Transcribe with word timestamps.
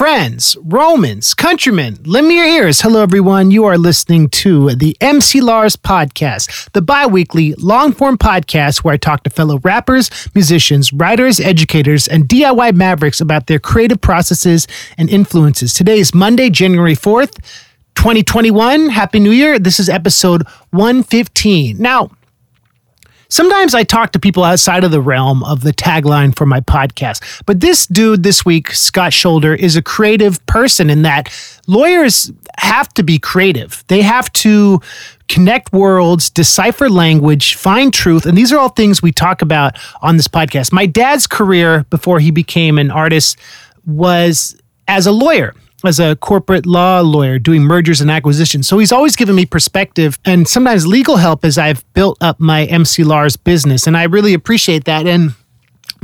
friends, 0.00 0.56
Romans, 0.64 1.34
countrymen, 1.34 1.98
lend 2.06 2.26
me 2.26 2.36
your 2.36 2.46
ears. 2.46 2.80
Hello, 2.80 3.02
everyone. 3.02 3.50
You 3.50 3.66
are 3.66 3.76
listening 3.76 4.30
to 4.30 4.74
the 4.74 4.96
MC 5.02 5.42
Lars 5.42 5.76
podcast, 5.76 6.70
the 6.72 6.80
bi 6.80 7.06
weekly 7.06 7.52
long 7.58 7.92
form 7.92 8.16
podcast 8.16 8.78
where 8.78 8.94
I 8.94 8.96
talk 8.96 9.24
to 9.24 9.28
fellow 9.28 9.58
rappers, 9.58 10.10
musicians, 10.34 10.90
writers, 10.90 11.38
educators, 11.38 12.08
and 12.08 12.26
DIY 12.26 12.72
mavericks 12.76 13.20
about 13.20 13.46
their 13.46 13.58
creative 13.58 14.00
processes 14.00 14.66
and 14.96 15.10
influences. 15.10 15.74
Today 15.74 15.98
is 15.98 16.14
Monday, 16.14 16.48
January 16.48 16.96
4th, 16.96 17.34
2021. 17.94 18.88
Happy 18.88 19.20
New 19.20 19.32
Year. 19.32 19.58
This 19.58 19.78
is 19.78 19.90
episode 19.90 20.46
115. 20.70 21.76
Now, 21.76 22.10
Sometimes 23.30 23.76
I 23.76 23.84
talk 23.84 24.10
to 24.12 24.18
people 24.18 24.42
outside 24.42 24.82
of 24.82 24.90
the 24.90 25.00
realm 25.00 25.44
of 25.44 25.60
the 25.60 25.72
tagline 25.72 26.34
for 26.34 26.46
my 26.46 26.60
podcast, 26.60 27.42
but 27.46 27.60
this 27.60 27.86
dude 27.86 28.24
this 28.24 28.44
week, 28.44 28.72
Scott 28.72 29.12
Sholder, 29.12 29.56
is 29.56 29.76
a 29.76 29.82
creative 29.82 30.44
person 30.46 30.90
in 30.90 31.02
that 31.02 31.32
lawyers 31.68 32.32
have 32.58 32.88
to 32.94 33.04
be 33.04 33.20
creative. 33.20 33.84
They 33.86 34.02
have 34.02 34.32
to 34.32 34.80
connect 35.28 35.72
worlds, 35.72 36.28
decipher 36.28 36.90
language, 36.90 37.54
find 37.54 37.94
truth. 37.94 38.26
And 38.26 38.36
these 38.36 38.52
are 38.52 38.58
all 38.58 38.70
things 38.70 39.00
we 39.00 39.12
talk 39.12 39.42
about 39.42 39.78
on 40.02 40.16
this 40.16 40.26
podcast. 40.26 40.72
My 40.72 40.86
dad's 40.86 41.28
career 41.28 41.86
before 41.88 42.18
he 42.18 42.32
became 42.32 42.78
an 42.78 42.90
artist 42.90 43.38
was 43.86 44.60
as 44.88 45.06
a 45.06 45.12
lawyer 45.12 45.54
as 45.84 45.98
a 45.98 46.16
corporate 46.16 46.66
law 46.66 47.00
lawyer 47.00 47.38
doing 47.38 47.62
mergers 47.62 48.00
and 48.00 48.10
acquisitions. 48.10 48.68
So 48.68 48.78
he's 48.78 48.92
always 48.92 49.16
given 49.16 49.34
me 49.34 49.46
perspective 49.46 50.18
and 50.24 50.46
sometimes 50.46 50.86
legal 50.86 51.16
help 51.16 51.44
as 51.44 51.58
I've 51.58 51.84
built 51.94 52.18
up 52.20 52.40
my 52.40 52.64
MC 52.66 53.04
Lars 53.04 53.36
business. 53.36 53.86
And 53.86 53.96
I 53.96 54.04
really 54.04 54.34
appreciate 54.34 54.84
that. 54.84 55.06
And 55.06 55.34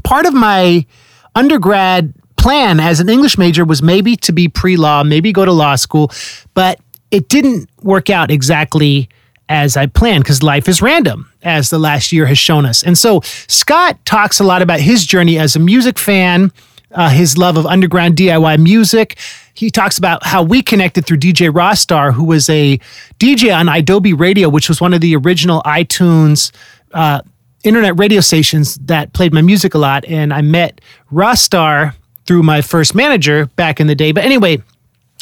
part 0.04 0.26
of 0.26 0.34
my 0.34 0.86
undergrad 1.34 2.14
plan 2.36 2.80
as 2.80 3.00
an 3.00 3.08
English 3.08 3.38
major 3.38 3.64
was 3.64 3.82
maybe 3.82 4.16
to 4.16 4.32
be 4.32 4.48
pre 4.48 4.76
law, 4.76 5.02
maybe 5.02 5.32
go 5.32 5.44
to 5.44 5.52
law 5.52 5.76
school, 5.76 6.10
but 6.54 6.80
it 7.10 7.28
didn't 7.28 7.68
work 7.82 8.10
out 8.10 8.30
exactly 8.30 9.08
as 9.48 9.76
I 9.76 9.86
planned 9.86 10.24
because 10.24 10.42
life 10.42 10.68
is 10.68 10.82
random, 10.82 11.30
as 11.42 11.70
the 11.70 11.79
last 11.79 12.12
year 12.12 12.26
has 12.26 12.38
shown 12.38 12.66
us. 12.66 12.82
And 12.82 12.98
so 12.98 13.20
Scott 13.48 14.04
talks 14.04 14.40
a 14.40 14.45
lot 14.45 14.62
about 14.62 14.80
his 14.80 15.06
journey 15.06 15.38
as 15.38 15.54
a 15.54 15.60
music 15.60 15.98
fan, 15.98 16.52
uh, 16.96 17.10
his 17.10 17.38
love 17.38 17.56
of 17.56 17.66
underground 17.66 18.16
DIY 18.16 18.58
music 18.58 19.16
he 19.56 19.70
talks 19.70 19.96
about 19.96 20.24
how 20.24 20.42
we 20.42 20.62
connected 20.62 21.06
through 21.06 21.16
DJ 21.16 21.50
Rostar, 21.50 22.12
who 22.12 22.24
was 22.24 22.48
a 22.50 22.78
DJ 23.18 23.56
on 23.56 23.68
Adobe 23.68 24.12
Radio, 24.12 24.48
which 24.48 24.68
was 24.68 24.80
one 24.80 24.92
of 24.92 25.00
the 25.00 25.16
original 25.16 25.62
iTunes 25.62 26.52
uh, 26.92 27.22
internet 27.64 27.98
radio 27.98 28.20
stations 28.20 28.76
that 28.76 29.12
played 29.14 29.32
my 29.32 29.40
music 29.40 29.74
a 29.74 29.78
lot. 29.78 30.04
And 30.04 30.32
I 30.32 30.42
met 30.42 30.80
Rostar 31.10 31.94
through 32.26 32.42
my 32.42 32.60
first 32.60 32.94
manager 32.94 33.46
back 33.56 33.80
in 33.80 33.86
the 33.86 33.94
day. 33.94 34.12
But 34.12 34.24
anyway, 34.24 34.62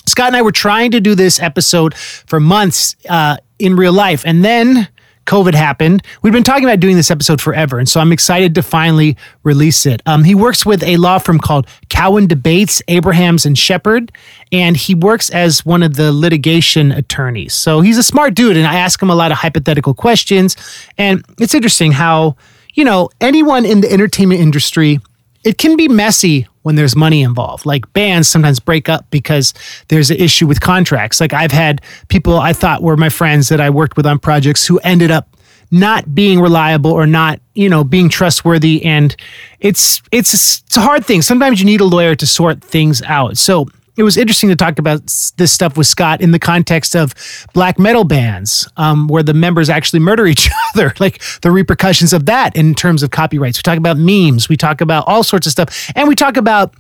Scott 0.07 0.29
and 0.29 0.37
I 0.37 0.43
were 0.43 0.53
trying 0.53 0.91
to 0.91 1.01
do 1.01 1.15
this 1.15 1.41
episode 1.41 1.95
for 1.95 2.41
months 2.41 2.97
uh, 3.09 3.37
in 3.61 3.77
real 3.77 3.93
life. 3.93 4.25
And 4.27 4.45
then 4.45 4.89
COVID 5.27 5.55
happened. 5.55 6.03
We've 6.23 6.33
been 6.33 6.45
talking 6.45 6.65
about 6.65 6.81
doing 6.81 6.97
this 6.97 7.11
episode 7.11 7.41
forever, 7.41 7.79
and 7.79 7.89
so 7.89 8.01
I'm 8.01 8.13
excited 8.13 8.55
to 8.57 8.63
finally 8.63 9.17
release 9.43 9.87
it. 9.87 10.03
Um, 10.07 10.25
he 10.25 10.35
works 10.35 10.67
with 10.67 10.83
a 10.83 10.97
law 10.97 11.19
firm 11.19 11.39
called 11.39 11.67
Cowan 11.89 12.27
DeBaets, 12.29 12.83
Abrahams 12.89 13.47
and 13.47 13.57
Sheppard, 13.57 14.13
and 14.53 14.77
he 14.77 14.95
works 14.95 15.31
as 15.31 15.65
one 15.65 15.83
of 15.83 15.95
the 15.95 16.13
litigation 16.13 16.93
attorneys. 16.93 17.55
So 17.55 17.81
he's 17.81 17.99
a 17.99 18.03
smart 18.03 18.35
dude, 18.35 18.57
and 18.57 18.67
I 18.67 18.77
ask 18.77 19.01
him 19.01 19.11
a 19.11 19.15
lot 19.15 19.33
of 19.33 19.39
hypothetical 19.39 19.95
questions. 19.95 20.57
And 20.99 21.25
it's 21.39 21.55
interesting 21.55 21.93
how, 21.93 22.37
you 22.75 22.85
know, 22.85 23.11
anyone 23.21 23.65
in 23.65 23.81
the 23.81 23.93
entertainment 23.93 24.41
industry, 24.41 25.01
it 25.45 25.59
can 25.59 25.77
be 25.77 25.89
messy 25.89 26.47
when 26.63 26.75
there's 26.75 26.97
money 26.97 27.23
involved. 27.23 27.67
Like 27.67 27.91
bands 27.93 28.29
sometimes 28.29 28.59
break 28.59 28.89
up 28.89 29.07
because 29.11 29.53
there's 29.89 30.11
an 30.11 30.17
issue 30.17 30.47
with 30.47 30.61
contracts. 30.61 31.21
Like 31.21 31.33
I've 31.33 31.53
had 31.53 31.83
people 32.09 32.39
I 32.39 32.53
thought 32.53 32.83
were 32.83 32.97
my 32.97 33.11
friends 33.11 33.51
that 33.51 33.61
I 33.61 33.71
worked 33.71 33.97
with 33.97 34.07
on 34.07 34.19
projects 34.19 34.67
who 34.67 34.79
ended 34.81 35.11
up 35.11 35.29
not 35.71 36.15
being 36.15 36.41
reliable 36.41 36.93
or 36.93 37.07
not, 37.07 37.41
you 37.55 37.69
know, 37.69 37.85
being 37.85 38.09
trustworthy 38.09 38.85
and 38.85 39.15
it's 39.61 40.03
it's 40.11 40.33
it's 40.35 40.77
a 40.77 40.81
hard 40.81 41.05
thing. 41.05 41.21
Sometimes 41.21 41.61
you 41.61 41.67
need 41.67 41.81
a 41.81 41.85
lawyer 41.85 42.15
to 42.15 42.27
sort 42.27 42.63
things 42.63 43.03
out. 43.03 43.37
So 43.37 43.67
it 43.97 44.03
was 44.03 44.17
interesting 44.17 44.49
to 44.49 44.57
talk 44.57 44.79
about 44.79 45.03
this 45.37 45.53
stuff 45.53 45.77
with 45.77 45.87
Scott 45.87 46.21
in 46.21 46.33
the 46.33 46.39
context 46.39 46.97
of 46.97 47.15
black 47.53 47.79
metal 47.79 48.05
bands, 48.05 48.69
um, 48.77 49.07
where 49.07 49.23
the 49.23 49.35
members 49.35 49.71
actually 49.71 50.01
murder 50.01 50.27
each 50.27 50.51
other, 50.75 50.93
like 50.99 51.23
the 51.43 51.51
repercussions 51.51 52.13
of 52.13 52.27
that 52.27 52.57
in 52.57 52.75
terms 52.75 53.03
of 53.03 53.11
copyrights. 53.11 53.59
We 53.59 53.63
talk 53.63 53.79
about 53.79 53.97
memes, 53.97 54.49
we 54.49 54.57
talk 54.57 54.81
about 54.81 55.05
all 55.07 55.23
sorts 55.23 55.47
of 55.47 55.53
stuff, 55.53 55.91
and 55.95 56.09
we 56.09 56.15
talk 56.15 56.37
about 56.37 56.75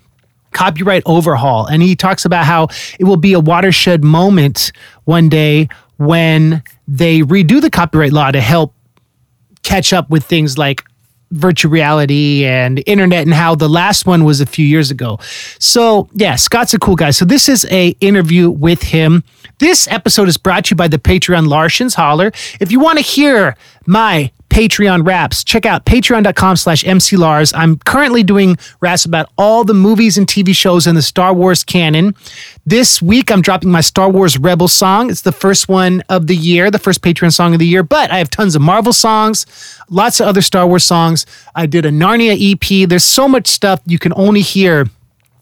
copyright 0.53 1.03
overhaul. 1.05 1.67
And 1.67 1.83
he 1.83 1.95
talks 1.95 2.25
about 2.25 2.47
how 2.47 2.69
it 2.99 3.05
will 3.05 3.17
be 3.17 3.35
a 3.35 3.41
watershed 3.41 4.03
moment 4.03 4.73
one 5.05 5.29
day 5.29 5.69
when 5.99 6.63
they 6.89 7.21
redo 7.21 7.61
the 7.61 7.71
copyright 7.71 8.13
law 8.13 8.31
to 8.31 8.41
help 8.41 8.75
catch 9.63 9.93
up 9.93 10.11
with 10.11 10.25
things 10.25 10.59
like 10.59 10.85
virtual 11.35 11.71
reality 11.71 12.45
and 12.45 12.83
internet 12.87 13.23
and 13.23 13.35
how 13.35 13.55
the 13.55 13.69
last 13.69 14.07
one 14.07 14.25
was 14.25 14.41
a 14.41 14.47
few 14.47 14.67
years 14.67 14.91
ago. 14.91 15.19
So 15.59 16.09
yeah, 16.13 16.37
Scott's 16.37 16.75
a 16.75 16.79
cool 16.79 16.97
guy. 16.97 17.11
So 17.11 17.25
this 17.25 17.49
is 17.49 17.67
a 17.71 17.89
interview 18.01 18.51
with 18.51 18.83
him. 18.83 19.25
This 19.59 19.87
episode 19.89 20.29
is 20.29 20.37
brought 20.37 20.67
to 20.67 20.73
you 20.73 20.77
by 20.77 20.89
the 20.89 20.99
Patreon 20.99 21.47
Larsens 21.49 21.95
Holler. 21.95 22.33
If 22.61 22.73
you 22.73 22.81
want 22.81 22.99
to 22.99 23.05
hear 23.05 23.57
my 23.87 24.31
Patreon 24.55 25.05
raps. 25.05 25.43
Check 25.43 25.67
out 25.67 25.85
patreon.com 25.85 26.55
slash 26.55 26.85
mclars. 26.85 27.53
I'm 27.57 27.77
currently 27.79 28.23
doing 28.23 28.57
raps 28.79 29.05
about 29.05 29.29
all 29.37 29.65
the 29.65 29.75
movies 29.75 30.17
and 30.17 30.29
TV 30.29 30.55
shows 30.55 30.87
in 30.87 30.95
the 30.95 31.03
Star 31.03 31.35
Wars 31.35 31.65
canon. 31.65 32.15
This 32.65 33.03
week, 33.03 33.33
I'm 33.33 33.43
dropping 33.43 33.73
my 33.73 33.81
Star 33.81 34.09
Wars 34.09 34.39
Rebel 34.39 34.69
song. 34.69 35.11
It's 35.11 35.23
the 35.23 35.33
first 35.33 35.69
one 35.69 36.05
of 36.09 36.29
the 36.29 36.37
year, 36.37 36.71
the 36.71 36.79
first 36.79 37.03
Patreon 37.03 37.33
song 37.33 37.53
of 37.53 37.59
the 37.59 37.67
year, 37.67 37.83
but 37.83 38.13
I 38.13 38.19
have 38.19 38.31
tons 38.31 38.55
of 38.55 38.63
Marvel 38.63 38.93
songs, 38.93 39.45
lots 39.91 40.21
of 40.21 40.29
other 40.29 40.41
Star 40.41 40.69
Wars 40.69 40.85
songs. 40.85 41.27
I 41.57 41.67
did 41.67 41.85
a 41.85 41.91
Narnia 41.91 42.37
EP. 42.39 42.89
There's 42.89 43.03
so 43.03 43.27
much 43.27 43.49
stuff 43.49 43.81
you 43.87 43.99
can 43.99 44.13
only 44.15 44.43
hear 44.43 44.87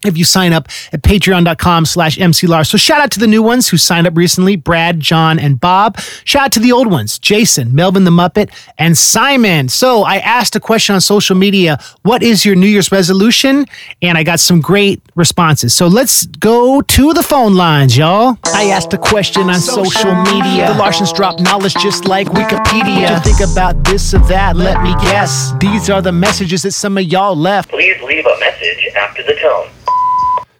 if 0.04 0.16
you 0.16 0.24
sign 0.24 0.52
up 0.52 0.68
at 0.92 1.02
patreon.com 1.02 1.86
slash 1.86 2.18
mclars. 2.18 2.66
So 2.66 2.78
shout 2.78 3.00
out 3.00 3.10
to 3.12 3.18
the 3.18 3.26
new 3.26 3.42
ones 3.42 3.68
who 3.68 3.76
signed 3.76 4.06
up 4.06 4.16
recently, 4.16 4.56
Brad, 4.56 5.00
John, 5.00 5.38
and 5.38 5.60
Bob. 5.60 5.98
Shout 6.24 6.44
out 6.44 6.52
to 6.52 6.60
the 6.60 6.72
old 6.72 6.90
ones, 6.90 7.18
Jason, 7.18 7.74
Melvin 7.74 8.04
the 8.04 8.10
Muppet, 8.10 8.50
and 8.78 8.96
Simon. 8.96 9.68
So 9.68 10.02
I 10.02 10.16
asked 10.18 10.56
a 10.56 10.60
question 10.60 10.94
on 10.94 11.00
social 11.00 11.36
media, 11.36 11.78
what 12.02 12.22
is 12.22 12.44
your 12.44 12.54
New 12.54 12.66
Year's 12.66 12.90
resolution? 12.92 13.66
And 14.00 14.18
I 14.18 14.22
got 14.22 14.40
some 14.40 14.60
great 14.60 15.02
responses. 15.14 15.74
So 15.74 15.86
let's 15.86 16.26
go 16.26 16.80
to 16.80 17.12
the 17.12 17.22
phone 17.22 17.54
lines, 17.54 17.96
y'all. 17.96 18.38
I 18.46 18.66
asked 18.66 18.92
a 18.94 18.98
question 18.98 19.48
on 19.50 19.60
social 19.60 20.14
media. 20.14 20.68
The 20.68 20.74
Larsens 20.74 21.14
drop 21.14 21.40
knowledge 21.40 21.74
just 21.74 22.04
like 22.06 22.28
Wikipedia. 22.28 23.10
What 23.12 23.26
you 23.26 23.32
think 23.32 23.50
about 23.50 23.84
this 23.84 24.14
or 24.14 24.18
that? 24.28 24.56
Let 24.56 24.82
me 24.82 24.92
guess. 24.94 25.52
These 25.58 25.90
are 25.90 26.02
the 26.02 26.12
messages 26.12 26.62
that 26.62 26.72
some 26.72 26.98
of 26.98 27.04
y'all 27.04 27.36
left. 27.36 27.70
Please 27.70 28.00
leave 28.02 28.26
a 28.26 28.31
message 28.42 28.88
after 28.96 29.22
the 29.22 29.34
tone. 29.34 29.68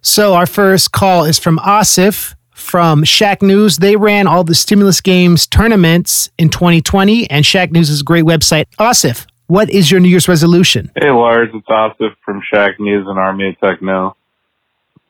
So 0.02 0.34
our 0.34 0.46
first 0.46 0.92
call 0.92 1.24
is 1.24 1.38
from 1.38 1.58
Asif 1.58 2.34
from 2.52 3.02
Shacknews. 3.02 3.78
They 3.78 3.96
ran 3.96 4.26
all 4.26 4.44
the 4.44 4.54
stimulus 4.54 5.00
games 5.00 5.46
tournaments 5.46 6.30
in 6.38 6.48
2020, 6.48 7.28
and 7.30 7.44
Shacknews 7.44 7.90
is 7.90 8.00
a 8.00 8.04
great 8.04 8.24
website. 8.24 8.66
Asif, 8.78 9.26
what 9.46 9.68
is 9.70 9.90
your 9.90 10.00
New 10.00 10.08
Year's 10.08 10.28
resolution? 10.28 10.90
Hey 11.00 11.10
Lars, 11.10 11.50
it's 11.52 11.66
Asif 11.66 12.14
from 12.24 12.40
Shacknews 12.52 13.06
and 13.06 13.18
Army 13.18 13.50
of 13.50 13.60
Techno. 13.60 14.16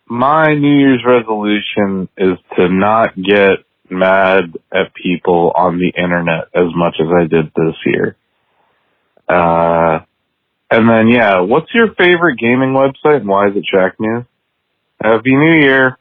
My 0.06 0.54
New 0.54 0.78
Year's 0.78 1.02
resolution 1.06 2.08
is 2.16 2.38
to 2.56 2.68
not 2.68 3.14
get 3.16 3.64
mad 3.88 4.58
at 4.72 4.94
people 4.94 5.52
on 5.54 5.78
the 5.78 5.92
internet 5.96 6.48
as 6.54 6.74
much 6.74 6.96
as 7.00 7.06
I 7.14 7.26
did 7.26 7.52
this 7.54 7.76
year. 7.86 8.16
Uh, 9.28 10.00
and 10.72 10.88
then 10.88 11.08
yeah, 11.08 11.40
what's 11.40 11.72
your 11.74 11.92
favorite 11.94 12.38
gaming 12.38 12.70
website 12.70 13.18
and 13.18 13.28
why 13.28 13.48
is 13.48 13.56
it 13.56 13.64
Shacknews? 13.72 14.26
Happy 15.02 15.36
New 15.36 15.60
Year. 15.60 15.98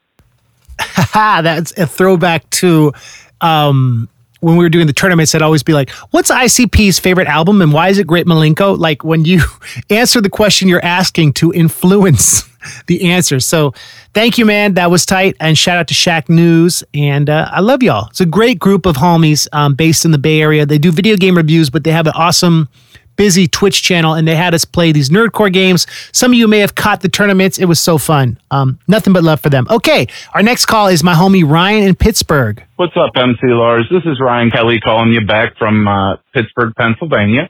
That's 1.14 1.78
a 1.78 1.86
throwback 1.86 2.50
to 2.52 2.94
um, 3.42 4.08
when 4.40 4.56
we 4.56 4.64
were 4.64 4.70
doing 4.70 4.88
the 4.88 4.94
tournaments. 4.94 5.36
I'd 5.36 5.42
always 5.42 5.62
be 5.62 5.74
like, 5.74 5.90
what's 6.12 6.32
ICP's 6.32 7.00
favorite 7.00 7.28
album 7.28 7.62
and 7.62 7.74
why 7.74 7.90
is 7.90 7.98
it 7.98 8.08
Great 8.08 8.26
Milenko? 8.26 8.78
Like 8.78 9.04
when 9.04 9.26
you 9.26 9.42
answer 9.90 10.22
the 10.22 10.30
question 10.30 10.70
you're 10.70 10.84
asking 10.86 11.34
to 11.34 11.52
influence 11.52 12.50
the 12.88 13.12
answer. 13.12 13.42
So 13.42 13.74
thank 14.14 14.38
you, 14.38 14.46
man. 14.46 14.76
That 14.76 14.90
was 14.90 15.06
tight. 15.06 15.36
And 15.42 15.58
shout 15.58 15.80
out 15.80 15.90
to 15.90 15.94
Shacknews. 15.94 16.82
And 16.94 17.30
uh, 17.30 17.50
I 17.52 17.60
love 17.60 17.84
y'all. 17.84 18.08
It's 18.10 18.22
a 18.22 18.26
great 18.26 18.58
group 18.58 18.86
of 18.86 18.96
homies 18.96 19.50
um, 19.52 19.76
based 19.76 20.06
in 20.06 20.12
the 20.12 20.18
Bay 20.18 20.42
Area. 20.42 20.66
They 20.66 20.78
do 20.78 20.94
video 20.94 21.18
game 21.18 21.36
reviews, 21.36 21.70
but 21.70 21.84
they 21.84 21.92
have 21.92 22.08
an 22.08 22.14
awesome 22.16 22.70
busy 23.16 23.48
Twitch 23.48 23.84
channel, 23.84 24.14
and 24.14 24.28
they 24.28 24.36
had 24.36 24.54
us 24.54 24.66
play 24.66 24.92
these 24.92 25.10
nerdcore 25.10 25.52
games. 25.52 25.88
Some 26.12 26.32
of 26.32 26.38
you 26.38 26.48
may 26.48 26.60
have 26.60 26.76
caught 26.76 27.02
the 27.02 27.10
tournaments. 27.10 27.60
It 27.60 27.66
was 27.66 27.80
so 27.80 27.98
fun. 27.98 28.40
Um, 28.50 28.80
nothing 28.88 29.14
but 29.14 29.24
love 29.24 29.40
for 29.40 29.50
them. 29.50 29.68
Okay, 29.70 30.08
our 30.34 30.42
next 30.44 30.66
call 30.66 30.88
is 30.88 31.04
my 31.04 31.14
homie 31.14 31.48
Ryan 31.48 31.84
in 31.84 31.96
Pittsburgh. 31.96 32.64
What's 32.78 32.96
up, 32.96 33.12
MC 33.16 33.40
Lars? 33.44 33.86
This 33.92 34.04
is 34.06 34.20
Ryan 34.20 34.50
Kelly 34.52 34.80
calling 34.80 35.14
you 35.14 35.26
back 35.26 35.58
from 35.58 35.88
uh, 35.88 36.16
Pittsburgh, 36.34 36.74
Pennsylvania. 36.76 37.50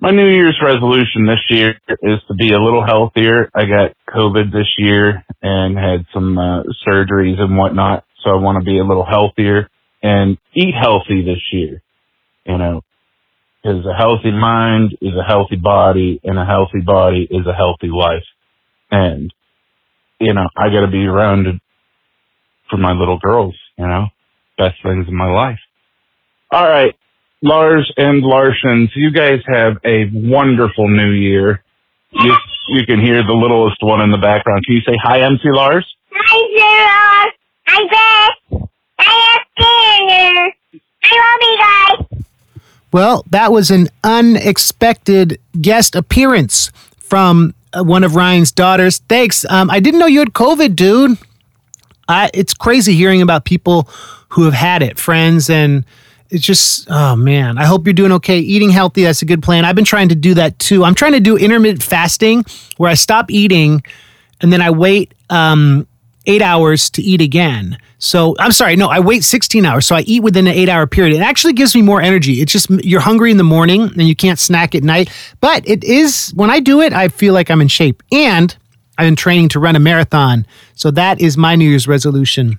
my 0.00 0.10
New 0.10 0.26
Year's 0.28 0.58
resolution 0.62 1.26
this 1.26 1.44
year 1.50 1.74
is 1.88 2.18
to 2.28 2.34
be 2.34 2.52
a 2.52 2.58
little 2.58 2.84
healthier. 2.84 3.50
I 3.54 3.64
got 3.64 3.92
COVID 4.08 4.52
this 4.52 4.74
year 4.78 5.24
and 5.42 5.76
had 5.76 6.06
some 6.14 6.38
uh, 6.38 6.62
surgeries 6.86 7.38
and 7.38 7.56
whatnot, 7.56 8.04
so 8.24 8.30
I 8.30 8.34
want 8.40 8.58
to 8.58 8.64
be 8.64 8.78
a 8.78 8.84
little 8.84 9.04
healthier 9.04 9.68
and 10.02 10.38
eat 10.54 10.74
healthy 10.80 11.22
this 11.22 11.42
year. 11.52 11.82
You 12.46 12.58
know, 12.58 12.82
because 13.66 13.84
a 13.84 13.94
healthy 13.94 14.30
mind 14.30 14.96
is 15.00 15.12
a 15.18 15.24
healthy 15.26 15.56
body, 15.56 16.20
and 16.22 16.38
a 16.38 16.44
healthy 16.44 16.80
body 16.84 17.26
is 17.28 17.46
a 17.46 17.52
healthy 17.52 17.88
life. 17.88 18.24
And 18.90 19.32
you 20.20 20.32
know, 20.34 20.48
I 20.56 20.68
got 20.68 20.80
to 20.82 20.90
be 20.90 21.04
around 21.04 21.60
for 22.70 22.76
my 22.76 22.92
little 22.92 23.18
girls. 23.18 23.56
You 23.76 23.86
know, 23.86 24.06
best 24.56 24.76
things 24.82 25.06
in 25.08 25.14
my 25.14 25.30
life. 25.30 25.58
All 26.50 26.64
right, 26.64 26.94
Lars 27.42 27.92
and 27.96 28.22
Larsens, 28.22 28.88
you 28.94 29.10
guys 29.10 29.40
have 29.52 29.78
a 29.84 30.10
wonderful 30.12 30.88
new 30.88 31.10
year. 31.10 31.62
You, 32.12 32.34
you 32.68 32.86
can 32.86 33.00
hear 33.00 33.22
the 33.26 33.32
littlest 33.32 33.82
one 33.82 34.00
in 34.00 34.10
the 34.10 34.18
background. 34.18 34.64
Can 34.64 34.76
you 34.76 34.82
say 34.86 34.96
hi, 35.02 35.22
MC 35.22 35.42
Lars? 35.46 35.86
Hi, 37.68 37.82
Beth. 37.90 38.68
Hi, 39.00 39.44
Tanner. 39.58 40.52
I 41.02 41.10
love 41.12 41.40
you 41.42 41.58
guys. 41.58 42.15
Well, 42.92 43.24
that 43.30 43.52
was 43.52 43.70
an 43.70 43.88
unexpected 44.04 45.38
guest 45.60 45.94
appearance 45.94 46.70
from 46.98 47.54
uh, 47.72 47.82
one 47.82 48.04
of 48.04 48.14
Ryan's 48.14 48.52
daughters. 48.52 48.98
Thanks. 49.08 49.44
Um, 49.50 49.70
I 49.70 49.80
didn't 49.80 50.00
know 50.00 50.06
you 50.06 50.20
had 50.20 50.32
COVID, 50.32 50.76
dude. 50.76 51.18
I, 52.08 52.30
it's 52.32 52.54
crazy 52.54 52.94
hearing 52.94 53.22
about 53.22 53.44
people 53.44 53.88
who 54.30 54.44
have 54.44 54.54
had 54.54 54.82
it, 54.82 54.98
friends 54.98 55.50
and 55.50 55.84
it's 56.30 56.44
just 56.44 56.90
oh 56.90 57.14
man 57.14 57.56
i 57.56 57.64
hope 57.64 57.86
you're 57.86 57.94
doing 57.94 58.12
okay 58.12 58.38
eating 58.38 58.70
healthy 58.70 59.04
that's 59.04 59.22
a 59.22 59.24
good 59.24 59.42
plan 59.42 59.64
i've 59.64 59.76
been 59.76 59.84
trying 59.84 60.08
to 60.08 60.14
do 60.14 60.34
that 60.34 60.58
too 60.58 60.84
i'm 60.84 60.94
trying 60.94 61.12
to 61.12 61.20
do 61.20 61.36
intermittent 61.36 61.82
fasting 61.82 62.44
where 62.78 62.90
i 62.90 62.94
stop 62.94 63.30
eating 63.30 63.82
and 64.40 64.52
then 64.52 64.60
i 64.60 64.70
wait 64.70 65.14
um, 65.30 65.86
eight 66.26 66.42
hours 66.42 66.90
to 66.90 67.02
eat 67.02 67.20
again 67.20 67.78
so 67.98 68.34
i'm 68.38 68.52
sorry 68.52 68.76
no 68.76 68.88
i 68.88 69.00
wait 69.00 69.24
16 69.24 69.64
hours 69.64 69.86
so 69.86 69.96
i 69.96 70.00
eat 70.02 70.22
within 70.22 70.46
an 70.46 70.54
eight 70.54 70.68
hour 70.68 70.86
period 70.86 71.14
it 71.14 71.22
actually 71.22 71.52
gives 71.52 71.74
me 71.74 71.82
more 71.82 72.00
energy 72.00 72.40
it's 72.40 72.52
just 72.52 72.68
you're 72.70 73.00
hungry 73.00 73.30
in 73.30 73.36
the 73.36 73.44
morning 73.44 73.82
and 73.82 74.02
you 74.02 74.16
can't 74.16 74.38
snack 74.38 74.74
at 74.74 74.82
night 74.82 75.10
but 75.40 75.66
it 75.68 75.82
is 75.84 76.30
when 76.34 76.50
i 76.50 76.60
do 76.60 76.80
it 76.80 76.92
i 76.92 77.08
feel 77.08 77.32
like 77.34 77.50
i'm 77.50 77.60
in 77.60 77.68
shape 77.68 78.02
and 78.12 78.56
i've 78.98 79.06
been 79.06 79.16
training 79.16 79.48
to 79.48 79.58
run 79.58 79.76
a 79.76 79.80
marathon 79.80 80.46
so 80.74 80.90
that 80.90 81.20
is 81.20 81.36
my 81.36 81.54
new 81.54 81.68
year's 81.68 81.88
resolution 81.88 82.58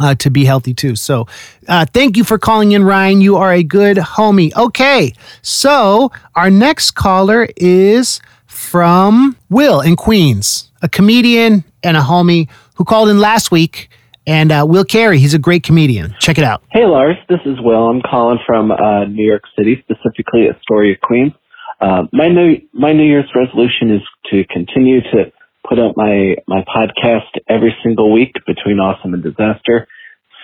uh, 0.00 0.14
to 0.16 0.30
be 0.30 0.44
healthy 0.44 0.74
too. 0.74 0.96
So, 0.96 1.26
uh, 1.68 1.84
thank 1.92 2.16
you 2.16 2.24
for 2.24 2.38
calling 2.38 2.72
in, 2.72 2.82
Ryan. 2.82 3.20
You 3.20 3.36
are 3.36 3.52
a 3.52 3.62
good 3.62 3.98
homie. 3.98 4.54
Okay, 4.56 5.14
so 5.42 6.10
our 6.34 6.50
next 6.50 6.92
caller 6.92 7.48
is 7.56 8.20
from 8.46 9.36
Will 9.50 9.80
in 9.80 9.96
Queens, 9.96 10.70
a 10.82 10.88
comedian 10.88 11.64
and 11.82 11.96
a 11.96 12.00
homie 12.00 12.48
who 12.74 12.84
called 12.84 13.08
in 13.08 13.18
last 13.18 13.50
week. 13.50 13.88
And 14.26 14.52
uh, 14.52 14.64
Will 14.68 14.84
Carey, 14.84 15.18
he's 15.18 15.34
a 15.34 15.38
great 15.38 15.64
comedian. 15.64 16.14
Check 16.20 16.38
it 16.38 16.44
out. 16.44 16.62
Hey, 16.70 16.86
Lars. 16.86 17.16
This 17.28 17.40
is 17.44 17.56
Will. 17.60 17.88
I'm 17.88 18.02
calling 18.02 18.38
from 18.46 18.70
uh, 18.70 19.04
New 19.06 19.26
York 19.26 19.42
City, 19.58 19.82
specifically 19.82 20.48
Astoria, 20.48 20.96
Queens. 21.02 21.32
Uh, 21.80 22.04
my 22.12 22.28
new 22.28 22.58
my 22.72 22.92
New 22.92 23.04
Year's 23.04 23.28
resolution 23.34 23.90
is 23.90 24.02
to 24.30 24.44
continue 24.44 25.00
to 25.00 25.32
put 25.68 25.80
up 25.80 25.96
my 25.96 26.36
my 26.46 26.64
podcast 26.72 27.26
every 27.48 27.74
single 27.82 28.12
week 28.12 28.34
between 28.46 28.78
awesome 28.78 29.14
and 29.14 29.22
disaster. 29.22 29.88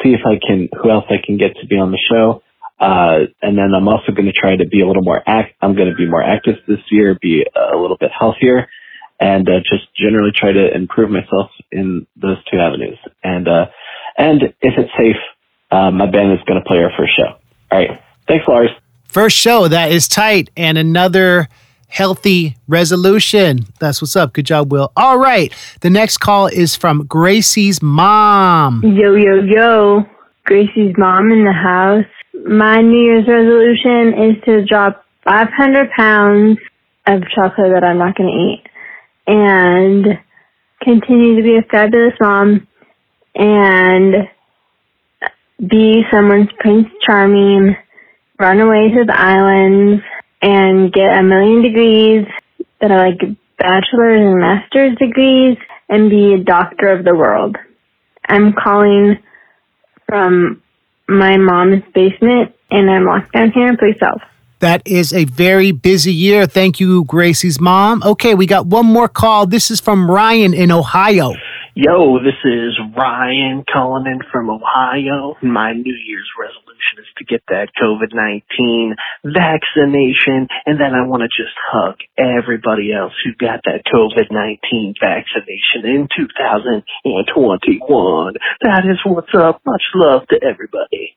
See 0.02 0.10
if 0.10 0.20
I 0.26 0.40
can 0.44 0.68
who 0.82 0.90
else 0.90 1.04
I 1.08 1.24
can 1.24 1.38
get 1.38 1.54
to 1.60 1.66
be 1.68 1.76
on 1.76 1.92
the 1.92 2.02
show. 2.10 2.42
Uh, 2.80 3.26
and 3.42 3.58
then 3.58 3.74
I'm 3.74 3.88
also 3.88 4.12
going 4.12 4.26
to 4.26 4.32
try 4.32 4.56
to 4.56 4.66
be 4.66 4.82
a 4.82 4.86
little 4.86 5.02
more 5.02 5.22
act. 5.26 5.54
I'm 5.60 5.74
going 5.74 5.88
to 5.88 5.94
be 5.94 6.08
more 6.08 6.22
active 6.22 6.56
this 6.66 6.78
year, 6.90 7.16
be 7.20 7.44
a 7.54 7.76
little 7.76 7.96
bit 7.98 8.10
healthier, 8.16 8.68
and 9.20 9.48
uh, 9.48 9.58
just 9.70 9.94
generally 9.96 10.30
try 10.34 10.52
to 10.52 10.74
improve 10.74 11.10
myself 11.10 11.50
in 11.72 12.06
those 12.16 12.36
two 12.50 12.58
avenues. 12.58 12.98
And 13.22 13.48
uh, 13.48 13.66
and 14.16 14.42
if 14.42 14.74
it's 14.76 14.90
safe, 14.96 15.16
uh, 15.70 15.90
my 15.90 16.10
band 16.10 16.32
is 16.32 16.38
going 16.46 16.60
to 16.60 16.66
play 16.66 16.78
our 16.78 16.90
first 16.96 17.16
show. 17.16 17.36
All 17.70 17.78
right, 17.78 18.00
thanks, 18.26 18.46
Lars. 18.48 18.70
First 19.04 19.36
show 19.36 19.68
that 19.68 19.90
is 19.90 20.08
tight, 20.08 20.50
and 20.56 20.78
another 20.78 21.48
healthy 21.88 22.56
resolution. 22.68 23.60
That's 23.80 24.00
what's 24.00 24.14
up. 24.14 24.34
Good 24.34 24.46
job, 24.46 24.70
Will. 24.70 24.92
All 24.96 25.18
right. 25.18 25.52
The 25.80 25.90
next 25.90 26.18
call 26.18 26.46
is 26.46 26.76
from 26.76 27.06
Gracie's 27.06 27.82
mom. 27.82 28.82
Yo, 28.84 29.14
yo, 29.14 29.36
yo. 29.42 30.06
Gracie's 30.44 30.94
mom 30.96 31.30
in 31.30 31.44
the 31.44 31.52
house. 31.52 32.04
My 32.46 32.80
New 32.80 33.00
Year's 33.00 33.26
resolution 33.26 34.30
is 34.30 34.44
to 34.44 34.64
drop 34.66 35.04
500 35.24 35.90
pounds 35.90 36.58
of 37.06 37.22
chocolate 37.34 37.72
that 37.72 37.84
I'm 37.84 37.98
not 37.98 38.16
going 38.16 38.30
to 38.30 38.36
eat 38.36 38.67
and 39.28 40.18
continue 40.82 41.36
to 41.36 41.42
be 41.42 41.56
a 41.56 41.62
fabulous 41.70 42.14
mom 42.18 42.66
and 43.34 44.14
be 45.64 46.02
someone's 46.10 46.48
Prince 46.58 46.88
Charming, 47.04 47.76
run 48.38 48.60
away 48.60 48.88
to 48.88 49.04
the 49.04 49.18
islands, 49.18 50.02
and 50.40 50.92
get 50.92 51.18
a 51.18 51.22
million 51.22 51.62
degrees 51.62 52.26
that 52.80 52.90
are 52.90 53.08
like 53.08 53.20
bachelor's 53.58 54.20
and 54.20 54.40
master's 54.40 54.96
degrees 54.98 55.58
and 55.88 56.10
be 56.10 56.34
a 56.34 56.44
doctor 56.44 56.88
of 56.88 57.04
the 57.04 57.14
world. 57.14 57.56
I'm 58.26 58.52
calling 58.52 59.18
from 60.06 60.62
my 61.08 61.36
mom's 61.36 61.82
basement 61.94 62.54
and 62.70 62.90
I'm 62.90 63.04
locked 63.04 63.32
down 63.32 63.50
here. 63.50 63.76
Please 63.76 63.96
help. 64.00 64.20
That 64.60 64.82
is 64.84 65.12
a 65.12 65.24
very 65.24 65.70
busy 65.70 66.12
year. 66.12 66.44
Thank 66.46 66.80
you, 66.80 67.04
Gracie's 67.04 67.60
mom. 67.60 68.02
Okay, 68.02 68.34
we 68.34 68.44
got 68.46 68.66
one 68.66 68.86
more 68.86 69.06
call. 69.08 69.46
This 69.46 69.70
is 69.70 69.78
from 69.80 70.10
Ryan 70.10 70.52
in 70.52 70.72
Ohio. 70.72 71.34
Yo, 71.74 72.18
this 72.18 72.34
is 72.44 72.76
Ryan 72.96 73.62
calling 73.72 74.06
in 74.06 74.18
from 74.32 74.50
Ohio. 74.50 75.36
My 75.42 75.74
New 75.74 75.94
Year's 75.94 76.28
resolution 76.36 76.98
is 76.98 77.06
to 77.18 77.24
get 77.24 77.44
that 77.46 77.68
COVID-19 77.80 78.96
vaccination, 79.24 80.48
and 80.66 80.80
then 80.80 80.92
I 80.92 81.02
want 81.06 81.22
to 81.22 81.28
just 81.28 81.54
hug 81.70 82.00
everybody 82.18 82.92
else 82.92 83.14
who 83.22 83.30
got 83.38 83.62
that 83.66 83.84
COVID-19 83.86 84.98
vaccination 84.98 85.86
in 85.86 86.08
2021. 86.18 88.34
That 88.62 88.84
is 88.90 88.98
what's 89.04 89.32
up. 89.38 89.60
Much 89.64 89.84
love 89.94 90.26
to 90.30 90.42
everybody. 90.42 91.14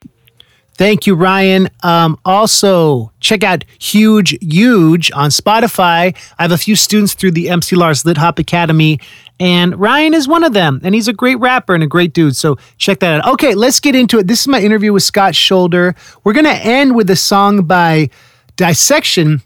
Thank 0.75 1.05
you, 1.05 1.15
Ryan. 1.15 1.69
Um, 1.83 2.17
also, 2.25 3.11
check 3.19 3.43
out 3.43 3.65
Huge 3.79 4.37
Huge 4.41 5.11
on 5.11 5.29
Spotify. 5.29 6.15
I 6.39 6.41
have 6.41 6.51
a 6.51 6.57
few 6.57 6.75
students 6.75 7.13
through 7.13 7.31
the 7.31 7.49
MC 7.49 7.75
Lars 7.75 8.05
Lit 8.05 8.17
Hop 8.17 8.39
Academy, 8.39 8.99
and 9.39 9.79
Ryan 9.79 10.13
is 10.13 10.27
one 10.27 10.43
of 10.43 10.53
them. 10.53 10.79
And 10.83 10.95
he's 10.95 11.07
a 11.07 11.13
great 11.13 11.39
rapper 11.39 11.75
and 11.75 11.83
a 11.83 11.87
great 11.87 12.13
dude. 12.13 12.35
So 12.35 12.57
check 12.77 12.99
that 12.99 13.21
out. 13.21 13.33
Okay, 13.33 13.53
let's 13.53 13.79
get 13.79 13.95
into 13.95 14.17
it. 14.17 14.27
This 14.27 14.41
is 14.41 14.47
my 14.47 14.61
interview 14.61 14.93
with 14.93 15.03
Scott 15.03 15.33
Sholder. 15.33 15.95
We're 16.23 16.33
going 16.33 16.45
to 16.45 16.51
end 16.51 16.95
with 16.95 17.09
a 17.09 17.15
song 17.15 17.63
by 17.63 18.09
Dissection, 18.55 19.41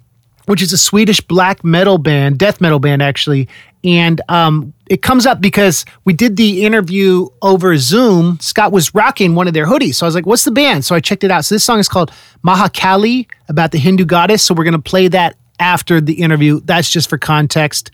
which 0.46 0.62
is 0.62 0.74
a 0.74 0.78
Swedish 0.78 1.22
black 1.22 1.64
metal 1.64 1.98
band, 1.98 2.38
death 2.38 2.62
metal 2.62 2.80
band, 2.80 3.02
actually. 3.02 3.48
And 3.84 4.20
um, 4.30 4.74
it 4.90 5.02
comes 5.02 5.26
up 5.26 5.42
because 5.42 5.86
we 6.06 6.14
did 6.14 6.38
the 6.38 6.66
interview 6.66 7.28
over 7.42 7.78
Zoom. 7.78 8.40
Scott 8.40 8.72
was 8.72 8.94
rocking 8.96 9.36
one 9.36 9.48
of 9.48 9.54
their 9.54 9.68
hoodies. 9.68 9.96
So 9.96 10.06
I 10.06 10.08
was 10.08 10.16
like, 10.16 10.26
what's 10.26 10.44
the 10.44 10.52
band? 10.52 10.86
So 10.86 10.96
I 10.96 11.00
checked 11.00 11.24
it 11.24 11.32
out. 11.32 11.46
So 11.46 11.56
this 11.56 11.64
song 11.64 11.80
is 11.80 11.88
called 11.88 12.12
Mahakali, 12.44 13.28
about 13.48 13.72
the 13.72 13.78
Hindu 13.78 14.06
goddess. 14.06 14.42
So 14.44 14.56
we're 14.56 14.64
going 14.64 14.74
to 14.74 14.80
play 14.80 15.08
that 15.10 15.38
after 15.60 16.02
the 16.02 16.14
interview. 16.14 16.60
That's 16.62 16.90
just 16.90 17.10
for 17.10 17.18
context. 17.18 17.92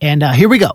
And 0.00 0.22
uh, 0.22 0.32
here 0.32 0.48
we 0.48 0.58
go. 0.58 0.72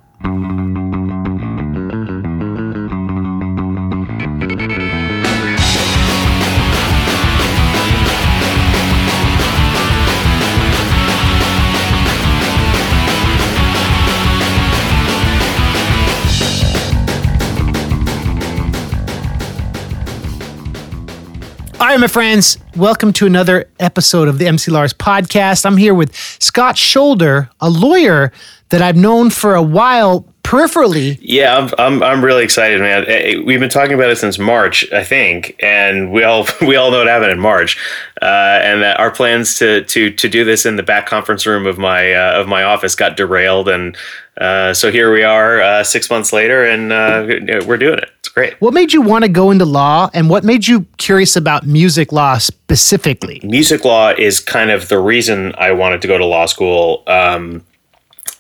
All 21.90 21.96
right, 21.96 22.02
my 22.02 22.06
friends, 22.06 22.60
welcome 22.76 23.12
to 23.14 23.26
another 23.26 23.68
episode 23.80 24.28
of 24.28 24.38
the 24.38 24.46
MC 24.46 24.70
Lars 24.70 24.94
podcast. 24.94 25.66
I'm 25.66 25.76
here 25.76 25.96
with 25.96 26.16
Scott 26.16 26.76
Sholder, 26.76 27.50
a 27.60 27.68
lawyer 27.68 28.32
that 28.70 28.80
I've 28.80 28.96
known 28.96 29.32
for 29.32 29.56
a 29.56 29.64
while 29.64 30.24
peripherally. 30.44 31.18
Yeah, 31.20 31.58
I'm, 31.58 31.74
I'm, 31.80 32.04
I'm 32.04 32.24
really 32.24 32.44
excited, 32.44 32.80
man. 32.80 33.06
Eh, 33.08 33.42
We've 33.44 33.60
been 33.60 33.72
talking 33.72 33.96
about 33.96 34.12
it 34.12 34.18
since 34.18 34.38
March, 34.38 34.86
I 34.92 35.04
think, 35.04 35.56
and 35.64 36.12
we 36.12 36.24
all 36.24 36.46
we 36.62 36.76
all 36.76 36.92
know 36.92 37.00
what 37.00 37.08
happened 37.08 37.32
in 37.32 37.40
March, 37.40 37.76
uh, 38.22 38.60
and 38.62 38.84
that 38.84 39.00
our 39.00 39.10
plans 39.10 39.58
to 39.58 39.84
to 39.86 40.12
to 40.12 40.30
do 40.30 40.46
this 40.46 40.68
in 40.68 40.76
the 40.76 40.84
back 40.84 41.08
conference 41.08 41.48
room 41.48 41.66
of 41.66 41.80
my 41.80 42.14
uh, 42.14 42.40
of 42.40 42.48
my 42.48 42.62
office 42.62 42.94
got 42.94 43.18
derailed, 43.18 43.68
and 43.68 43.98
Uh, 44.40 44.74
so 44.74 44.90
here 44.90 45.12
we 45.12 45.22
are, 45.22 45.62
uh, 45.62 45.84
six 45.84 46.10
months 46.10 46.32
later, 46.32 46.64
and 46.64 46.94
uh, 46.94 47.26
we're 47.68 47.78
doing 47.78 47.98
it. 47.98 48.10
It's 48.20 48.30
great. 48.30 48.60
What 48.62 48.74
made 48.74 48.94
you 48.94 49.02
want 49.02 49.26
to 49.26 49.30
go 49.30 49.52
into 49.52 49.66
law, 49.66 50.10
and 50.14 50.30
what 50.30 50.46
made 50.46 50.66
you 50.66 50.86
curious 50.98 51.36
about 51.36 51.68
music 51.68 52.14
law 52.14 52.38
specifically? 52.38 53.42
Music 53.44 53.84
law 53.84 54.12
is 54.12 54.40
kind 54.40 54.72
of 54.72 54.88
the 54.88 55.00
reason 55.00 55.54
I 55.58 55.74
wanted 55.74 56.02
to 56.04 56.08
go 56.08 56.18
to 56.18 56.26
law 56.26 56.46
school. 56.46 57.04
Um, 57.08 57.66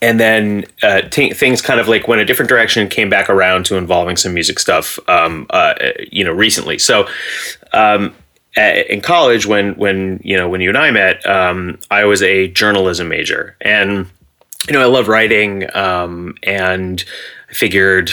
and 0.01 0.18
then 0.20 0.65
uh, 0.84 1.01
t- 1.01 1.34
things 1.34 1.62
kind 1.62 1.79
of 1.79 1.89
like 1.89 2.08
went 2.08 2.22
a 2.22 2.25
different 2.25 2.48
direction 2.48 2.88
came 2.88 3.10
back 3.10 3.29
around 3.29 3.65
to 3.65 3.75
involving 3.75 4.15
some 4.15 4.34
music 4.34 4.60
stuff 4.60 4.98
um, 5.10 5.46
uh, 5.50 5.74
you 6.10 6.24
know 6.24 6.32
recently 6.32 6.77
so 6.77 7.06
um, 7.74 8.15
in 8.56 9.01
college 9.01 9.46
when 9.46 9.74
when 9.75 10.22
you 10.24 10.38
know 10.38 10.48
when 10.48 10.62
you 10.62 10.70
and 10.70 10.77
i 10.77 10.89
met 10.91 11.25
um, 11.25 11.77
i 11.91 12.06
was 12.06 12.22
a 12.22 12.48
journalism 12.50 13.10
major 13.10 13.58
and 13.62 14.10
you 14.68 14.74
know 14.74 14.82
i 14.82 14.86
love 14.86 15.08
writing 15.08 15.66
um, 15.75 16.36
and 16.44 17.04
i 17.50 17.54
figured 17.54 18.12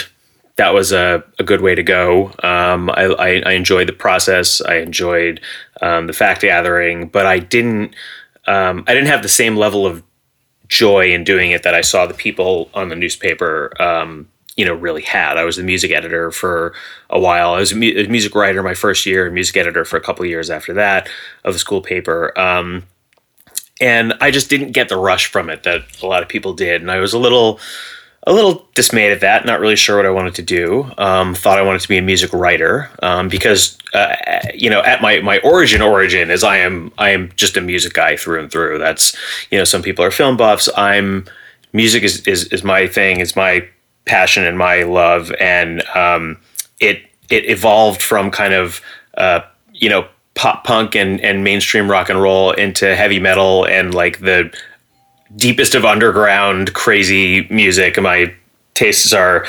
that 0.55 0.73
was 0.73 0.91
a, 0.91 1.23
a 1.37 1.43
good 1.43 1.61
way 1.61 1.75
to 1.75 1.83
go 1.83 2.27
um, 2.41 2.89
I, 2.89 3.03
I, 3.03 3.43
I, 3.45 3.51
enjoyed 3.51 3.87
the 3.87 3.93
process 3.93 4.61
i 4.61 4.75
enjoyed 4.75 5.39
um, 5.81 6.07
the 6.07 6.13
fact 6.13 6.41
gathering 6.41 7.07
but 7.07 7.25
i 7.25 7.39
didn't 7.39 7.93
i 8.47 8.81
didn't 8.87 9.07
have 9.07 9.23
the 9.23 9.29
same 9.29 9.55
level 9.55 9.85
of 9.85 10.03
joy 10.67 11.13
in 11.13 11.23
doing 11.23 11.51
it 11.51 11.63
that 11.63 11.73
I 11.73 11.81
saw 11.81 12.05
the 12.05 12.13
people 12.13 12.69
on 12.73 12.89
the 12.89 12.95
newspaper, 12.95 13.71
um, 13.81 14.27
you 14.55 14.65
know, 14.65 14.73
really 14.73 15.01
had. 15.01 15.37
I 15.37 15.43
was 15.43 15.57
the 15.57 15.63
music 15.63 15.91
editor 15.91 16.31
for 16.31 16.73
a 17.09 17.19
while. 17.19 17.53
I 17.53 17.59
was 17.59 17.71
a, 17.71 17.75
mu- 17.75 17.93
a 17.95 18.07
music 18.07 18.35
writer 18.35 18.63
my 18.63 18.73
first 18.73 19.05
year, 19.05 19.25
and 19.25 19.33
music 19.33 19.55
editor 19.55 19.85
for 19.85 19.97
a 19.97 20.01
couple 20.01 20.23
of 20.23 20.29
years 20.29 20.49
after 20.49 20.73
that 20.73 21.09
of 21.43 21.53
the 21.53 21.59
school 21.59 21.81
paper. 21.81 22.37
Um, 22.39 22.83
and 23.79 24.13
I 24.21 24.31
just 24.31 24.49
didn't 24.49 24.71
get 24.71 24.89
the 24.89 24.97
rush 24.97 25.27
from 25.27 25.49
it 25.49 25.63
that 25.63 25.83
a 26.01 26.05
lot 26.05 26.23
of 26.23 26.29
people 26.29 26.53
did, 26.53 26.81
and 26.81 26.91
I 26.91 26.99
was 26.99 27.13
a 27.13 27.19
little 27.19 27.59
a 28.27 28.33
little 28.33 28.67
dismayed 28.75 29.13
at 29.13 29.21
that, 29.21 29.45
not 29.45 29.61
really 29.61 29.77
sure 29.77 29.95
what 29.95 30.05
I 30.05 30.09
wanted 30.09 30.35
to 30.35 30.41
do. 30.41 30.91
Um, 30.97 31.33
thought 31.33 31.57
I 31.57 31.61
wanted 31.61 31.79
to 31.81 31.87
be 31.87 31.97
a 31.97 32.01
music 32.01 32.33
writer 32.33 32.91
um, 33.01 33.29
because, 33.29 33.77
uh, 33.93 34.15
you 34.53 34.69
know, 34.69 34.81
at 34.81 35.01
my, 35.01 35.21
my 35.21 35.39
origin 35.39 35.81
origin 35.81 36.29
is 36.29 36.43
I 36.43 36.57
am 36.57 36.91
I 36.97 37.11
am 37.11 37.31
just 37.37 37.55
a 37.55 37.61
music 37.61 37.93
guy 37.93 38.17
through 38.17 38.41
and 38.41 38.51
through. 38.51 38.79
That's 38.79 39.15
you 39.49 39.57
know, 39.57 39.63
some 39.63 39.81
people 39.81 40.03
are 40.03 40.11
film 40.11 40.35
buffs. 40.35 40.67
I'm 40.75 41.25
music 41.71 42.03
is 42.03 42.27
is, 42.27 42.45
is 42.45 42.65
my 42.65 42.85
thing. 42.85 43.21
It's 43.21 43.37
my 43.37 43.65
passion 44.05 44.43
and 44.43 44.57
my 44.57 44.83
love, 44.83 45.31
and 45.39 45.81
um, 45.95 46.37
it 46.81 47.03
it 47.29 47.49
evolved 47.49 48.01
from 48.01 48.29
kind 48.29 48.53
of 48.53 48.81
uh, 49.17 49.39
you 49.71 49.87
know 49.87 50.05
pop 50.37 50.63
punk 50.63 50.95
and 50.95 51.19
and 51.21 51.43
mainstream 51.43 51.89
rock 51.91 52.09
and 52.09 52.21
roll 52.21 52.51
into 52.51 52.95
heavy 52.95 53.19
metal 53.19 53.65
and 53.65 53.93
like 53.93 54.19
the 54.19 54.53
deepest 55.35 55.75
of 55.75 55.83
underground 55.83 56.73
crazy 56.73 57.47
music. 57.49 57.99
My 57.99 58.33
tastes 58.75 59.11
are 59.11 59.45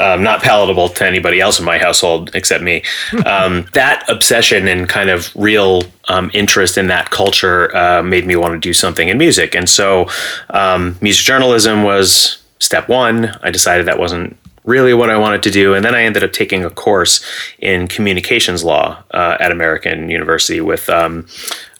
um, 0.00 0.24
not 0.24 0.42
palatable 0.42 0.88
to 0.88 1.06
anybody 1.06 1.40
else 1.40 1.60
in 1.60 1.64
my 1.64 1.78
household 1.78 2.34
except 2.34 2.62
me. 2.62 2.82
Um, 3.24 3.66
that 3.72 4.04
obsession 4.08 4.68
and 4.68 4.88
kind 4.88 5.08
of 5.08 5.34
real 5.34 5.82
um, 6.08 6.30
interest 6.34 6.76
in 6.76 6.88
that 6.88 7.10
culture 7.10 7.74
uh, 7.74 8.02
made 8.02 8.26
me 8.26 8.36
want 8.36 8.52
to 8.54 8.58
do 8.58 8.72
something 8.72 9.08
in 9.08 9.16
music. 9.16 9.54
And 9.54 9.68
so, 9.68 10.08
um, 10.50 10.98
music 11.00 11.24
journalism 11.24 11.84
was 11.84 12.42
step 12.58 12.88
one. 12.88 13.34
I 13.42 13.50
decided 13.50 13.86
that 13.86 13.98
wasn't 13.98 14.36
really 14.64 14.94
what 14.94 15.10
I 15.10 15.18
wanted 15.18 15.42
to 15.44 15.50
do. 15.50 15.74
And 15.74 15.84
then 15.84 15.94
I 15.94 16.02
ended 16.02 16.24
up 16.24 16.32
taking 16.32 16.64
a 16.64 16.70
course 16.70 17.24
in 17.58 17.86
communications 17.86 18.64
law 18.64 19.02
uh, 19.12 19.36
at 19.38 19.52
American 19.52 20.10
University 20.10 20.60
with 20.60 20.88
um, 20.88 21.26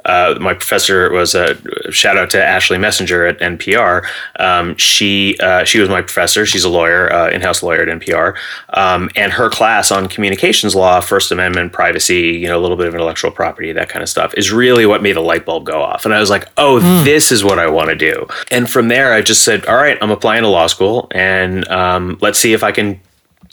uh, 0.05 0.37
my 0.41 0.55
professor 0.55 1.11
was 1.11 1.35
a 1.35 1.57
shout 1.91 2.17
out 2.17 2.31
to 2.31 2.43
Ashley 2.43 2.79
Messenger 2.79 3.27
at 3.27 3.39
NPR. 3.41 4.07
Um, 4.39 4.77
she 4.77 5.37
uh, 5.39 5.65
she 5.65 5.79
was 5.79 5.89
my 5.89 6.03
professor. 6.03 6.45
She's 6.45 6.65
a 6.65 6.69
lawyer, 6.69 7.13
uh, 7.13 7.31
in-house 7.31 7.63
lawyer 7.63 7.83
at 7.83 7.89
NPR, 7.89 8.37
um, 8.71 9.11
and 9.17 9.33
her 9.33 9.49
class 9.49 9.91
on 9.91 10.09
communications 10.09 10.75
law, 10.75 11.01
First 11.01 11.33
Amendment, 11.33 11.73
privacy, 11.73 12.33
you 12.33 12.49
know, 12.49 12.59
a 12.59 12.63
little 12.63 12.77
bit 12.77 12.87
of 12.87 12.95
intellectual 12.95 13.31
property, 13.31 13.73
that 13.73 13.89
kind 13.89 14.03
of 14.03 14.09
stuff, 14.09 14.35
is 14.37 14.53
really 14.53 14.87
what 14.87 15.03
made 15.03 15.17
the 15.17 15.21
light 15.21 15.47
bulb 15.47 15.65
go 15.65 15.83
off. 15.83 16.05
And 16.05 16.15
I 16.15 16.21
was 16.21 16.31
like, 16.31 16.49
oh, 16.57 16.81
mm. 16.83 17.05
this 17.05 17.33
is 17.33 17.43
what 17.45 17.59
I 17.59 17.67
want 17.67 17.91
to 17.91 17.97
do. 17.97 18.27
And 18.51 18.69
from 18.69 18.89
there, 18.89 19.13
I 19.13 19.23
just 19.23 19.43
said, 19.43 19.65
all 19.67 19.77
right, 19.77 19.99
I'm 20.03 20.11
applying 20.11 20.43
to 20.43 20.49
law 20.49 20.67
school, 20.67 21.09
and 21.13 21.67
um, 21.69 22.19
let's 22.21 22.39
see 22.39 22.53
if 22.53 22.63
I 22.63 22.73
can 22.73 23.01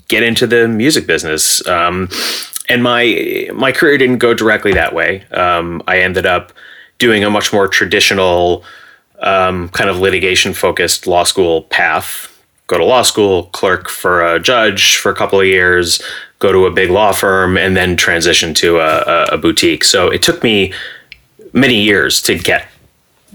get 0.07 0.23
into 0.23 0.45
the 0.45 0.67
music 0.67 1.07
business. 1.07 1.65
Um, 1.67 2.09
and 2.71 2.81
my 2.83 3.49
my 3.53 3.71
career 3.71 3.97
didn't 3.97 4.19
go 4.19 4.33
directly 4.33 4.73
that 4.73 4.95
way. 4.95 5.25
Um, 5.31 5.83
I 5.87 5.99
ended 5.99 6.25
up 6.25 6.53
doing 6.99 7.23
a 7.23 7.29
much 7.29 7.51
more 7.51 7.67
traditional 7.67 8.63
um, 9.19 9.69
kind 9.69 9.89
of 9.89 9.99
litigation 9.99 10.53
focused 10.53 11.05
law 11.05 11.23
school 11.23 11.63
path. 11.63 12.27
Go 12.67 12.77
to 12.77 12.85
law 12.85 13.01
school, 13.01 13.43
clerk 13.47 13.89
for 13.89 14.25
a 14.25 14.39
judge 14.39 14.95
for 14.95 15.11
a 15.11 15.15
couple 15.15 15.41
of 15.41 15.45
years, 15.45 16.01
go 16.39 16.53
to 16.53 16.65
a 16.65 16.71
big 16.71 16.89
law 16.89 17.11
firm, 17.11 17.57
and 17.57 17.75
then 17.75 17.97
transition 17.97 18.53
to 18.53 18.79
a, 18.79 19.25
a 19.33 19.37
boutique. 19.37 19.83
So 19.83 20.07
it 20.07 20.23
took 20.23 20.41
me 20.41 20.71
many 21.51 21.81
years 21.81 22.21
to 22.21 22.37
get 22.37 22.70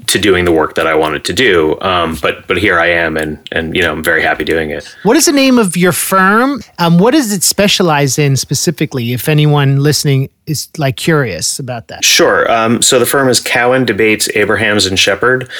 to 0.06 0.18
doing 0.18 0.44
the 0.44 0.52
work 0.52 0.74
that 0.74 0.86
I 0.86 0.94
wanted 0.94 1.24
to 1.24 1.32
do. 1.32 1.80
Um, 1.80 2.16
but 2.20 2.46
but 2.46 2.58
here 2.58 2.78
I 2.78 2.86
am, 2.86 3.16
and 3.16 3.38
and 3.52 3.74
you 3.74 3.82
know 3.82 3.92
I'm 3.92 4.04
very 4.04 4.22
happy 4.22 4.44
doing 4.44 4.70
it. 4.70 4.94
What 5.02 5.16
is 5.16 5.26
the 5.26 5.32
name 5.32 5.58
of 5.58 5.76
your 5.76 5.92
firm? 5.92 6.60
Um, 6.78 6.98
what 6.98 7.12
does 7.12 7.32
it 7.32 7.42
specialize 7.42 8.18
in 8.18 8.36
specifically? 8.36 9.12
If 9.12 9.28
anyone 9.28 9.82
listening 9.82 10.30
is 10.46 10.68
like 10.78 10.96
curious 10.96 11.58
about 11.58 11.88
that. 11.88 12.04
Sure. 12.04 12.50
Um, 12.50 12.80
so 12.82 12.98
the 12.98 13.06
firm 13.06 13.28
is 13.28 13.40
Cowan 13.40 13.84
DeBaets 13.84 14.28
Abrahams 14.36 14.86
and 14.86 14.98
Sheppard. 14.98 15.50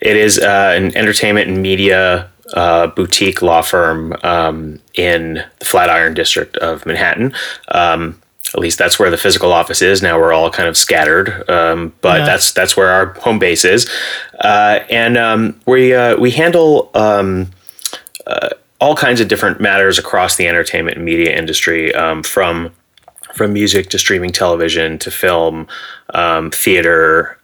It 0.00 0.16
is 0.16 0.38
uh, 0.38 0.74
an 0.76 0.96
entertainment 0.96 1.48
and 1.48 1.60
media 1.60 2.30
uh, 2.54 2.88
boutique 2.88 3.42
law 3.42 3.62
firm 3.62 4.14
um, 4.22 4.80
in 4.94 5.44
the 5.58 5.64
Flatiron 5.64 6.14
district 6.14 6.56
of 6.58 6.86
Manhattan. 6.86 7.34
Um, 7.68 8.20
at 8.54 8.60
least 8.60 8.78
that's 8.78 8.98
where 8.98 9.10
the 9.10 9.16
physical 9.16 9.52
office 9.52 9.80
is. 9.82 10.02
Now 10.02 10.18
we're 10.18 10.32
all 10.32 10.50
kind 10.50 10.68
of 10.68 10.76
scattered, 10.76 11.48
um, 11.48 11.92
but 12.00 12.20
yeah. 12.20 12.26
that's 12.26 12.52
that's 12.52 12.76
where 12.76 12.88
our 12.88 13.14
home 13.20 13.38
base 13.38 13.64
is, 13.64 13.88
uh, 14.40 14.80
and 14.90 15.16
um, 15.16 15.60
we 15.66 15.94
uh, 15.94 16.16
we 16.18 16.30
handle 16.30 16.90
um, 16.94 17.50
uh, 18.26 18.50
all 18.80 18.96
kinds 18.96 19.20
of 19.20 19.28
different 19.28 19.60
matters 19.60 19.98
across 19.98 20.36
the 20.36 20.48
entertainment 20.48 20.96
and 20.96 21.04
media 21.04 21.36
industry, 21.36 21.94
um, 21.94 22.22
from 22.22 22.72
from 23.34 23.52
music 23.52 23.88
to 23.90 23.98
streaming 23.98 24.32
television 24.32 24.98
to 24.98 25.10
film, 25.10 25.68
um, 26.14 26.50
theater. 26.50 27.38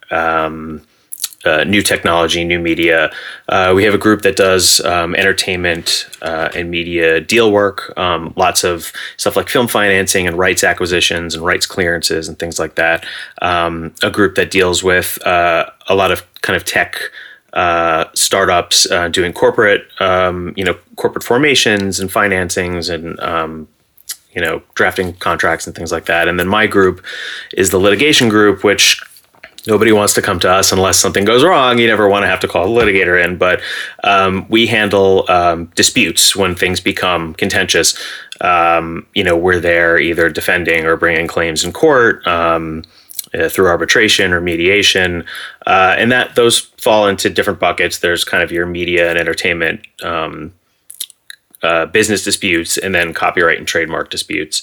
Uh, 1.47 1.63
new 1.63 1.81
technology, 1.81 2.45
new 2.45 2.59
media. 2.59 3.13
Uh, 3.49 3.73
we 3.75 3.85
have 3.85 3.95
a 3.95 3.99
group 3.99 4.23
that 4.23 4.35
does 4.35 4.81
um, 4.81 5.15
entertainment 5.15 6.09
uh, 6.21 6.49
and 6.57 6.71
media 6.71 7.21
deal 7.21 7.53
work, 7.53 7.97
um, 7.97 8.33
lots 8.37 8.65
of 8.65 8.93
stuff 9.17 9.37
like 9.37 9.49
film 9.49 9.69
financing 9.69 10.27
and 10.27 10.37
rights 10.37 10.65
acquisitions 10.65 11.37
and 11.37 11.45
rights 11.45 11.65
clearances 11.65 12.29
and 12.29 12.37
things 12.41 12.59
like 12.59 12.75
that. 12.75 13.07
Um, 13.43 13.95
a 14.03 14.11
group 14.11 14.35
that 14.35 14.51
deals 14.51 14.83
with 14.83 15.25
uh, 15.25 15.71
a 15.89 15.95
lot 15.95 16.11
of 16.11 16.27
kind 16.43 16.57
of 16.57 16.65
tech. 16.65 16.99
Uh, 17.53 18.05
startups 18.15 18.91
uh, 18.91 19.09
doing 19.09 19.33
corporate, 19.33 19.89
um, 20.01 20.53
you 20.57 20.65
know, 20.65 20.77
corporate 20.97 21.25
formations 21.25 21.99
and 22.01 22.11
financings 22.11 22.93
and 22.93 23.19
um, 23.21 23.67
you 24.35 24.43
know, 24.43 24.63
drafting 24.75 25.15
contracts 25.15 25.67
and 25.67 25.75
things 25.75 25.91
like 25.91 26.05
that. 26.05 26.29
And 26.29 26.39
then 26.39 26.49
my 26.49 26.67
group 26.67 27.03
is 27.57 27.71
the 27.71 27.79
litigation 27.79 28.29
group, 28.29 28.63
which 28.63 29.03
nobody 29.67 29.93
wants 29.93 30.15
to 30.15 30.23
come 30.23 30.39
to 30.41 30.51
us 30.51 30.73
unless 30.73 30.99
something 30.99 31.25
goes 31.25 31.45
wrong. 31.45 31.79
You 31.79 31.87
never 31.87 32.09
want 32.09 32.23
to 32.25 32.29
have 32.29 32.41
to 32.41 32.49
call 32.49 32.65
a 32.65 32.83
litigator 32.83 33.23
in, 33.23 33.37
but 33.37 33.61
um, 34.05 34.47
we 34.49 34.67
handle 34.67 35.25
um, 35.29 35.67
disputes 35.75 36.35
when 36.37 36.55
things 36.55 36.81
become 36.81 37.35
contentious. 37.35 37.99
Um, 38.41 39.07
you 39.15 39.25
know, 39.25 39.37
we're 39.37 39.61
there 39.61 39.99
either 39.99 40.31
defending 40.31 40.85
or 40.85 40.97
bringing 40.97 41.27
claims 41.27 41.65
in 41.65 41.73
court. 41.73 42.27
Um, 42.27 42.85
uh, 43.35 43.49
through 43.49 43.67
arbitration 43.67 44.33
or 44.33 44.41
mediation, 44.41 45.25
uh, 45.67 45.97
and 45.99 46.13
that 46.13 46.37
those 46.37 46.61
fall 46.61 47.09
into 47.09 47.29
different 47.29 47.59
buckets. 47.59 47.99
There's 47.99 48.25
kind 48.25 48.43
of 48.43 48.53
your 48.53 48.67
media 48.67 49.11
and 49.11 49.19
entertainment 49.19 49.81
um, 50.03 50.55
uh, 51.61 51.87
business 51.87 52.23
disputes, 52.23 52.79
and 52.79 52.95
then 52.95 53.13
copyright 53.13 53.59
and 53.59 53.67
trademark 53.67 54.11
disputes 54.11 54.63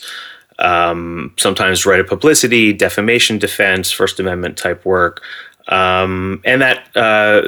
um, 0.60 1.34
sometimes 1.38 1.86
right 1.86 2.00
of 2.00 2.08
publicity, 2.08 2.74
defamation 2.74 3.38
defense, 3.38 3.92
First 3.92 4.20
Amendment 4.20 4.58
type 4.58 4.86
work. 4.86 5.22
Um, 5.68 6.42
and 6.44 6.62
that 6.62 6.96
uh, 6.96 7.42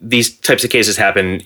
these 0.00 0.36
types 0.38 0.64
of 0.64 0.70
cases 0.70 0.96
happen 0.96 1.42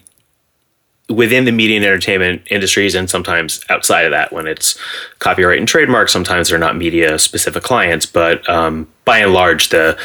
within 1.09 1.45
the 1.45 1.53
media 1.53 1.77
and 1.77 1.87
entertainment 1.87 2.43
industries 2.51 2.95
and 2.95 3.09
sometimes 3.09 3.65
outside 3.71 4.05
of 4.05 4.11
that 4.11 4.33
when 4.33 4.47
it's 4.47 4.79
copyright 5.21 5.59
and 5.59 5.67
trademark 5.67 6.09
sometimes 6.09 6.49
they're 6.49 6.59
not 6.59 6.77
media 6.77 7.19
specific 7.19 7.63
clients 7.63 8.05
but 8.05 8.47
um, 8.49 8.87
by 9.07 9.19
and 9.19 9.33
large 9.33 9.71
the 9.71 9.99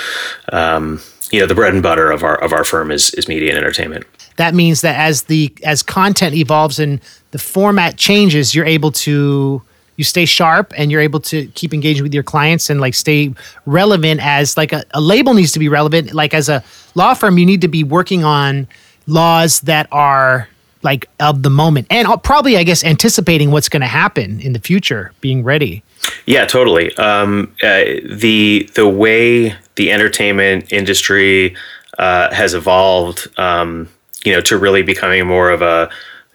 um, 0.53 1.01
you 1.31 1.39
know 1.39 1.45
the 1.45 1.55
bread 1.55 1.73
and 1.73 1.83
butter 1.83 2.09
of 2.09 2.23
our 2.23 2.41
of 2.41 2.53
our 2.53 2.63
firm 2.63 2.89
is 2.89 3.13
is 3.15 3.27
media 3.27 3.49
and 3.49 3.57
entertainment 3.57 4.05
that 4.37 4.53
means 4.53 4.81
that 4.81 4.95
as 4.95 5.23
the 5.23 5.53
as 5.63 5.83
content 5.83 6.35
evolves 6.35 6.79
and 6.79 7.01
the 7.31 7.39
format 7.39 7.97
changes 7.97 8.55
you're 8.55 8.65
able 8.65 8.91
to 8.91 9.61
you 9.95 10.03
stay 10.03 10.25
sharp 10.25 10.73
and 10.75 10.91
you're 10.91 11.01
able 11.01 11.19
to 11.19 11.47
keep 11.49 11.73
engaging 11.73 12.03
with 12.03 12.13
your 12.13 12.23
clients 12.23 12.69
and 12.69 12.81
like 12.81 12.93
stay 12.93 13.33
relevant 13.65 14.19
as 14.23 14.57
like 14.57 14.73
a, 14.73 14.83
a, 14.91 15.01
label 15.01 15.33
needs 15.33 15.51
to 15.51 15.59
be 15.59 15.69
relevant 15.69 16.13
like 16.13 16.33
as 16.33 16.49
a 16.49 16.63
law 16.95 17.13
firm 17.13 17.37
you 17.37 17.45
need 17.45 17.61
to 17.61 17.67
be 17.67 17.83
working 17.83 18.23
on 18.23 18.67
laws 19.07 19.61
that 19.61 19.87
are 19.91 20.47
like 20.83 21.07
of 21.19 21.43
the 21.43 21.49
moment 21.49 21.87
and 21.89 22.07
uh, 22.07 22.17
probably 22.17 22.57
I 22.57 22.63
guess 22.63 22.83
anticipating 22.83 23.51
what's 23.51 23.69
going 23.69 23.81
to 23.81 23.87
happen 23.87 24.39
in 24.41 24.53
the 24.53 24.59
future, 24.59 25.13
being 25.21 25.43
ready. 25.43 25.83
Yeah, 26.25 26.45
totally. 26.45 26.93
Um, 26.97 27.55
uh, 27.63 27.83
the 28.05 28.69
the 28.75 28.87
way 28.87 29.55
the 29.75 29.91
entertainment 29.91 30.71
industry 30.71 31.55
uh, 31.97 32.33
has 32.33 32.53
evolved, 32.53 33.27
um, 33.39 33.89
you 34.25 34.33
know, 34.33 34.41
to 34.41 34.57
really 34.57 34.83
becoming 34.83 35.25
more 35.25 35.49
of 35.49 35.61
a 35.61 35.89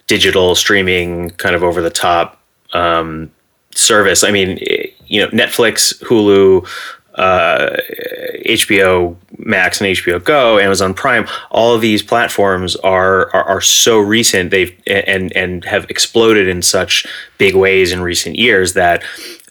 digital 0.07 0.55
streaming 0.55 1.31
kind 1.31 1.55
of 1.55 1.63
over 1.63 1.83
the 1.83 1.91
top 1.91 2.41
um, 2.73 3.31
service. 3.79 4.25
I 4.25 4.31
mean, 4.31 4.59
you 5.07 5.21
know, 5.21 5.29
Netflix, 5.29 5.99
Hulu, 6.03 6.67
uh, 7.15 7.77
HBO 8.47 9.17
Max 9.39 9.81
and 9.81 9.89
HBO 9.97 10.23
Go, 10.23 10.59
Amazon 10.59 10.95
Prime, 10.95 11.27
all 11.51 11.75
of 11.75 11.81
these 11.81 12.03
platforms 12.03 12.77
are, 12.77 13.29
are 13.35 13.45
are, 13.45 13.61
so 13.61 13.99
recent. 13.99 14.51
They've 14.51 14.73
and 14.87 15.35
and 15.37 15.65
have 15.65 15.91
exploded 15.91 16.47
in 16.47 16.63
such 16.63 17.07
big 17.39 17.57
ways 17.57 17.91
in 17.91 18.03
recent 18.03 18.37
years 18.37 18.75
that 18.75 19.03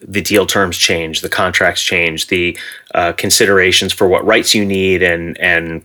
the 0.01 0.21
deal 0.21 0.45
terms 0.45 0.77
change, 0.77 1.21
the 1.21 1.29
contracts 1.29 1.83
change, 1.83 2.27
the 2.27 2.57
uh, 2.95 3.11
considerations 3.13 3.91
for 3.91 4.07
what 4.07 4.25
rights 4.25 4.55
you 4.55 4.63
need, 4.63 5.03
and 5.03 5.37
and 5.39 5.83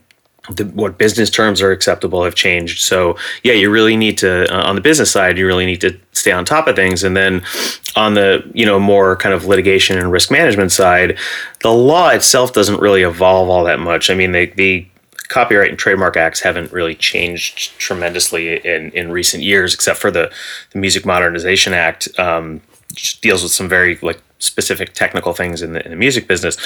the, 0.51 0.65
what 0.67 0.99
business 0.99 1.31
terms 1.31 1.63
are 1.63 1.71
acceptable 1.71 2.25
have 2.25 2.35
changed. 2.35 2.81
So 2.81 3.17
yeah, 3.45 3.53
you 3.53 3.71
really 3.71 3.97
need 3.97 4.19
to 4.19 4.53
uh, 4.53 4.69
on 4.69 4.75
the 4.75 4.81
business 4.81 5.11
side, 5.11 5.39
you 5.39 5.47
really 5.47 5.67
need 5.67 5.81
to 5.83 5.97
stay 6.13 6.33
on 6.33 6.45
top 6.45 6.67
of 6.67 6.75
things, 6.75 7.05
and 7.05 7.17
then 7.17 7.43
on 7.95 8.15
the 8.15 8.43
you 8.53 8.67
know 8.67 8.81
more 8.81 9.17
kind 9.17 9.35
of 9.35 9.45
litigation 9.45 9.99
and 9.99 10.11
risk 10.11 10.31
management 10.31 10.73
side, 10.73 11.17
the 11.63 11.73
law 11.73 12.09
itself 12.09 12.53
doesn't 12.53 12.81
really 12.81 13.03
evolve 13.03 13.49
all 13.49 13.65
that 13.65 13.79
much. 13.79 14.11
I 14.11 14.15
mean, 14.15 14.33
the 14.33 14.47
the 14.47 14.87
copyright 15.29 15.71
and 15.71 15.79
trademark 15.79 16.17
acts 16.17 16.41
haven't 16.41 16.73
really 16.73 16.95
changed 16.95 17.79
tremendously 17.79 18.57
in 18.67 18.91
in 18.91 19.13
recent 19.13 19.45
years, 19.45 19.73
except 19.73 19.99
for 19.99 20.11
the 20.11 20.33
the 20.73 20.79
Music 20.79 21.07
Modernization 21.07 21.73
Act. 21.73 22.09
Um, 22.19 22.61
deals 23.23 23.43
with 23.43 23.53
some 23.53 23.69
very 23.69 23.99
like 24.03 24.21
specific 24.43 24.93
technical 24.93 25.33
things 25.33 25.63
in 25.63 25.73
the, 25.73 25.85
in 25.85 25.91
the 25.91 25.97
music 25.97 26.27
business, 26.27 26.57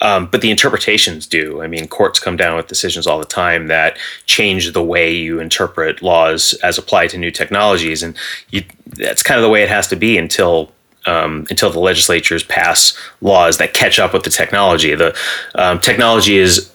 um, 0.00 0.26
but 0.26 0.40
the 0.40 0.50
interpretations 0.50 1.26
do. 1.26 1.62
I 1.62 1.66
mean, 1.66 1.88
courts 1.88 2.18
come 2.18 2.36
down 2.36 2.56
with 2.56 2.68
decisions 2.68 3.06
all 3.06 3.18
the 3.18 3.24
time 3.24 3.66
that 3.68 3.98
change 4.26 4.72
the 4.72 4.82
way 4.84 5.12
you 5.12 5.40
interpret 5.40 6.02
laws 6.02 6.54
as 6.62 6.78
applied 6.78 7.10
to 7.10 7.18
new 7.18 7.30
technologies, 7.30 8.02
and 8.02 8.16
you, 8.50 8.62
that's 8.86 9.22
kind 9.22 9.38
of 9.38 9.42
the 9.42 9.50
way 9.50 9.62
it 9.62 9.68
has 9.68 9.88
to 9.88 9.96
be 9.96 10.16
until 10.16 10.72
um, 11.06 11.46
until 11.50 11.70
the 11.70 11.80
legislatures 11.80 12.42
pass 12.42 12.96
laws 13.20 13.58
that 13.58 13.74
catch 13.74 13.98
up 13.98 14.14
with 14.14 14.22
the 14.22 14.30
technology. 14.30 14.94
The 14.94 15.14
um, 15.54 15.78
technology 15.80 16.38
is 16.38 16.72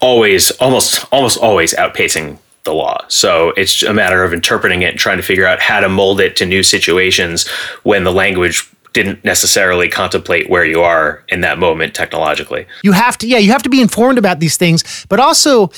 always, 0.00 0.50
almost, 0.52 1.06
almost 1.12 1.38
always 1.38 1.74
outpacing 1.74 2.38
the 2.64 2.72
law. 2.74 2.98
So 3.08 3.50
it's 3.50 3.82
a 3.82 3.94
matter 3.94 4.22
of 4.24 4.32
interpreting 4.32 4.82
it 4.82 4.90
and 4.90 4.98
trying 4.98 5.16
to 5.16 5.22
figure 5.22 5.46
out 5.46 5.60
how 5.60 5.80
to 5.80 5.88
mold 5.88 6.20
it 6.20 6.36
to 6.36 6.46
new 6.46 6.62
situations 6.62 7.48
when 7.84 8.04
the 8.04 8.12
language 8.12 8.70
didn't 8.92 9.24
necessarily 9.24 9.88
contemplate 9.88 10.50
where 10.50 10.64
you 10.64 10.82
are 10.82 11.24
in 11.28 11.40
that 11.42 11.58
moment 11.58 11.94
technologically. 11.94 12.66
You 12.82 12.92
have 12.92 13.16
to, 13.18 13.26
yeah, 13.26 13.38
you 13.38 13.52
have 13.52 13.62
to 13.62 13.70
be 13.70 13.80
informed 13.80 14.18
about 14.18 14.40
these 14.40 14.56
things, 14.56 15.06
but 15.08 15.20
also, 15.20 15.70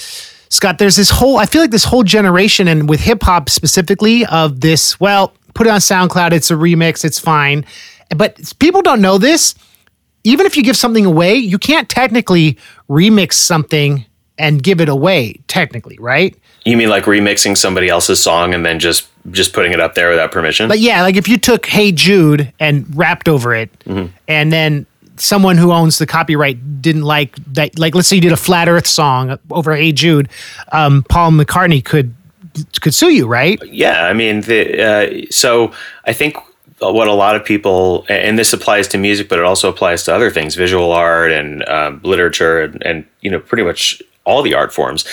Scott, 0.48 0.78
there's 0.78 0.96
this 0.96 1.10
whole, 1.10 1.38
I 1.38 1.46
feel 1.46 1.60
like 1.60 1.70
this 1.70 1.84
whole 1.84 2.02
generation, 2.02 2.68
and 2.68 2.88
with 2.88 3.00
hip 3.00 3.22
hop 3.22 3.48
specifically, 3.48 4.24
of 4.26 4.60
this, 4.60 4.98
well, 5.00 5.34
put 5.54 5.66
it 5.66 5.70
on 5.70 5.80
SoundCloud, 5.80 6.32
it's 6.32 6.50
a 6.50 6.54
remix, 6.54 7.04
it's 7.04 7.18
fine. 7.18 7.64
But 8.16 8.52
people 8.58 8.82
don't 8.82 9.00
know 9.00 9.18
this. 9.18 9.54
Even 10.24 10.46
if 10.46 10.56
you 10.56 10.62
give 10.62 10.76
something 10.76 11.04
away, 11.04 11.34
you 11.34 11.58
can't 11.58 11.88
technically 11.88 12.58
remix 12.88 13.34
something 13.34 14.04
and 14.38 14.62
give 14.62 14.80
it 14.80 14.88
away, 14.88 15.40
technically, 15.48 15.98
right? 15.98 16.36
You 16.64 16.76
mean 16.76 16.88
like 16.88 17.04
remixing 17.04 17.56
somebody 17.56 17.88
else's 17.88 18.22
song 18.22 18.54
and 18.54 18.64
then 18.64 18.78
just 18.78 19.08
just 19.30 19.52
putting 19.52 19.72
it 19.72 19.80
up 19.80 19.94
there 19.94 20.10
without 20.10 20.32
permission? 20.32 20.68
But 20.68 20.80
yeah, 20.80 21.02
like 21.02 21.16
if 21.16 21.28
you 21.28 21.36
took 21.36 21.66
"Hey 21.66 21.92
Jude" 21.92 22.52
and 22.60 22.86
rapped 22.96 23.28
over 23.28 23.54
it, 23.54 23.76
mm-hmm. 23.80 24.14
and 24.28 24.52
then 24.52 24.86
someone 25.16 25.56
who 25.56 25.72
owns 25.72 25.98
the 25.98 26.06
copyright 26.06 26.82
didn't 26.82 27.02
like 27.02 27.36
that, 27.54 27.78
like 27.78 27.94
let's 27.94 28.08
say 28.08 28.16
you 28.16 28.22
did 28.22 28.32
a 28.32 28.36
flat 28.36 28.68
Earth 28.68 28.86
song 28.86 29.38
over 29.50 29.74
"Hey 29.74 29.92
Jude," 29.92 30.28
um, 30.70 31.04
Paul 31.08 31.32
McCartney 31.32 31.84
could 31.84 32.14
could 32.80 32.94
sue 32.94 33.10
you, 33.10 33.26
right? 33.26 33.60
Yeah, 33.64 34.04
I 34.06 34.12
mean, 34.12 34.42
the, 34.42 34.82
uh, 34.82 35.26
so 35.30 35.72
I 36.04 36.12
think 36.12 36.36
what 36.78 37.08
a 37.08 37.12
lot 37.12 37.36
of 37.36 37.44
people, 37.44 38.04
and 38.08 38.38
this 38.38 38.52
applies 38.52 38.88
to 38.88 38.98
music, 38.98 39.28
but 39.28 39.38
it 39.38 39.44
also 39.44 39.68
applies 39.68 40.02
to 40.04 40.14
other 40.14 40.30
things, 40.30 40.54
visual 40.54 40.92
art 40.92 41.30
and 41.30 41.66
um, 41.68 42.00
literature, 42.02 42.62
and, 42.62 42.84
and 42.84 43.06
you 43.20 43.30
know, 43.30 43.38
pretty 43.38 43.62
much 43.62 44.02
all 44.24 44.42
the 44.42 44.54
art 44.54 44.72
forms. 44.72 45.04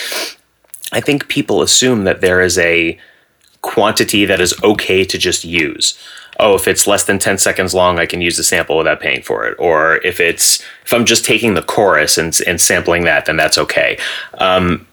I 0.92 1.00
think 1.00 1.28
people 1.28 1.62
assume 1.62 2.04
that 2.04 2.20
there 2.20 2.40
is 2.40 2.58
a 2.58 2.98
quantity 3.62 4.24
that 4.24 4.40
is 4.40 4.54
okay 4.62 5.04
to 5.04 5.18
just 5.18 5.44
use. 5.44 5.98
Oh, 6.38 6.54
if 6.54 6.66
it's 6.66 6.86
less 6.86 7.04
than 7.04 7.18
10 7.18 7.38
seconds 7.38 7.74
long, 7.74 7.98
I 7.98 8.06
can 8.06 8.22
use 8.22 8.36
the 8.36 8.42
sample 8.42 8.78
without 8.78 9.00
paying 9.00 9.22
for 9.22 9.46
it. 9.46 9.54
Or 9.58 9.96
if 9.98 10.20
it's 10.20 10.62
if 10.84 10.92
I'm 10.94 11.04
just 11.04 11.24
taking 11.24 11.54
the 11.54 11.62
chorus 11.62 12.16
and, 12.16 12.38
and 12.46 12.60
sampling 12.60 13.04
that, 13.04 13.26
then 13.26 13.36
that's 13.36 13.58
okay. 13.58 13.98
Um, 14.38 14.86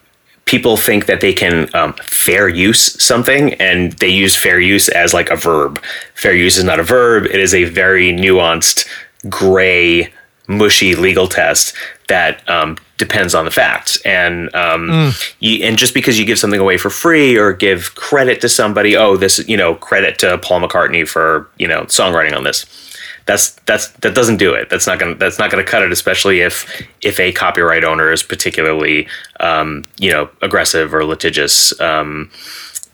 people 0.44 0.76
think 0.76 1.06
that 1.06 1.20
they 1.20 1.32
can 1.32 1.68
um, 1.74 1.94
fair 2.02 2.48
use 2.48 3.02
something 3.02 3.54
and 3.54 3.92
they 3.94 4.08
use 4.08 4.36
fair 4.36 4.60
use 4.60 4.88
as 4.90 5.14
like 5.14 5.30
a 5.30 5.36
verb. 5.36 5.82
Fair 6.14 6.34
use 6.34 6.56
is 6.56 6.64
not 6.64 6.80
a 6.80 6.82
verb, 6.82 7.24
it 7.26 7.40
is 7.40 7.54
a 7.54 7.64
very 7.64 8.12
nuanced, 8.12 8.88
gray, 9.28 10.12
mushy 10.46 10.94
legal 10.94 11.28
test 11.28 11.74
that 12.08 12.46
um, 12.48 12.78
depends 12.98 13.34
on 13.34 13.46
the 13.46 13.50
facts. 13.50 14.00
And 14.02 14.54
um, 14.54 14.88
mm. 14.88 15.34
you, 15.40 15.64
and 15.64 15.78
just 15.78 15.94
because 15.94 16.18
you 16.18 16.26
give 16.26 16.38
something 16.38 16.60
away 16.60 16.76
for 16.76 16.90
free 16.90 17.38
or 17.38 17.52
give 17.54 17.94
credit 17.94 18.40
to 18.42 18.48
somebody, 18.48 18.96
oh, 18.96 19.16
this 19.16 19.48
you 19.48 19.56
know 19.56 19.76
credit 19.76 20.18
to 20.18 20.36
Paul 20.38 20.60
McCartney 20.60 21.08
for 21.08 21.48
you 21.58 21.66
know 21.66 21.82
songwriting 21.84 22.36
on 22.36 22.44
this. 22.44 22.66
That's 23.24 23.52
that's 23.66 23.88
that 23.88 24.14
doesn't 24.14 24.38
do 24.38 24.52
it. 24.52 24.68
That's 24.68 24.86
not 24.86 24.98
gonna 24.98 25.14
that's 25.14 25.38
not 25.38 25.50
gonna 25.50 25.64
cut 25.64 25.82
it. 25.82 25.92
Especially 25.92 26.40
if 26.40 26.86
if 27.02 27.18
a 27.18 27.32
copyright 27.32 27.84
owner 27.84 28.12
is 28.12 28.22
particularly 28.22 29.08
um, 29.40 29.84
you 29.98 30.10
know 30.10 30.28
aggressive 30.42 30.92
or 30.92 31.04
litigious. 31.04 31.78
Um, 31.80 32.30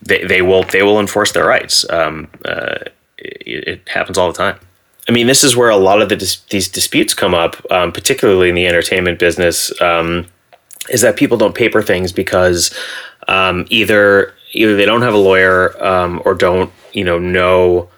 they, 0.03 0.25
they 0.25 0.43
will 0.43 0.64
they 0.64 0.83
will 0.83 1.01
enforce 1.01 1.33
their 1.33 1.47
rights. 1.47 1.88
Um, 1.90 2.29
uh, 2.45 2.77
it, 3.17 3.69
it 3.69 3.88
happens 3.88 4.19
all 4.19 4.31
the 4.31 4.37
time. 4.37 4.59
I 5.09 5.12
mean, 5.12 5.27
this 5.27 5.45
is 5.45 5.57
where 5.57 5.69
a 5.69 5.77
lot 5.77 6.01
of 6.01 6.09
the 6.09 6.17
dis- 6.17 6.40
these 6.51 6.69
disputes 6.69 7.12
come 7.14 7.35
up, 7.35 7.57
um, 7.71 7.93
particularly 7.93 8.49
in 8.49 8.55
the 8.55 8.67
entertainment 8.67 9.19
business. 9.19 9.73
Um, 9.81 10.27
is 10.90 11.01
that 11.01 11.17
people 11.17 11.38
don't 11.38 11.55
paper 11.55 11.83
things 11.83 12.12
because 12.12 12.75
um, 13.29 13.67
either 13.71 14.35
either 14.53 14.77
they 14.77 14.85
don't 14.85 15.03
have 15.03 15.14
a 15.14 15.19
lawyer 15.19 15.83
um, 15.85 16.23
or 16.25 16.35
don't 16.35 16.73
you 16.93 17.05
know 17.05 17.19
know 17.19 17.88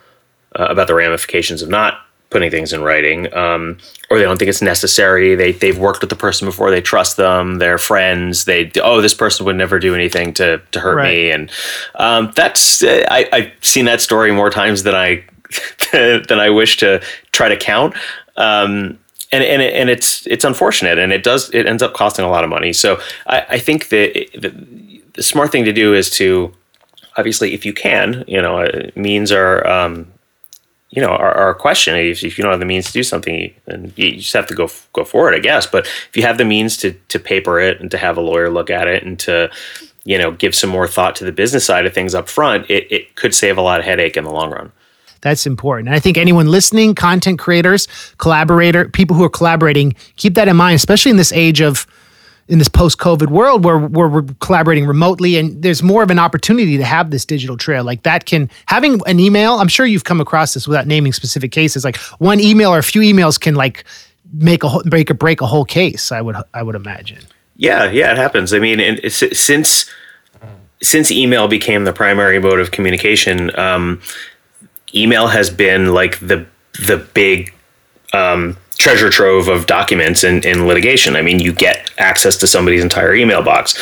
uh, 0.59 0.67
about 0.67 0.87
the 0.87 0.95
ramifications 0.95 1.63
of 1.63 1.69
not 1.69 2.01
putting 2.31 2.51
things 2.51 2.73
in 2.73 2.83
writing, 2.83 3.33
um, 3.35 3.79
or 4.11 4.19
they 4.19 4.25
don't 4.25 4.37
think 4.37 4.49
it's 4.49 4.63
necessary. 4.63 5.35
They 5.35 5.53
they've 5.53 5.79
worked 5.79 6.01
with 6.01 6.11
the 6.11 6.17
person 6.17 6.47
before, 6.47 6.71
they 6.71 6.81
trust 6.81 7.17
them, 7.17 7.59
they're 7.59 7.79
friends. 7.79 8.45
They 8.45 8.71
oh, 8.83 9.01
this 9.01 9.15
person 9.15 9.47
would 9.47 9.57
never 9.57 9.79
do 9.79 9.95
anything 9.95 10.33
to 10.35 10.61
to 10.73 10.81
hurt 10.81 10.97
right. 10.97 11.13
me, 11.13 11.31
and 11.31 11.51
um, 11.97 12.33
that's 12.35 12.83
I, 12.85 13.29
I've 13.33 13.53
seen 13.63 13.85
that 13.87 14.01
story 14.01 14.33
more 14.33 14.51
times 14.51 14.83
than 14.83 14.95
I 14.95 15.25
than 15.93 16.39
I 16.41 16.51
wish 16.51 16.77
to 16.79 17.03
try 17.33 17.49
to 17.49 17.57
count. 17.57 17.95
Um, 18.37 18.99
and 19.33 19.43
and 19.43 19.63
it, 19.63 19.75
and 19.75 19.91
it's 19.91 20.27
it's 20.27 20.45
unfortunate, 20.45 20.99
and 20.99 21.13
it 21.13 21.23
does 21.23 21.51
it 21.51 21.67
ends 21.67 21.83
up 21.83 21.95
costing 21.95 22.25
a 22.25 22.29
lot 22.29 22.45
of 22.45 22.51
money. 22.51 22.73
So 22.73 23.01
I, 23.27 23.47
I 23.51 23.59
think 23.59 23.89
that 23.89 24.13
the, 24.39 25.03
the, 25.15 25.23
smart 25.23 25.51
thing 25.51 25.65
to 25.65 25.73
do 25.73 25.95
is 25.95 26.11
to 26.11 26.55
obviously, 27.17 27.55
if 27.55 27.65
you 27.65 27.73
can, 27.73 28.25
you 28.27 28.41
know, 28.41 28.61
uh, 28.61 28.91
means 28.95 29.33
are 29.33 29.67
um, 29.67 30.07
you 30.91 31.03
know 31.03 31.09
are, 31.09 31.35
are 31.35 31.51
a 31.51 31.55
question. 31.55 31.97
If, 31.97 32.23
if, 32.23 32.39
you 32.39 32.43
don't 32.43 32.53
have 32.53 32.61
the 32.61 32.67
means 32.67 32.87
to 32.87 32.93
do 32.93 33.03
something, 33.03 33.53
then 33.67 33.93
you 33.97 34.17
just 34.17 34.33
have 34.33 34.47
to 34.47 34.55
go 34.55 34.69
go 34.93 35.05
for 35.05 35.33
it, 35.33 35.37
I 35.37 35.41
guess. 35.41 35.67
But 35.67 35.87
if 35.87 36.17
you 36.17 36.23
have 36.23 36.39
the 36.39 36.45
means 36.45 36.77
to 36.79 36.93
to 36.93 37.19
paper 37.19 37.59
it 37.59 37.81
and 37.81 37.91
to 37.91 37.99
have 37.99 38.17
a 38.17 38.21
lawyer 38.21 38.51
look 38.51 38.71
at 38.71 38.87
it 38.87 39.03
and 39.03 39.19
to 39.21 39.51
you 40.05 40.19
know 40.19 40.31
give 40.31 40.55
some 40.55 40.71
more 40.71 40.87
thought 40.87 41.17
to 41.17 41.25
the 41.25 41.33
business 41.33 41.65
side 41.65 41.87
of 41.87 41.95
things 41.95 42.15
up 42.15 42.29
front, 42.29 42.71
it, 42.71 42.91
it 42.93 43.17
could 43.17 43.35
save 43.35 43.59
a 43.59 43.63
lot 43.63 43.81
of 43.81 43.85
headache 43.85 44.17
in 44.17 44.25
the 44.25 44.33
long 44.33 44.51
run. 44.51 44.73
That's 45.23 45.47
important. 45.47 45.89
And 45.89 45.97
I 45.97 46.01
think 46.01 46.17
anyone 46.17 46.49
listening, 46.49 46.95
content 46.95 47.39
creators, 47.39 47.89
collaborator, 48.19 48.89
people 48.89 49.17
who 49.17 49.25
are 49.25 49.31
collaborating, 49.31 49.95
keep 50.17 50.35
that 50.35 50.49
in 50.49 50.57
mind, 50.57 50.77
especially 50.77 51.11
in 51.11 51.17
this 51.17 51.33
age 51.33 51.61
of 51.61 51.87
in 52.49 52.59
this 52.59 52.69
post-COVID 52.69 53.29
world 53.29 53.65
where, 53.65 53.79
where 53.79 54.07
we're 54.07 54.23
collaborating 54.41 54.87
remotely 54.87 55.37
and 55.37 55.61
there's 55.63 55.83
more 55.83 56.05
of 56.05 56.11
an 56.11 56.19
opportunity 56.19 56.77
to 56.77 56.85
have 56.85 57.11
this 57.11 57.25
digital 57.25 57.57
trail. 57.57 57.83
Like 57.83 58.05
that 58.05 58.27
can 58.27 58.49
having 58.67 59.01
an 59.07 59.19
email, 59.19 59.55
I'm 59.55 59.67
sure 59.67 59.85
you've 59.85 60.05
come 60.05 60.21
across 60.21 60.55
this 60.55 60.69
without 60.69 60.87
naming 60.87 61.13
specific 61.13 61.51
cases. 61.51 61.85
Like 61.85 61.97
one 62.19 62.39
email 62.39 62.73
or 62.73 62.79
a 62.79 62.85
few 62.85 63.01
emails 63.01 63.41
can 63.41 63.57
like 63.57 63.85
make 64.33 64.63
a 64.63 64.81
break 64.85 65.11
or 65.11 65.15
break 65.15 65.41
a 65.41 65.47
whole 65.47 65.65
case, 65.65 66.13
I 66.13 66.21
would 66.21 66.37
I 66.55 66.63
would 66.63 66.75
imagine. 66.75 67.25
Yeah, 67.57 67.91
yeah, 67.91 68.13
it 68.13 68.19
happens. 68.19 68.53
I 68.53 68.59
mean, 68.59 69.01
since 69.09 69.91
since 70.83 71.11
email 71.11 71.49
became 71.49 71.85
the 71.85 71.93
primary 71.93 72.39
mode 72.39 72.61
of 72.61 72.71
communication, 72.71 73.57
um, 73.59 74.01
email 74.95 75.29
has 75.29 75.51
been 75.51 75.93
like 75.93 76.19
the 76.21 76.47
the 76.87 76.99
big 77.15 77.55
um, 78.13 78.57
treasure 78.79 79.11
trove 79.11 79.49
of 79.49 79.67
documents 79.67 80.23
in, 80.23 80.45
in 80.45 80.67
litigation. 80.67 81.17
I 81.17 81.23
mean, 81.23 81.39
you 81.41 81.53
get 81.53 81.91
access 81.99 82.37
to 82.37 82.47
somebody's 82.47 82.83
entire 82.83 83.15
email 83.15 83.43
box. 83.43 83.77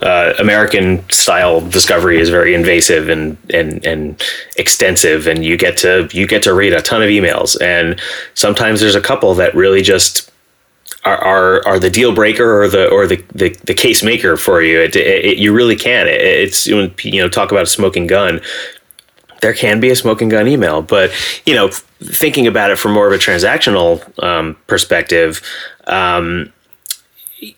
Uh, 0.00 0.32
American 0.38 1.08
style 1.10 1.60
discovery 1.60 2.18
is 2.18 2.30
very 2.30 2.54
invasive 2.54 3.08
and, 3.08 3.36
and 3.52 3.84
and 3.84 4.22
extensive, 4.56 5.26
and 5.26 5.44
you 5.44 5.56
get 5.56 5.76
to 5.78 6.08
you 6.12 6.26
get 6.26 6.42
to 6.44 6.54
read 6.54 6.72
a 6.72 6.82
ton 6.82 7.02
of 7.02 7.08
emails. 7.08 7.60
And 7.60 8.00
sometimes 8.34 8.80
there's 8.80 8.94
a 8.94 9.00
couple 9.00 9.34
that 9.34 9.54
really 9.54 9.82
just 9.82 10.30
are 11.04 11.18
are, 11.18 11.66
are 11.66 11.78
the 11.78 11.90
deal 11.90 12.14
breaker 12.14 12.62
or 12.62 12.68
the 12.68 12.88
or 12.88 13.06
the, 13.06 13.22
the, 13.34 13.50
the 13.64 13.74
case 13.74 14.02
maker 14.02 14.36
for 14.36 14.62
you. 14.62 14.80
It, 14.80 14.96
it, 14.96 15.24
it 15.24 15.38
you 15.38 15.52
really 15.52 15.76
can. 15.76 16.08
It, 16.08 16.20
it's 16.20 16.66
you 16.66 16.90
know 17.20 17.28
talk 17.28 17.50
about 17.52 17.64
a 17.64 17.66
smoking 17.66 18.06
gun 18.06 18.40
there 19.40 19.54
can 19.54 19.80
be 19.80 19.90
a 19.90 19.96
smoking 19.96 20.28
gun 20.28 20.48
email. 20.48 20.82
But 20.82 21.12
you 21.46 21.54
know, 21.54 21.68
thinking 22.00 22.46
about 22.46 22.70
it 22.70 22.78
from 22.78 22.92
more 22.92 23.06
of 23.06 23.12
a 23.12 23.18
transactional 23.18 24.02
um, 24.22 24.56
perspective, 24.66 25.42
um, 25.86 26.52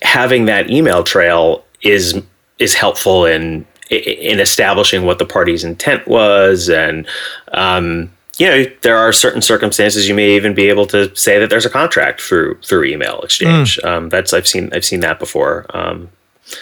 having 0.02 0.46
that 0.46 0.70
email 0.70 1.02
trail 1.02 1.64
is 1.82 2.20
is 2.58 2.74
helpful 2.74 3.24
in 3.24 3.66
in 3.90 4.38
establishing 4.38 5.04
what 5.04 5.18
the 5.18 5.26
party's 5.26 5.64
intent 5.64 6.06
was 6.06 6.68
and 6.68 7.06
um, 7.52 8.10
you 8.38 8.46
know 8.46 8.64
there 8.82 8.96
are 8.96 9.12
certain 9.12 9.42
circumstances 9.42 10.08
you 10.08 10.14
may 10.14 10.36
even 10.36 10.54
be 10.54 10.68
able 10.68 10.86
to 10.86 11.14
say 11.16 11.38
that 11.38 11.50
there's 11.50 11.66
a 11.66 11.70
contract 11.70 12.20
through 12.20 12.56
through 12.62 12.84
email 12.84 13.20
exchange 13.22 13.78
mm. 13.82 13.88
um, 13.88 14.08
that's 14.08 14.32
i've 14.32 14.46
seen 14.46 14.70
i've 14.72 14.84
seen 14.84 15.00
that 15.00 15.18
before 15.18 15.66
um, 15.74 16.08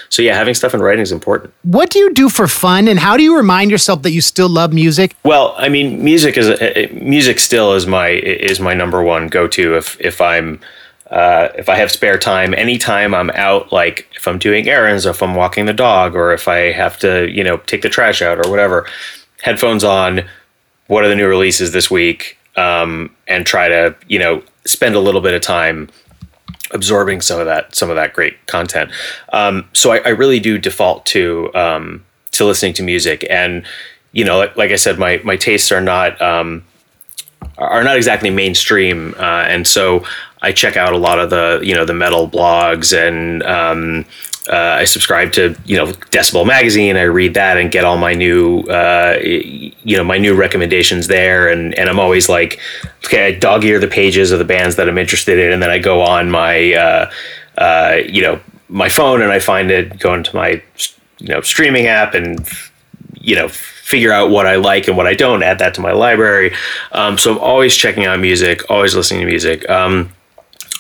so 0.09 0.23
yeah, 0.23 0.35
having 0.35 0.55
stuff 0.55 0.75
in 0.75 0.81
writing 0.81 1.03
is 1.03 1.13
important. 1.13 1.53
What 1.63 1.91
do 1.91 1.99
you 1.99 2.13
do 2.13 2.29
for 2.29 2.47
fun, 2.47 2.89
and 2.89 2.99
how 2.99 3.17
do 3.17 3.23
you 3.23 3.37
remind 3.37 3.71
yourself 3.71 4.03
that 4.03 4.13
you 4.13 4.21
still 4.21 4.49
love 4.49 4.73
music? 4.73 5.15
Well, 5.25 5.55
I 5.57 5.69
mean, 5.69 6.03
music 6.03 6.37
is 6.37 6.49
a, 6.49 6.89
music 6.93 7.39
still 7.39 7.75
is 7.75 7.87
my 7.87 8.09
is 8.09 8.61
my 8.61 8.75
number 8.75 9.03
one 9.03 9.29
go 9.29 9.49
to 9.49 9.77
if 9.77 10.01
if 10.01 10.21
I'm 10.21 10.61
uh, 11.11 11.49
if 11.57 11.69
I 11.69 11.77
have 11.77 11.91
spare 11.91 12.19
time, 12.19 12.55
anytime 12.55 13.15
I'm 13.15 13.31
out, 13.31 13.73
like 13.73 14.09
if 14.15 14.29
I'm 14.29 14.39
doing 14.39 14.69
errands, 14.69 15.07
if 15.07 15.23
I'm 15.23 15.35
walking 15.35 15.67
the 15.67 15.73
dog, 15.73 16.15
or 16.15 16.33
if 16.33 16.49
I 16.49 16.73
have 16.73 16.99
to, 16.99 17.31
you 17.31 17.43
know, 17.43 17.57
take 17.59 17.83
the 17.83 17.89
trash 17.89 18.21
out 18.21 18.45
or 18.45 18.51
whatever, 18.51 18.87
headphones 19.41 19.85
on. 19.85 20.23
What 20.89 21.05
are 21.05 21.09
the 21.09 21.17
new 21.17 21.29
releases 21.29 21.73
this 21.73 21.91
week? 21.91 22.39
Um, 22.57 23.15
and 23.27 23.47
try 23.47 23.69
to, 23.69 23.95
you 24.09 24.19
know, 24.19 24.43
spend 24.65 24.95
a 24.95 25.01
little 25.01 25.21
bit 25.21 25.33
of 25.33 25.41
time 25.41 25.89
absorbing 26.73 27.21
some 27.21 27.41
of 27.41 27.47
that 27.47 27.75
some 27.75 27.91
of 27.91 27.97
that 27.97 28.13
great 28.13 28.47
content. 28.47 28.91
Um, 29.33 29.69
so 29.73 29.93
I, 29.93 29.99
I, 29.99 30.09
really 30.11 30.41
do 30.41 30.59
default 30.59 31.07
to 31.07 31.51
um, 31.55 32.05
to 32.33 32.45
listening 32.45 32.75
to 32.75 32.83
music, 32.83 33.27
and 33.31 33.65
you 34.13 34.25
know, 34.25 34.39
like, 34.39 34.57
like 34.57 34.71
I 34.71 34.77
said, 34.77 34.99
my 34.99 35.21
my 35.25 35.37
tastes 35.37 35.73
are 35.73 35.81
not 35.81 36.21
um, 36.21 36.65
are 37.57 37.83
not 37.85 37.97
exactly 37.97 38.31
mainstream, 38.31 39.15
uh, 39.19 39.45
and 39.49 39.67
so 39.67 40.05
I 40.43 40.53
check 40.53 40.77
out 40.77 40.93
a 40.93 40.99
lot 40.99 41.19
of 41.19 41.31
the 41.31 41.61
you 41.63 41.75
know 41.75 41.85
the 41.85 41.95
metal 41.95 42.29
blogs 42.29 42.97
and 42.97 43.43
um, 43.43 44.05
uh, 44.49 44.77
I 44.81 44.85
subscribe 44.85 45.33
to 45.33 45.57
you 45.65 45.77
know 45.77 45.87
Decibel 45.87 46.47
magazine. 46.47 46.97
I 46.97 47.03
read 47.03 47.35
that 47.35 47.59
and 47.59 47.71
get 47.71 47.85
all 47.85 47.99
my 47.99 48.15
new 48.15 48.61
uh, 48.63 49.19
you 49.23 49.97
know 49.97 50.05
my 50.05 50.19
new 50.19 50.35
recommendations 50.35 51.07
there, 51.07 51.49
and 51.49 51.75
and 51.79 51.89
I'm 51.89 51.99
always 51.99 52.29
like, 52.29 52.59
okay, 53.05 53.27
I 53.27 53.33
dog 53.33 53.65
ear 53.65 53.79
the 53.79 53.89
pages 53.89 54.31
of 54.31 54.39
the 54.39 54.45
bands 54.45 54.77
that 54.77 54.89
I'm 54.89 54.99
interested 54.99 55.39
in, 55.39 55.53
and 55.53 55.63
then 55.63 55.71
I 55.71 55.79
go 55.79 56.03
on 56.03 56.31
my 56.31 56.73
uh, 56.75 57.11
uh 57.59 57.97
you 58.07 58.23
know 58.23 58.41
my 58.69 58.89
phone 58.89 59.23
and 59.23 59.33
I 59.33 59.39
find 59.39 59.71
it, 59.71 59.99
go 59.99 60.15
into 60.15 60.35
my 60.35 60.63
you 61.19 61.29
know 61.29 61.41
streaming 61.41 61.87
app 61.87 62.15
and 62.15 62.49
you 63.21 63.37
know 63.37 63.49
figure 63.49 64.13
out 64.13 64.31
what 64.31 64.47
I 64.47 64.57
like 64.57 64.89
and 64.89 64.97
what 64.97 65.07
I 65.07 65.15
don't, 65.15 65.43
add 65.43 65.59
that 65.61 65.75
to 65.75 65.81
my 65.81 65.93
library. 65.93 66.55
Um, 66.93 67.17
so 67.17 67.33
I'm 67.33 67.39
always 67.39 67.75
checking 67.75 68.05
out 68.05 68.21
music, 68.21 68.71
always 68.71 68.95
listening 68.95 69.21
to 69.21 69.27
music. 69.27 69.69
Um, 69.71 70.13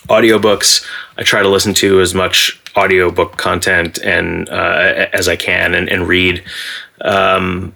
audiobooks 0.08 0.86
I 1.18 1.24
try 1.24 1.42
to 1.42 1.48
listen 1.48 1.74
to 1.74 2.00
as 2.00 2.14
much 2.14 2.57
audiobook 2.76 3.36
content 3.36 3.98
and 3.98 4.48
uh, 4.48 5.06
as 5.12 5.28
I 5.28 5.36
can 5.36 5.74
and, 5.74 5.88
and 5.88 6.06
read. 6.06 6.42
Um, 7.00 7.74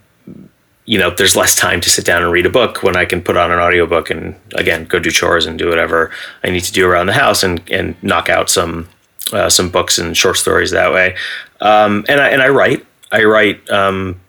you 0.84 0.98
know, 0.98 1.10
there's 1.10 1.36
less 1.36 1.54
time 1.54 1.80
to 1.80 1.88
sit 1.88 2.04
down 2.04 2.22
and 2.22 2.32
read 2.32 2.44
a 2.44 2.50
book 2.50 2.82
when 2.82 2.96
I 2.96 3.04
can 3.04 3.22
put 3.22 3.36
on 3.36 3.52
an 3.52 3.58
audiobook 3.58 4.10
and 4.10 4.34
again 4.56 4.84
go 4.84 4.98
do 4.98 5.10
chores 5.10 5.46
and 5.46 5.58
do 5.58 5.68
whatever 5.68 6.10
I 6.42 6.50
need 6.50 6.64
to 6.64 6.72
do 6.72 6.88
around 6.88 7.06
the 7.06 7.12
house 7.12 7.42
and 7.42 7.62
and 7.70 8.00
knock 8.02 8.28
out 8.28 8.50
some 8.50 8.88
uh, 9.32 9.48
some 9.48 9.70
books 9.70 9.98
and 9.98 10.16
short 10.16 10.36
stories 10.36 10.72
that 10.72 10.92
way. 10.92 11.16
Um, 11.60 12.04
and 12.08 12.20
I 12.20 12.28
and 12.28 12.42
I 12.42 12.48
write. 12.48 12.84
I 13.12 13.24
write. 13.24 13.70
Um, 13.70 14.20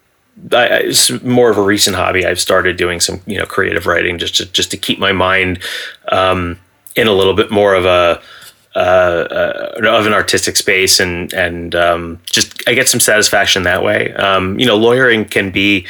I, 0.52 0.66
it's 0.86 1.12
more 1.24 1.50
of 1.50 1.58
a 1.58 1.62
recent 1.62 1.96
hobby. 1.96 2.26
I've 2.26 2.40
started 2.40 2.78
doing 2.78 3.00
some 3.00 3.22
you 3.26 3.38
know 3.38 3.46
creative 3.46 3.86
writing 3.86 4.18
just 4.18 4.36
to, 4.38 4.46
just 4.46 4.72
to 4.72 4.78
keep 4.78 5.00
my 5.00 5.12
mind 5.12 5.60
um, 6.12 6.60
in 6.96 7.08
a 7.08 7.14
little 7.14 7.34
bit 7.34 7.52
more 7.52 7.74
of 7.74 7.86
a 7.86 8.22
uh, 8.76 8.80
uh, 9.80 9.88
of 9.88 10.08
an 10.08 10.14
artistic 10.14 10.56
space 10.56 11.00
and 11.00 11.32
and 11.34 11.76
um, 11.76 12.20
just 12.26 12.68
I 12.68 12.74
get 12.74 12.90
some 12.90 13.00
satisfaction 13.00 13.64
that 13.64 13.84
way. 13.84 14.14
Um, 14.14 14.60
you 14.60 14.66
know, 14.66 14.78
lawyering 14.78 15.26
can 15.26 15.52
be 15.52 15.86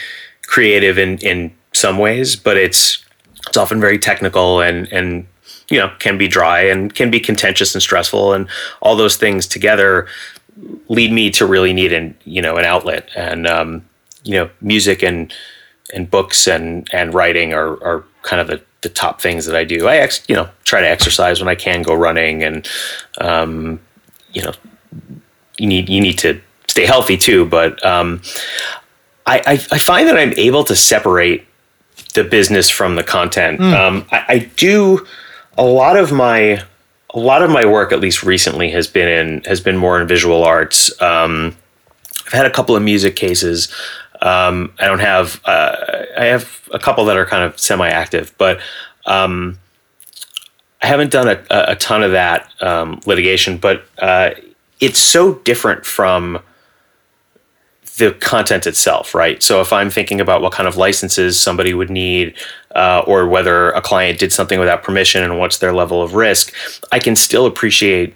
creative 0.47 0.97
in 0.97 1.17
in 1.19 1.53
some 1.73 1.97
ways, 1.97 2.35
but 2.35 2.57
it's 2.57 3.03
it's 3.47 3.57
often 3.57 3.79
very 3.79 3.97
technical 3.97 4.61
and 4.61 4.91
and 4.91 5.25
you 5.69 5.79
know 5.79 5.91
can 5.99 6.17
be 6.17 6.27
dry 6.27 6.61
and 6.61 6.93
can 6.93 7.09
be 7.09 7.19
contentious 7.19 7.73
and 7.73 7.81
stressful 7.81 8.33
and 8.33 8.47
all 8.81 8.95
those 8.95 9.15
things 9.15 9.47
together 9.47 10.07
lead 10.87 11.11
me 11.11 11.29
to 11.31 11.45
really 11.45 11.73
need 11.73 11.93
an 11.93 12.15
you 12.25 12.41
know 12.41 12.57
an 12.57 12.65
outlet 12.65 13.09
and 13.15 13.47
um, 13.47 13.85
you 14.23 14.33
know 14.33 14.49
music 14.61 15.01
and 15.03 15.33
and 15.93 16.09
books 16.11 16.47
and 16.47 16.87
and 16.93 17.13
writing 17.13 17.53
are 17.53 17.81
are 17.83 18.03
kind 18.23 18.41
of 18.41 18.47
the 18.47 18.61
the 18.83 18.89
top 18.89 19.21
things 19.21 19.45
that 19.45 19.55
I 19.55 19.63
do. 19.63 19.87
I 19.87 19.97
ex, 19.97 20.23
you 20.27 20.35
know 20.35 20.49
try 20.63 20.81
to 20.81 20.87
exercise 20.87 21.39
when 21.39 21.49
I 21.49 21.55
can, 21.55 21.81
go 21.81 21.93
running, 21.93 22.43
and 22.43 22.67
um, 23.19 23.79
you 24.31 24.43
know 24.43 24.53
you 25.57 25.67
need 25.67 25.89
you 25.89 26.01
need 26.01 26.17
to 26.19 26.39
stay 26.67 26.85
healthy 26.85 27.17
too. 27.17 27.45
But 27.45 27.83
um, 27.85 28.21
I, 29.25 29.39
I, 29.39 29.51
I 29.53 29.77
find 29.79 30.07
that 30.07 30.17
I'm 30.17 30.33
able 30.33 30.63
to 30.65 30.75
separate 30.75 31.45
the 32.13 32.23
business 32.23 32.69
from 32.69 32.95
the 32.95 33.03
content. 33.03 33.59
Mm. 33.59 33.73
Um, 33.73 34.05
I, 34.11 34.25
I 34.27 34.39
do 34.55 35.05
a 35.57 35.63
lot 35.63 35.97
of 35.97 36.11
my 36.11 36.63
a 37.13 37.19
lot 37.19 37.43
of 37.43 37.51
my 37.51 37.65
work, 37.65 37.91
at 37.91 37.99
least 37.99 38.23
recently, 38.23 38.71
has 38.71 38.87
been 38.87 39.07
in 39.07 39.43
has 39.43 39.61
been 39.61 39.77
more 39.77 40.01
in 40.01 40.07
visual 40.07 40.43
arts. 40.43 40.99
Um, 41.01 41.55
I've 42.27 42.33
had 42.33 42.45
a 42.45 42.51
couple 42.51 42.75
of 42.75 42.81
music 42.81 43.15
cases. 43.15 43.73
Um, 44.23 44.73
I 44.79 44.87
don't 44.87 44.99
have. 44.99 45.41
Uh, 45.45 45.75
I 46.17 46.25
have 46.25 46.67
a 46.73 46.79
couple 46.79 47.05
that 47.05 47.17
are 47.17 47.25
kind 47.25 47.43
of 47.43 47.59
semi-active, 47.59 48.33
but 48.37 48.61
um, 49.05 49.59
I 50.81 50.87
haven't 50.87 51.11
done 51.11 51.27
a, 51.27 51.43
a 51.49 51.75
ton 51.75 52.03
of 52.03 52.11
that 52.13 52.49
um, 52.61 53.01
litigation. 53.05 53.57
But 53.57 53.85
uh, 53.99 54.31
it's 54.79 54.99
so 54.99 55.35
different 55.35 55.85
from 55.85 56.39
the 57.97 58.13
content 58.13 58.65
itself, 58.65 59.13
right? 59.13 59.43
So 59.43 59.61
if 59.61 59.71
I'm 59.71 59.89
thinking 59.89 60.19
about 60.19 60.41
what 60.41 60.53
kind 60.53 60.67
of 60.67 60.77
licenses 60.77 61.39
somebody 61.39 61.73
would 61.73 61.89
need, 61.89 62.35
uh, 62.75 63.03
or 63.05 63.27
whether 63.27 63.71
a 63.71 63.81
client 63.81 64.19
did 64.19 64.31
something 64.31 64.59
without 64.59 64.83
permission 64.83 65.21
and 65.21 65.37
what's 65.37 65.59
their 65.59 65.73
level 65.73 66.01
of 66.01 66.15
risk, 66.15 66.53
I 66.91 66.99
can 66.99 67.15
still 67.15 67.45
appreciate 67.45 68.15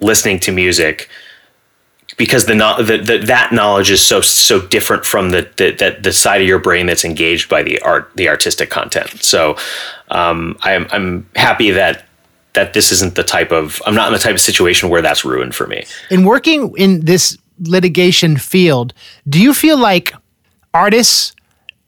listening 0.00 0.38
to 0.40 0.52
music 0.52 1.08
because 2.18 2.46
the, 2.46 2.54
the, 2.54 2.98
the, 2.98 3.18
that 3.26 3.52
knowledge 3.52 3.90
is 3.90 4.04
so 4.04 4.20
so 4.20 4.60
different 4.60 5.06
from 5.06 5.30
the, 5.30 5.48
the 5.56 5.96
the 6.02 6.12
side 6.12 6.42
of 6.42 6.46
your 6.46 6.58
brain 6.58 6.86
that's 6.86 7.04
engaged 7.04 7.48
by 7.48 7.62
the 7.62 7.80
art 7.80 8.10
the 8.16 8.28
artistic 8.28 8.68
content. 8.68 9.22
So 9.22 9.56
um, 10.10 10.58
I'm 10.60 10.86
I'm 10.90 11.28
happy 11.36 11.70
that 11.70 12.04
that 12.52 12.74
this 12.74 12.92
isn't 12.92 13.14
the 13.14 13.22
type 13.22 13.52
of 13.52 13.80
I'm 13.86 13.94
not 13.94 14.08
in 14.08 14.12
the 14.12 14.18
type 14.18 14.34
of 14.34 14.40
situation 14.40 14.90
where 14.90 15.00
that's 15.00 15.24
ruined 15.24 15.54
for 15.54 15.66
me. 15.66 15.84
In 16.10 16.24
working 16.24 16.74
in 16.76 17.04
this 17.04 17.38
litigation 17.60 18.36
field, 18.36 18.92
do 19.28 19.40
you 19.40 19.54
feel 19.54 19.78
like 19.78 20.12
artists 20.74 21.34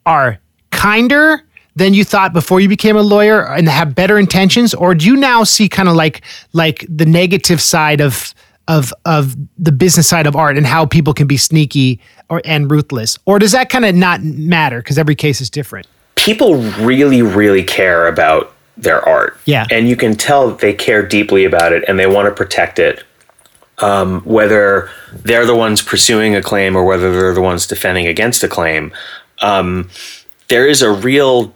are 0.06 0.38
kinder 0.70 1.42
than 1.74 1.92
you 1.92 2.04
thought 2.04 2.32
before 2.32 2.60
you 2.60 2.68
became 2.68 2.96
a 2.96 3.02
lawyer 3.02 3.46
and 3.46 3.68
have 3.68 3.94
better 3.94 4.18
intentions 4.18 4.74
or 4.74 4.94
do 4.94 5.06
you 5.06 5.16
now 5.16 5.44
see 5.44 5.68
kind 5.68 5.88
of 5.88 5.94
like 5.94 6.22
like 6.52 6.84
the 6.88 7.06
negative 7.06 7.60
side 7.60 8.00
of 8.00 8.34
of 8.68 8.92
of 9.04 9.36
the 9.58 9.72
business 9.72 10.08
side 10.08 10.26
of 10.26 10.36
art 10.36 10.56
and 10.56 10.66
how 10.66 10.86
people 10.86 11.12
can 11.12 11.26
be 11.26 11.36
sneaky 11.36 12.00
or 12.28 12.42
and 12.44 12.70
ruthless? 12.70 13.18
Or 13.26 13.38
does 13.38 13.52
that 13.52 13.68
kind 13.68 13.84
of 13.84 13.94
not 13.94 14.22
matter 14.22 14.80
because 14.80 14.98
every 14.98 15.14
case 15.14 15.40
is 15.40 15.50
different? 15.50 15.86
People 16.16 16.56
really 16.56 17.22
really 17.22 17.64
care 17.64 18.06
about 18.06 18.54
their 18.76 19.06
art. 19.06 19.38
Yeah. 19.44 19.66
And 19.70 19.88
you 19.88 19.96
can 19.96 20.14
tell 20.14 20.50
they 20.50 20.72
care 20.72 21.06
deeply 21.06 21.44
about 21.44 21.72
it 21.72 21.84
and 21.86 21.98
they 21.98 22.06
want 22.06 22.26
to 22.26 22.34
protect 22.34 22.78
it 22.78 23.04
um, 23.78 24.20
whether 24.22 24.90
they're 25.12 25.46
the 25.46 25.54
ones 25.54 25.82
pursuing 25.82 26.34
a 26.36 26.42
claim 26.42 26.76
or 26.76 26.84
whether 26.84 27.12
they're 27.12 27.34
the 27.34 27.40
ones 27.40 27.66
defending 27.66 28.06
against 28.06 28.42
a 28.42 28.48
claim. 28.48 28.92
Um, 29.40 29.88
there 30.48 30.66
is 30.66 30.82
a 30.82 30.90
real 30.90 31.54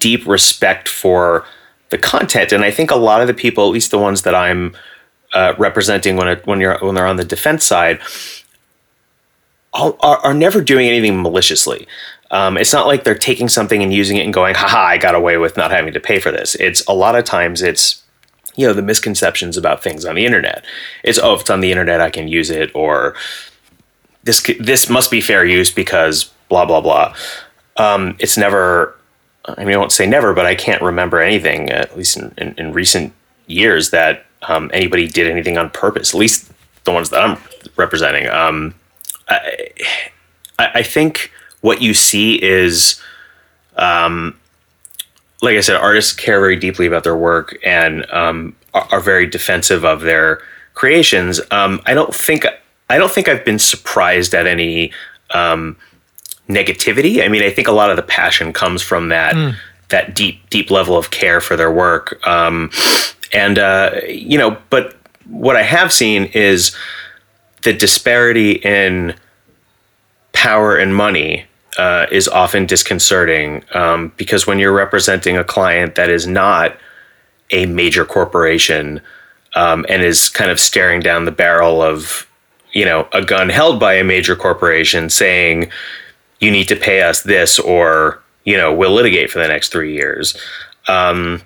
deep 0.00 0.26
respect 0.26 0.88
for 0.88 1.46
the 1.90 1.98
content. 1.98 2.50
And 2.50 2.64
i 2.64 2.70
think 2.70 2.90
a 2.90 2.96
lot 2.96 3.20
of 3.20 3.28
the 3.28 3.34
people 3.34 3.66
at 3.66 3.72
least 3.72 3.90
the 3.90 3.98
ones 3.98 4.22
that 4.22 4.34
i'm 4.34 4.74
uh, 5.34 5.54
representing 5.58 6.16
when 6.16 6.28
it, 6.28 6.46
when 6.46 6.60
you're 6.60 6.78
when 6.78 6.94
they're 6.94 7.06
on 7.06 7.16
the 7.16 7.24
defense 7.24 7.64
side 7.64 8.00
are, 9.74 9.94
are 10.00 10.34
never 10.34 10.60
doing 10.60 10.86
anything 10.86 11.20
maliciously. 11.20 11.86
Um, 12.30 12.56
it's 12.56 12.72
not 12.72 12.86
like 12.86 13.04
they're 13.04 13.14
taking 13.14 13.48
something 13.48 13.82
and 13.82 13.92
using 13.92 14.16
it 14.16 14.24
and 14.24 14.32
going, 14.32 14.54
haha, 14.54 14.78
I 14.78 14.98
got 14.98 15.14
away 15.14 15.36
with 15.36 15.56
not 15.56 15.70
having 15.70 15.92
to 15.92 16.00
pay 16.00 16.18
for 16.18 16.30
this. 16.30 16.54
It's 16.56 16.84
a 16.86 16.94
lot 16.94 17.16
of 17.16 17.24
times 17.24 17.60
it's 17.60 18.02
you 18.56 18.66
know 18.66 18.72
the 18.72 18.82
misconceptions 18.82 19.56
about 19.56 19.82
things 19.82 20.04
on 20.04 20.14
the 20.14 20.24
internet. 20.24 20.64
It's 21.02 21.18
oh, 21.18 21.34
if 21.34 21.42
it's 21.42 21.50
on 21.50 21.60
the 21.60 21.70
internet, 21.70 22.00
I 22.00 22.10
can 22.10 22.28
use 22.28 22.50
it, 22.50 22.70
or 22.74 23.14
this 24.22 24.48
this 24.60 24.88
must 24.88 25.10
be 25.10 25.20
fair 25.20 25.44
use 25.44 25.70
because 25.70 26.30
blah 26.48 26.64
blah 26.64 26.80
blah. 26.80 27.14
Um, 27.76 28.16
it's 28.18 28.36
never. 28.36 28.96
I 29.46 29.64
mean, 29.64 29.74
I 29.74 29.78
won't 29.78 29.92
say 29.92 30.06
never, 30.06 30.32
but 30.32 30.46
I 30.46 30.54
can't 30.54 30.80
remember 30.80 31.20
anything, 31.20 31.68
at 31.68 31.94
least 31.94 32.16
in, 32.16 32.32
in, 32.38 32.54
in 32.56 32.72
recent 32.72 33.12
years, 33.46 33.90
that 33.90 34.24
um, 34.48 34.70
anybody 34.72 35.06
did 35.06 35.30
anything 35.30 35.58
on 35.58 35.70
purpose. 35.70 36.14
At 36.14 36.18
least 36.18 36.50
the 36.84 36.92
ones 36.92 37.10
that 37.10 37.22
I'm 37.22 37.38
representing. 37.76 38.28
Um, 38.28 38.74
I, 39.28 39.72
I 40.58 40.82
think 40.82 41.30
what 41.60 41.80
you 41.80 41.94
see 41.94 42.42
is, 42.42 43.00
um, 43.76 44.38
like 45.42 45.56
I 45.56 45.60
said, 45.60 45.76
artists 45.76 46.12
care 46.12 46.40
very 46.40 46.56
deeply 46.56 46.86
about 46.86 47.04
their 47.04 47.16
work 47.16 47.56
and 47.64 48.10
um, 48.12 48.54
are, 48.72 48.86
are 48.92 49.00
very 49.00 49.26
defensive 49.26 49.84
of 49.84 50.02
their 50.02 50.40
creations. 50.74 51.40
Um, 51.50 51.80
I 51.86 51.94
don't 51.94 52.14
think 52.14 52.46
I 52.90 52.98
don't 52.98 53.10
think 53.10 53.28
I've 53.28 53.44
been 53.44 53.58
surprised 53.58 54.34
at 54.34 54.46
any 54.46 54.92
um, 55.30 55.76
negativity. 56.48 57.24
I 57.24 57.28
mean, 57.28 57.42
I 57.42 57.50
think 57.50 57.66
a 57.68 57.72
lot 57.72 57.90
of 57.90 57.96
the 57.96 58.02
passion 58.02 58.52
comes 58.52 58.82
from 58.82 59.08
that 59.08 59.34
that 59.88 60.14
deep 60.14 60.48
deep 60.50 60.70
level 60.70 60.96
of 60.96 61.10
care 61.10 61.40
for 61.40 61.56
their 61.56 61.72
work. 61.72 62.18
And 63.34 63.58
uh, 63.58 64.00
you 64.08 64.38
know, 64.38 64.56
but 64.70 64.96
what 65.26 65.56
I 65.56 65.62
have 65.62 65.92
seen 65.92 66.26
is 66.26 66.74
the 67.62 67.72
disparity 67.72 68.52
in 68.52 69.14
power 70.32 70.76
and 70.76 70.94
money 70.94 71.46
uh, 71.78 72.06
is 72.12 72.28
often 72.28 72.66
disconcerting 72.66 73.64
um, 73.72 74.12
because 74.16 74.46
when 74.46 74.58
you're 74.58 74.72
representing 74.72 75.36
a 75.36 75.44
client 75.44 75.96
that 75.96 76.08
is 76.08 76.26
not 76.26 76.76
a 77.50 77.66
major 77.66 78.04
corporation 78.04 79.00
um, 79.54 79.84
and 79.88 80.02
is 80.02 80.28
kind 80.28 80.50
of 80.50 80.60
staring 80.60 81.00
down 81.00 81.24
the 81.24 81.32
barrel 81.32 81.82
of 81.82 82.28
you 82.72 82.84
know 82.84 83.08
a 83.12 83.24
gun 83.24 83.48
held 83.48 83.80
by 83.80 83.94
a 83.94 84.04
major 84.04 84.36
corporation 84.36 85.08
saying 85.08 85.70
you 86.40 86.50
need 86.50 86.68
to 86.68 86.76
pay 86.76 87.02
us 87.02 87.22
this 87.22 87.58
or 87.58 88.22
you 88.44 88.56
know 88.56 88.72
we'll 88.72 88.92
litigate 88.92 89.30
for 89.30 89.38
the 89.38 89.48
next 89.48 89.70
three 89.70 89.94
years 89.94 90.36
um, 90.88 91.40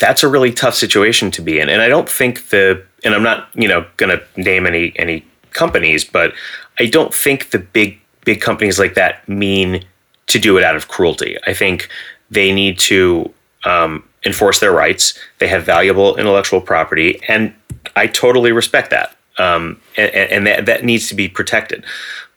that's 0.00 0.24
a 0.24 0.28
really 0.28 0.52
tough 0.52 0.74
situation 0.74 1.30
to 1.30 1.42
be 1.42 1.60
in. 1.60 1.68
And 1.68 1.80
i 1.82 1.88
don't 1.88 2.08
think 2.08 2.48
the 2.48 2.84
and 3.04 3.14
i'm 3.14 3.22
not 3.22 3.48
you 3.54 3.68
know 3.68 3.86
going 3.96 4.18
to 4.18 4.40
name 4.40 4.66
any 4.66 4.92
any 4.98 5.24
companies 5.52 6.04
but 6.04 6.32
i 6.78 6.86
don't 6.86 7.14
think 7.14 7.50
the 7.50 7.58
big 7.58 8.00
big 8.24 8.40
companies 8.40 8.78
like 8.78 8.94
that 8.94 9.28
mean 9.28 9.84
to 10.26 10.38
do 10.38 10.56
it 10.58 10.64
out 10.64 10.76
of 10.76 10.86
cruelty. 10.88 11.36
I 11.46 11.54
think 11.54 11.88
they 12.30 12.52
need 12.52 12.78
to 12.80 13.32
um, 13.64 14.04
enforce 14.24 14.60
their 14.60 14.72
rights. 14.72 15.18
They 15.38 15.48
have 15.48 15.64
valuable 15.64 16.16
intellectual 16.16 16.60
property 16.60 17.20
and 17.28 17.54
i 17.96 18.06
totally 18.06 18.52
respect 18.52 18.90
that. 18.90 19.16
Um, 19.38 19.80
and, 19.96 20.10
and 20.14 20.46
that, 20.46 20.66
that 20.66 20.84
needs 20.84 21.08
to 21.08 21.14
be 21.14 21.28
protected. 21.28 21.84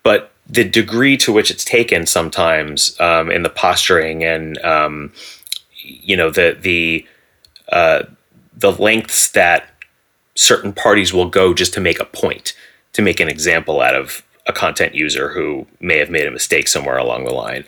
But 0.03 0.31
the 0.47 0.63
degree 0.63 1.17
to 1.17 1.31
which 1.31 1.51
it's 1.51 1.65
taken 1.65 2.05
sometimes 2.05 2.99
um, 2.99 3.29
in 3.29 3.43
the 3.43 3.49
posturing 3.49 4.23
and 4.23 4.57
um, 4.63 5.11
you 5.83 6.15
know 6.17 6.29
the 6.29 6.57
the 6.59 7.05
uh, 7.71 8.03
the 8.55 8.71
lengths 8.71 9.29
that 9.29 9.69
certain 10.35 10.73
parties 10.73 11.13
will 11.13 11.29
go 11.29 11.53
just 11.53 11.73
to 11.73 11.79
make 11.79 11.99
a 11.99 12.05
point, 12.05 12.53
to 12.93 13.01
make 13.01 13.19
an 13.19 13.29
example 13.29 13.81
out 13.81 13.95
of 13.95 14.23
a 14.45 14.53
content 14.53 14.93
user 14.93 15.29
who 15.29 15.65
may 15.79 15.97
have 15.97 16.09
made 16.09 16.27
a 16.27 16.31
mistake 16.31 16.67
somewhere 16.67 16.97
along 16.97 17.23
the 17.25 17.33
line, 17.33 17.63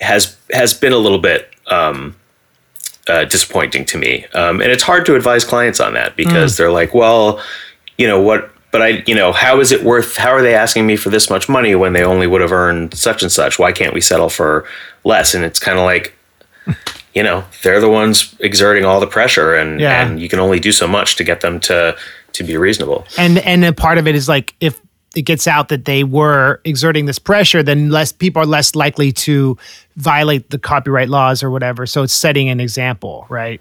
has 0.00 0.36
has 0.52 0.74
been 0.74 0.92
a 0.92 0.98
little 0.98 1.18
bit 1.18 1.50
um, 1.68 2.14
uh, 3.08 3.24
disappointing 3.24 3.84
to 3.86 3.98
me. 3.98 4.26
Um, 4.34 4.60
and 4.60 4.70
it's 4.70 4.82
hard 4.82 5.06
to 5.06 5.16
advise 5.16 5.44
clients 5.44 5.80
on 5.80 5.94
that 5.94 6.16
because 6.16 6.56
they're 6.56 6.72
like, 6.72 6.94
well, 6.94 7.42
you 7.96 8.06
know 8.06 8.20
what. 8.20 8.50
But 8.70 8.82
I, 8.82 8.88
you 9.06 9.14
know, 9.14 9.32
how 9.32 9.60
is 9.60 9.72
it 9.72 9.82
worth? 9.82 10.18
How 10.18 10.28
are 10.28 10.42
they 10.42 10.54
asking 10.54 10.86
me 10.86 10.96
for 10.96 11.08
this 11.08 11.30
much 11.30 11.48
money 11.48 11.74
when 11.74 11.94
they 11.94 12.04
only 12.04 12.26
would 12.26 12.42
have 12.42 12.52
earned 12.52 12.92
such 12.92 13.22
and 13.22 13.32
such? 13.32 13.58
Why 13.58 13.72
can't 13.72 13.94
we 13.94 14.02
settle 14.02 14.28
for 14.28 14.66
less? 15.04 15.34
And 15.34 15.42
it's 15.42 15.58
kind 15.58 15.78
of 15.78 15.86
like, 15.86 16.14
you 17.18 17.24
know 17.24 17.42
they're 17.62 17.80
the 17.80 17.90
ones 18.02 18.34
exerting 18.38 18.84
all 18.88 19.00
the 19.00 19.06
pressure 19.18 19.50
and 19.60 19.80
Yeah. 19.80 20.00
and 20.06 20.20
you 20.22 20.28
can 20.28 20.38
only 20.38 20.60
do 20.60 20.70
so 20.72 20.86
much 20.86 21.16
to 21.16 21.24
get 21.24 21.40
them 21.40 21.58
to 21.68 21.96
to 22.36 22.44
be 22.44 22.56
reasonable. 22.56 23.00
And 23.16 23.38
and 23.38 23.64
a 23.64 23.72
part 23.72 23.98
of 23.98 24.06
it 24.06 24.14
is 24.14 24.28
like 24.28 24.54
if 24.60 24.74
it 25.16 25.22
gets 25.22 25.46
out 25.48 25.68
that 25.68 25.84
they 25.84 26.04
were 26.04 26.60
exerting 26.64 27.06
this 27.06 27.18
pressure 27.18 27.62
then 27.64 27.90
less 27.90 28.12
people 28.12 28.40
are 28.42 28.46
less 28.46 28.74
likely 28.74 29.10
to 29.26 29.56
violate 29.96 30.50
the 30.50 30.58
copyright 30.58 31.08
laws 31.08 31.42
or 31.42 31.50
whatever. 31.50 31.86
So 31.86 32.02
it's 32.04 32.12
setting 32.26 32.48
an 32.50 32.60
example 32.60 33.26
right? 33.28 33.60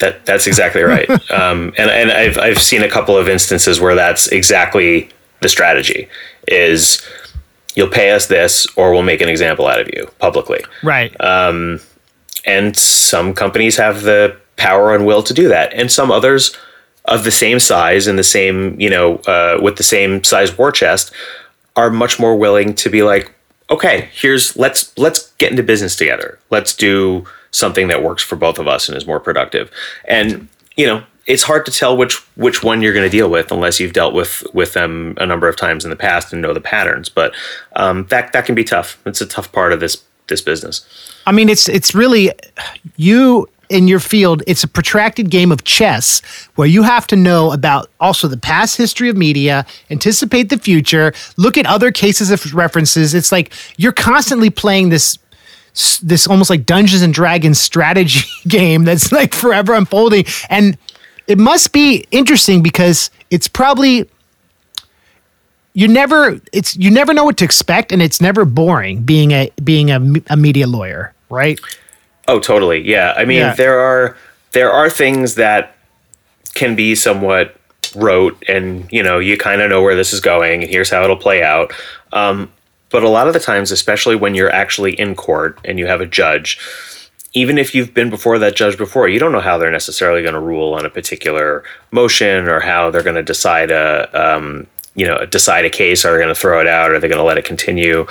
That 0.00 0.24
that's 0.24 0.46
exactly 0.46 0.82
right. 0.94 1.08
Um, 1.30 1.72
and 1.76 1.90
and 1.90 2.10
I've 2.10 2.38
I've 2.38 2.62
seen 2.62 2.82
a 2.82 2.88
couple 2.88 3.18
of 3.18 3.28
instances 3.28 3.80
where 3.80 3.94
that's 3.94 4.28
exactly 4.32 5.08
the 5.42 5.48
strategy 5.48 6.08
is 6.48 7.02
you'll 7.76 7.90
pay 8.00 8.12
us 8.16 8.26
this 8.28 8.66
or 8.76 8.92
we'll 8.92 9.02
make 9.12 9.20
an 9.20 9.28
example 9.28 9.66
out 9.66 9.80
of 9.80 9.88
you 9.92 10.08
publicly. 10.20 10.60
Right 10.82 11.12
and 12.46 12.76
some 12.76 13.34
companies 13.34 13.76
have 13.76 14.02
the 14.02 14.36
power 14.56 14.94
and 14.94 15.06
will 15.06 15.22
to 15.22 15.34
do 15.34 15.48
that. 15.48 15.72
And 15.72 15.90
some 15.90 16.10
others 16.10 16.56
of 17.06 17.24
the 17.24 17.30
same 17.30 17.60
size 17.60 18.06
and 18.06 18.18
the 18.18 18.24
same 18.24 18.78
you 18.80 18.88
know 18.88 19.16
uh, 19.26 19.58
with 19.62 19.76
the 19.76 19.82
same 19.82 20.24
size 20.24 20.56
war 20.56 20.72
chest 20.72 21.12
are 21.76 21.90
much 21.90 22.18
more 22.18 22.36
willing 22.36 22.74
to 22.74 22.88
be 22.88 23.02
like 23.02 23.34
okay 23.70 24.08
here's 24.12 24.56
let's 24.56 24.96
let's 24.96 25.32
get 25.32 25.50
into 25.50 25.62
business 25.62 25.96
together. 25.96 26.38
Let's 26.50 26.74
do 26.74 27.26
something 27.50 27.88
that 27.88 28.02
works 28.02 28.22
for 28.22 28.36
both 28.36 28.58
of 28.58 28.66
us 28.66 28.88
and 28.88 28.96
is 28.96 29.06
more 29.06 29.20
productive. 29.20 29.70
And 30.06 30.48
you 30.76 30.86
know 30.86 31.04
it's 31.26 31.42
hard 31.42 31.64
to 31.66 31.72
tell 31.72 31.96
which 31.96 32.16
which 32.36 32.62
one 32.62 32.82
you're 32.82 32.92
going 32.92 33.08
to 33.08 33.16
deal 33.16 33.30
with 33.30 33.50
unless 33.50 33.80
you've 33.80 33.92
dealt 33.92 34.14
with 34.14 34.44
with 34.52 34.72
them 34.74 35.14
a 35.18 35.26
number 35.26 35.48
of 35.48 35.56
times 35.56 35.84
in 35.84 35.90
the 35.90 35.96
past 35.96 36.32
and 36.32 36.42
know 36.42 36.54
the 36.54 36.60
patterns. 36.60 37.08
But 37.08 37.34
um, 37.76 38.06
that 38.06 38.32
that 38.32 38.46
can 38.46 38.54
be 38.54 38.64
tough. 38.64 38.98
It's 39.06 39.20
a 39.20 39.26
tough 39.26 39.52
part 39.52 39.72
of 39.72 39.80
this 39.80 40.02
this 40.28 40.40
business 40.40 40.86
I 41.26 41.32
mean, 41.32 41.48
it's 41.48 41.68
it's 41.68 41.94
really 41.94 42.32
you 42.96 43.48
in 43.70 43.88
your 43.88 44.00
field. 44.00 44.42
It's 44.46 44.62
a 44.62 44.68
protracted 44.68 45.30
game 45.30 45.50
of 45.50 45.64
chess 45.64 46.20
where 46.54 46.68
you 46.68 46.82
have 46.82 47.06
to 47.08 47.16
know 47.16 47.52
about 47.52 47.90
also 47.98 48.28
the 48.28 48.36
past 48.36 48.76
history 48.76 49.08
of 49.08 49.16
media, 49.16 49.64
anticipate 49.90 50.50
the 50.50 50.58
future, 50.58 51.14
look 51.36 51.56
at 51.56 51.66
other 51.66 51.90
cases 51.90 52.30
of 52.30 52.54
references. 52.54 53.14
It's 53.14 53.32
like 53.32 53.52
you're 53.78 53.92
constantly 53.92 54.50
playing 54.50 54.90
this 54.90 55.18
this 56.02 56.28
almost 56.28 56.50
like 56.50 56.66
Dungeons 56.66 57.02
and 57.02 57.12
Dragons 57.12 57.60
strategy 57.60 58.28
game 58.48 58.84
that's 58.84 59.10
like 59.10 59.34
forever 59.34 59.74
unfolding, 59.74 60.24
and 60.50 60.76
it 61.26 61.38
must 61.38 61.72
be 61.72 62.06
interesting 62.10 62.62
because 62.62 63.10
it's 63.30 63.48
probably 63.48 64.08
you 65.74 65.88
never 65.88 66.40
it's 66.52 66.76
you 66.76 66.90
never 66.90 67.12
know 67.12 67.24
what 67.24 67.36
to 67.36 67.44
expect 67.44 67.92
and 67.92 68.00
it's 68.00 68.20
never 68.20 68.44
boring 68.44 69.02
being 69.02 69.32
a 69.32 69.50
being 69.62 69.90
a, 69.90 70.00
a 70.28 70.36
media 70.36 70.66
lawyer 70.66 71.12
right 71.30 71.58
Oh, 72.26 72.40
totally. 72.40 72.80
Yeah. 72.88 73.12
I 73.16 73.24
mean, 73.24 73.38
Yeah. 73.40 73.54
there 73.54 73.78
are 73.78 74.16
there 74.52 74.72
are 74.72 74.88
things 74.88 75.34
that 75.34 75.74
can 76.54 76.74
be 76.74 76.94
somewhat 76.94 77.54
rote, 77.94 78.42
and 78.48 78.86
you 78.90 79.02
know, 79.02 79.18
you 79.18 79.36
kind 79.36 79.60
of 79.60 79.68
know 79.68 79.82
where 79.82 79.94
this 79.94 80.12
is 80.12 80.20
going, 80.20 80.62
and 80.62 80.70
here's 80.70 80.88
how 80.90 81.02
it'll 81.04 81.16
play 81.16 81.42
out. 81.42 81.72
Um, 82.12 82.50
but 82.90 83.02
a 83.02 83.08
lot 83.08 83.26
of 83.26 83.34
the 83.34 83.40
times, 83.40 83.72
especially 83.72 84.16
when 84.16 84.34
you're 84.34 84.50
actually 84.50 84.98
in 84.98 85.14
court 85.16 85.58
and 85.64 85.78
you 85.78 85.86
have 85.86 86.00
a 86.00 86.06
judge, 86.06 86.58
even 87.34 87.58
if 87.58 87.74
you've 87.74 87.92
been 87.92 88.08
before 88.08 88.38
that 88.38 88.54
judge 88.56 88.78
before, 88.78 89.08
you 89.08 89.18
don't 89.18 89.32
know 89.32 89.40
how 89.40 89.58
they're 89.58 89.70
necessarily 89.70 90.22
going 90.22 90.34
to 90.34 90.40
rule 90.40 90.72
on 90.74 90.86
a 90.86 90.90
particular 90.90 91.62
motion 91.90 92.48
or 92.48 92.60
how 92.60 92.90
they're 92.90 93.02
going 93.02 93.16
to 93.16 93.22
decide 93.22 93.70
a 93.72 94.08
um, 94.14 94.66
you 94.94 95.06
know 95.06 95.24
decide 95.26 95.64
a 95.64 95.70
case. 95.70 96.04
Are 96.04 96.12
they 96.12 96.18
going 96.18 96.34
to 96.34 96.40
throw 96.40 96.60
it 96.60 96.66
out? 96.66 96.90
Are 96.90 96.98
they 96.98 97.08
going 97.08 97.18
to 97.18 97.24
let 97.24 97.38
it 97.38 97.44
continue? 97.44 98.06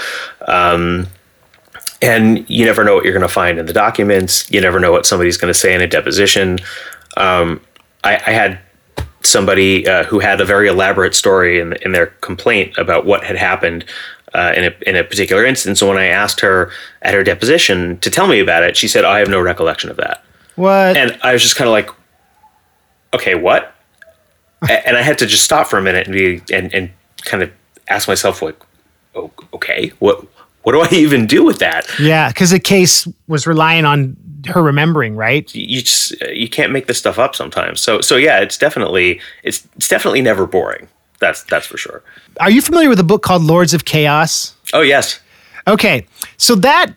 Um, 0.47 1.07
and 2.01 2.47
you 2.49 2.65
never 2.65 2.83
know 2.83 2.95
what 2.95 3.05
you're 3.05 3.13
going 3.13 3.27
to 3.27 3.33
find 3.33 3.57
in 3.57 3.65
the 3.65 3.73
documents. 3.73 4.51
You 4.51 4.59
never 4.59 4.79
know 4.79 4.91
what 4.91 5.05
somebody's 5.05 5.37
going 5.37 5.53
to 5.53 5.57
say 5.57 5.73
in 5.73 5.81
a 5.81 5.87
deposition. 5.87 6.59
Um, 7.15 7.61
I, 8.03 8.15
I 8.15 8.31
had 8.31 8.59
somebody 9.21 9.87
uh, 9.87 10.03
who 10.03 10.19
had 10.19 10.41
a 10.41 10.45
very 10.45 10.67
elaborate 10.67 11.15
story 11.15 11.59
in, 11.61 11.73
in 11.81 11.93
their 11.93 12.07
complaint 12.07 12.77
about 12.77 13.05
what 13.05 13.23
had 13.23 13.37
happened 13.37 13.85
uh, 14.33 14.53
in, 14.55 14.65
a, 14.65 14.89
in 14.89 14.95
a 14.97 15.03
particular 15.03 15.45
instance. 15.45 15.81
And 15.81 15.89
when 15.89 15.97
I 15.97 16.05
asked 16.05 16.41
her 16.41 16.71
at 17.03 17.13
her 17.13 17.23
deposition 17.23 17.99
to 17.99 18.09
tell 18.09 18.27
me 18.27 18.39
about 18.39 18.63
it, 18.63 18.75
she 18.75 18.87
said, 18.87 19.05
I 19.05 19.19
have 19.19 19.29
no 19.29 19.39
recollection 19.39 19.89
of 19.89 19.97
that. 19.97 20.23
what 20.55 20.97
And 20.97 21.17
I 21.23 21.33
was 21.33 21.41
just 21.41 21.55
kind 21.55 21.67
of 21.67 21.71
like, 21.71 21.89
okay, 23.13 23.35
what? 23.35 23.72
And 24.69 24.97
I 24.97 25.01
had 25.01 25.17
to 25.19 25.25
just 25.25 25.43
stop 25.43 25.67
for 25.67 25.77
a 25.77 25.81
minute 25.81 26.07
and 26.07 26.13
be 26.15 26.41
and, 26.53 26.73
and 26.73 26.89
kind 27.25 27.43
of 27.43 27.51
ask 27.87 28.07
myself, 28.07 28.41
like, 28.41 28.55
"O- 29.15 29.31
okay, 29.53 29.91
what 29.99 30.25
what 30.63 30.71
do 30.71 30.79
I 30.81 30.87
even 30.91 31.27
do 31.27 31.43
with 31.43 31.59
that? 31.59 31.87
yeah 31.99 32.29
because 32.29 32.51
the 32.51 32.59
case 32.59 33.07
was 33.27 33.45
relying 33.45 33.85
on 33.85 34.15
her 34.47 34.61
remembering 34.61 35.15
right 35.15 35.53
you 35.55 35.81
just 35.81 36.11
you 36.33 36.49
can't 36.49 36.71
make 36.71 36.87
this 36.87 36.97
stuff 36.97 37.17
up 37.19 37.35
sometimes. 37.35 37.81
So 37.81 38.01
so 38.01 38.15
yeah, 38.15 38.39
it's 38.39 38.57
definitely 38.57 39.19
it's 39.43 39.67
it's 39.75 39.87
definitely 39.87 40.21
never 40.21 40.45
boring. 40.47 40.87
That's 41.19 41.43
that's 41.43 41.65
for 41.67 41.77
sure. 41.77 42.01
are 42.39 42.49
you 42.51 42.61
familiar 42.61 42.89
with 42.89 42.99
a 42.99 43.03
book 43.03 43.23
called 43.23 43.43
lords 43.43 43.73
of 43.73 43.85
chaos 43.85 44.55
Oh 44.73 44.81
yes, 44.81 45.19
okay 45.67 46.05
so 46.37 46.55
that 46.55 46.87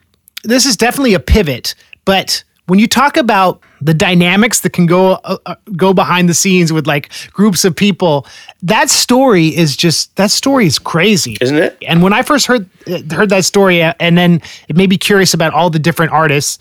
this 0.42 0.66
is 0.66 0.76
definitely 0.76 1.14
a 1.14 1.20
pivot 1.20 1.74
but 2.05 2.42
when 2.66 2.79
you 2.81 2.88
talk 2.88 3.16
about 3.16 3.61
the 3.81 3.95
dynamics 3.95 4.61
that 4.61 4.71
can 4.71 4.87
go 4.87 5.12
uh, 5.12 5.39
uh, 5.47 5.55
go 5.77 5.93
behind 5.93 6.29
the 6.29 6.35
scenes 6.35 6.73
with 6.73 6.87
like 6.87 7.11
groups 7.33 7.65
of 7.65 7.75
people. 7.75 8.27
That 8.62 8.91
story 8.91 9.49
is 9.49 9.77
just 9.77 10.15
that 10.17 10.31
story 10.31 10.67
is 10.67 10.79
crazy, 10.79 11.37
isn't 11.41 11.57
it? 11.57 11.79
And 11.87 12.03
when 12.03 12.12
I 12.12 12.23
first 12.23 12.47
heard 12.47 12.69
uh, 12.87 13.03
heard 13.15 13.31
that 13.31 13.45
story, 13.45 13.83
uh, 13.83 13.95
and 14.01 14.17
then 14.17 14.43
it 14.69 14.77
made 14.77 14.91
me 14.91 14.99
curious 14.99 15.35
about 15.35 15.53
all 15.53 15.71
the 15.71 15.79
different 15.79 16.12
artists. 16.12 16.59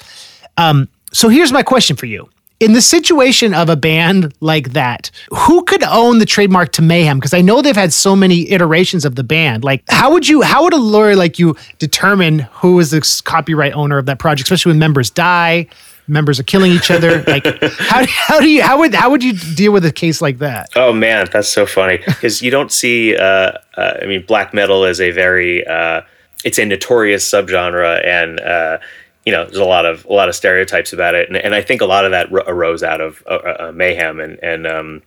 Um, 0.58 0.88
so 1.12 1.30
here's 1.30 1.52
my 1.52 1.64
question 1.64 1.96
for 1.96 2.06
you: 2.06 2.30
in 2.60 2.74
the 2.74 2.82
situation 2.82 3.54
of 3.54 3.70
a 3.70 3.76
band 3.76 4.34
like 4.40 4.72
that, 4.74 5.12
who 5.30 5.64
could 5.64 5.84
own 5.84 6.20
the 6.20 6.26
trademark 6.26 6.72
to 6.74 6.82
Mayhem? 6.82 7.20
Because 7.20 7.34
I 7.34 7.42
know 7.42 7.62
they've 7.62 7.76
had 7.76 7.92
so 7.92 8.16
many 8.16 8.50
iterations 8.50 9.04
of 9.06 9.16
the 9.16 9.24
band. 9.24 9.64
Like, 9.64 9.84
how 9.90 10.12
would 10.12 10.28
you, 10.28 10.42
how 10.42 10.64
would 10.64 10.74
a 10.74 10.78
lawyer 10.78 11.16
like 11.16 11.38
you 11.38 11.56
determine 11.80 12.40
who 12.40 12.80
is 12.80 12.92
the 12.92 13.22
copyright 13.26 13.74
owner 13.74 13.98
of 13.98 14.06
that 14.06 14.20
project, 14.20 14.48
especially 14.48 14.72
when 14.72 14.80
members 14.80 15.10
die, 15.10 15.68
members 16.08 16.40
are 16.40 16.44
killing 16.44 16.72
each 16.72 16.92
other? 16.92 17.24
Like, 17.36 17.46
how, 17.64 18.06
how 18.08 18.40
do 18.40 18.48
you, 18.48 18.62
how 18.62 18.78
would, 18.80 18.94
how 18.94 19.10
would 19.10 19.24
you 19.24 19.34
deal 19.34 19.72
with 19.72 19.84
a 19.84 19.92
case 19.92 20.22
like 20.22 20.38
that? 20.38 20.70
Oh 20.76 20.94
man, 20.94 21.28
that's 21.32 21.50
so 21.50 21.66
funny 21.66 21.98
because 21.98 22.42
you 22.42 22.52
don't 22.52 22.72
see. 22.72 23.16
Uh, 23.16 23.54
uh, 23.76 23.98
I 24.02 24.06
mean, 24.06 24.26
black 24.26 24.54
metal 24.54 24.86
is 24.86 25.02
a 25.02 25.12
very, 25.12 25.66
uh, 25.68 26.02
it's 26.46 26.60
a 26.60 26.66
notorious 26.66 27.30
subgenre, 27.30 28.06
and 28.06 28.40
uh, 28.40 28.78
you 29.26 29.32
know, 29.32 29.44
there's 29.44 29.58
a 29.58 29.66
lot 29.66 29.86
of 29.86 30.06
a 30.06 30.14
lot 30.14 30.30
of 30.30 30.36
stereotypes 30.36 30.94
about 30.94 31.16
it, 31.16 31.28
and, 31.28 31.38
and 31.38 31.56
I 31.56 31.62
think 31.62 31.82
a 31.82 31.86
lot 31.86 32.06
of 32.06 32.12
that 32.12 32.32
arose 32.32 32.84
out 32.84 33.02
of 33.02 33.24
uh, 33.28 33.56
uh, 33.60 33.72
mayhem 33.74 34.20
and 34.20 34.40
and 34.44 34.68
um, 34.68 35.02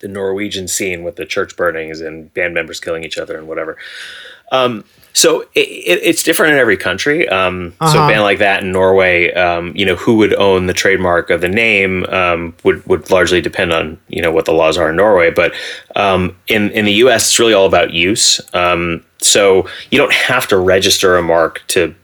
the 0.00 0.08
Norwegian 0.08 0.68
scene 0.68 1.02
with 1.02 1.16
the 1.16 1.24
church 1.24 1.56
burnings 1.56 2.00
and 2.00 2.32
band 2.34 2.54
members 2.54 2.80
killing 2.80 3.02
each 3.02 3.18
other 3.18 3.36
and 3.38 3.48
whatever. 3.48 3.76
Um, 4.52 4.84
so 5.16 5.40
it, 5.54 5.60
it, 5.60 6.00
it's 6.02 6.22
different 6.22 6.52
in 6.52 6.58
every 6.58 6.76
country. 6.76 7.26
Um, 7.26 7.72
uh-huh. 7.80 7.92
So 7.92 8.04
a 8.04 8.06
band 8.06 8.20
like 8.20 8.38
that 8.40 8.62
in 8.62 8.70
Norway, 8.70 9.32
um, 9.32 9.74
you 9.74 9.86
know, 9.86 9.96
who 9.96 10.16
would 10.18 10.34
own 10.34 10.66
the 10.66 10.74
trademark 10.74 11.30
of 11.30 11.40
the 11.40 11.48
name 11.48 12.04
um, 12.10 12.54
would 12.64 12.86
would 12.86 13.10
largely 13.10 13.40
depend 13.40 13.72
on 13.72 13.98
you 14.08 14.20
know 14.20 14.30
what 14.30 14.44
the 14.44 14.52
laws 14.52 14.76
are 14.76 14.90
in 14.90 14.96
Norway. 14.96 15.30
But 15.30 15.54
um, 15.96 16.36
in 16.48 16.70
in 16.72 16.84
the 16.84 16.92
U.S., 16.92 17.28
it's 17.28 17.38
really 17.38 17.54
all 17.54 17.64
about 17.64 17.94
use. 17.94 18.42
Um, 18.52 19.02
so 19.18 19.66
you 19.90 19.96
don't 19.96 20.12
have 20.12 20.46
to 20.48 20.58
register 20.58 21.16
a 21.16 21.22
mark 21.22 21.64
to 21.68 21.94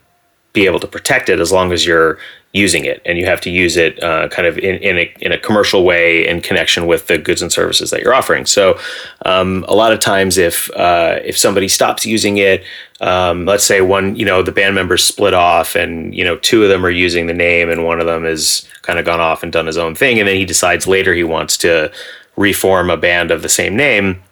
be 0.53 0.65
able 0.65 0.79
to 0.79 0.87
protect 0.87 1.29
it 1.29 1.39
as 1.39 1.51
long 1.51 1.71
as 1.71 1.85
you're 1.85 2.17
using 2.53 2.85
it 2.85 3.01
and 3.03 3.17
you 3.17 3.25
have 3.25 3.41
to 3.41 3.49
use 3.49 3.75
it 3.75 4.01
uh, 4.03 4.27
kind 4.29 4.47
of 4.47 4.59
in, 4.59 4.75
in, 4.75 4.99
a, 4.99 5.13
in 5.21 5.31
a 5.31 5.39
commercial 5.39 5.83
way 5.83 6.27
in 6.27 6.39
connection 6.39 6.85
with 6.85 7.07
the 7.07 7.17
goods 7.17 7.41
and 7.41 7.51
services 7.51 7.89
that 7.89 8.01
you're 8.01 8.13
offering 8.13 8.45
so 8.45 8.79
um, 9.25 9.65
a 9.67 9.73
lot 9.73 9.91
of 9.91 9.99
times 9.99 10.37
if 10.37 10.69
uh, 10.75 11.19
if 11.25 11.35
somebody 11.35 11.67
stops 11.67 12.05
using 12.05 12.37
it 12.37 12.63
um, 13.03 13.45
let's 13.45 13.65
say 13.65 13.81
one 13.81 14.15
you 14.15 14.25
know 14.25 14.41
the 14.41 14.51
band 14.51 14.75
members 14.75 15.03
split 15.03 15.33
off 15.33 15.75
and 15.75 16.15
you 16.15 16.23
know 16.23 16.37
two 16.37 16.63
of 16.63 16.69
them 16.69 16.85
are 16.85 16.89
using 16.89 17.27
the 17.27 17.33
name 17.33 17.69
and 17.69 17.83
one 17.83 17.99
of 17.99 18.05
them 18.05 18.23
has 18.23 18.65
kind 18.81 18.97
of 18.97 19.05
gone 19.05 19.19
off 19.19 19.43
and 19.43 19.51
done 19.51 19.65
his 19.67 19.77
own 19.77 19.93
thing 19.93 20.19
and 20.19 20.27
then 20.27 20.37
he 20.37 20.45
decides 20.45 20.87
later 20.87 21.13
he 21.13 21.23
wants 21.23 21.57
to 21.57 21.91
reform 22.37 22.89
a 22.89 22.97
band 22.97 23.29
of 23.29 23.41
the 23.41 23.49
same 23.49 23.75
name 23.75 24.23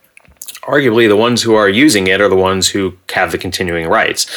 arguably 0.64 1.08
the 1.08 1.16
ones 1.16 1.42
who 1.42 1.56
are 1.56 1.70
using 1.70 2.08
it 2.08 2.22
are 2.22 2.30
the 2.30 2.36
ones 2.36 2.68
who 2.68 2.96
have 3.14 3.32
the 3.32 3.38
continuing 3.38 3.88
rights. 3.88 4.28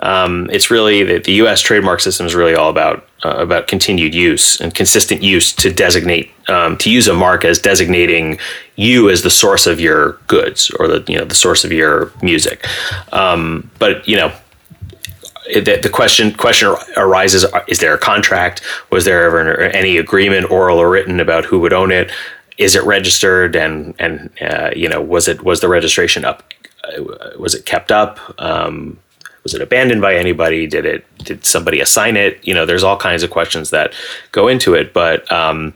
Um, 0.00 0.48
it's 0.50 0.70
really 0.70 1.02
the, 1.04 1.18
the 1.18 1.32
U.S. 1.34 1.60
trademark 1.60 2.00
system 2.00 2.26
is 2.26 2.34
really 2.34 2.54
all 2.54 2.70
about 2.70 3.06
uh, 3.24 3.36
about 3.36 3.66
continued 3.66 4.14
use 4.14 4.60
and 4.60 4.74
consistent 4.74 5.22
use 5.22 5.52
to 5.54 5.72
designate 5.72 6.30
um, 6.48 6.76
to 6.78 6.90
use 6.90 7.08
a 7.08 7.14
mark 7.14 7.44
as 7.44 7.58
designating 7.58 8.38
you 8.76 9.10
as 9.10 9.22
the 9.22 9.30
source 9.30 9.66
of 9.66 9.80
your 9.80 10.12
goods 10.26 10.70
or 10.78 10.86
the 10.86 11.04
you 11.10 11.18
know 11.18 11.24
the 11.24 11.34
source 11.34 11.64
of 11.64 11.72
your 11.72 12.12
music. 12.22 12.66
Um, 13.12 13.70
but 13.78 14.06
you 14.06 14.16
know. 14.16 14.32
The, 15.52 15.80
the 15.82 15.88
question 15.88 16.32
question 16.32 16.76
arises: 16.96 17.44
Is 17.66 17.80
there 17.80 17.92
a 17.92 17.98
contract? 17.98 18.62
Was 18.90 19.04
there 19.04 19.24
ever 19.24 19.58
any 19.62 19.96
agreement, 19.96 20.48
oral 20.48 20.78
or 20.78 20.88
written, 20.88 21.18
about 21.18 21.44
who 21.44 21.58
would 21.58 21.72
own 21.72 21.90
it? 21.90 22.12
Is 22.60 22.74
it 22.74 22.84
registered? 22.84 23.56
And 23.56 23.94
and 23.98 24.30
uh, 24.40 24.70
you 24.76 24.88
know 24.88 25.00
was 25.00 25.26
it 25.26 25.42
was 25.42 25.60
the 25.60 25.68
registration 25.68 26.24
up 26.24 26.52
uh, 26.84 27.02
was 27.38 27.54
it 27.54 27.66
kept 27.66 27.90
up? 27.90 28.18
Um, 28.38 28.98
was 29.42 29.54
it 29.54 29.62
abandoned 29.62 30.02
by 30.02 30.14
anybody? 30.14 30.66
Did 30.66 30.84
it 30.84 31.04
did 31.18 31.44
somebody 31.44 31.80
assign 31.80 32.16
it? 32.16 32.38
You 32.46 32.54
know 32.54 32.66
there's 32.66 32.84
all 32.84 32.96
kinds 32.96 33.22
of 33.22 33.30
questions 33.30 33.70
that 33.70 33.92
go 34.32 34.46
into 34.48 34.74
it 34.74 34.92
but 34.92 35.30
um, 35.32 35.74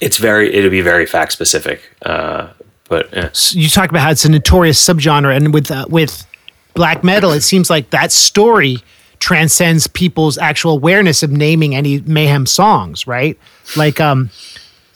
it's 0.00 0.18
very 0.18 0.52
it'll 0.54 0.70
be 0.70 0.80
very 0.80 1.06
fact 1.06 1.32
specific 1.32 1.80
uh, 2.02 2.48
but 2.88 3.08
yeah. 3.12 3.30
so 3.32 3.58
you 3.58 3.68
talk 3.68 3.90
about 3.90 4.02
how 4.02 4.10
it's 4.10 4.24
a 4.24 4.30
notorious 4.30 4.84
subgenre 4.84 5.34
and 5.34 5.54
with 5.54 5.70
uh, 5.70 5.86
with 5.88 6.26
black 6.74 7.02
metal 7.02 7.32
it 7.32 7.40
seems 7.40 7.70
like 7.70 7.90
that 7.90 8.12
story 8.12 8.78
transcends 9.18 9.86
people's 9.86 10.36
actual 10.36 10.72
awareness 10.72 11.22
of 11.22 11.30
naming 11.30 11.74
any 11.74 12.00
mayhem 12.00 12.46
songs 12.46 13.06
right? 13.06 13.38
Like 13.76 14.00
um 14.00 14.30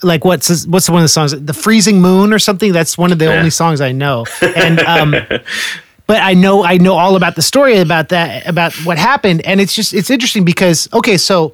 like 0.03 0.25
what's 0.25 0.65
what's 0.67 0.89
one 0.89 0.99
of 0.99 1.03
the 1.03 1.09
songs? 1.09 1.39
The 1.39 1.53
freezing 1.53 2.01
moon 2.01 2.33
or 2.33 2.39
something? 2.39 2.71
That's 2.71 2.97
one 2.97 3.11
of 3.11 3.19
the 3.19 3.25
yeah. 3.25 3.37
only 3.37 3.49
songs 3.49 3.81
i 3.81 3.91
know. 3.91 4.25
And 4.41 4.79
um 4.81 5.11
but 6.07 6.21
i 6.21 6.33
know 6.33 6.63
i 6.63 6.77
know 6.77 6.95
all 6.95 7.15
about 7.15 7.35
the 7.35 7.41
story 7.41 7.77
about 7.77 8.09
that 8.09 8.47
about 8.47 8.73
what 8.85 8.97
happened. 8.97 9.45
And 9.45 9.61
it's 9.61 9.75
just 9.75 9.93
it's 9.93 10.09
interesting 10.09 10.45
because 10.45 10.89
okay 10.93 11.17
so 11.17 11.53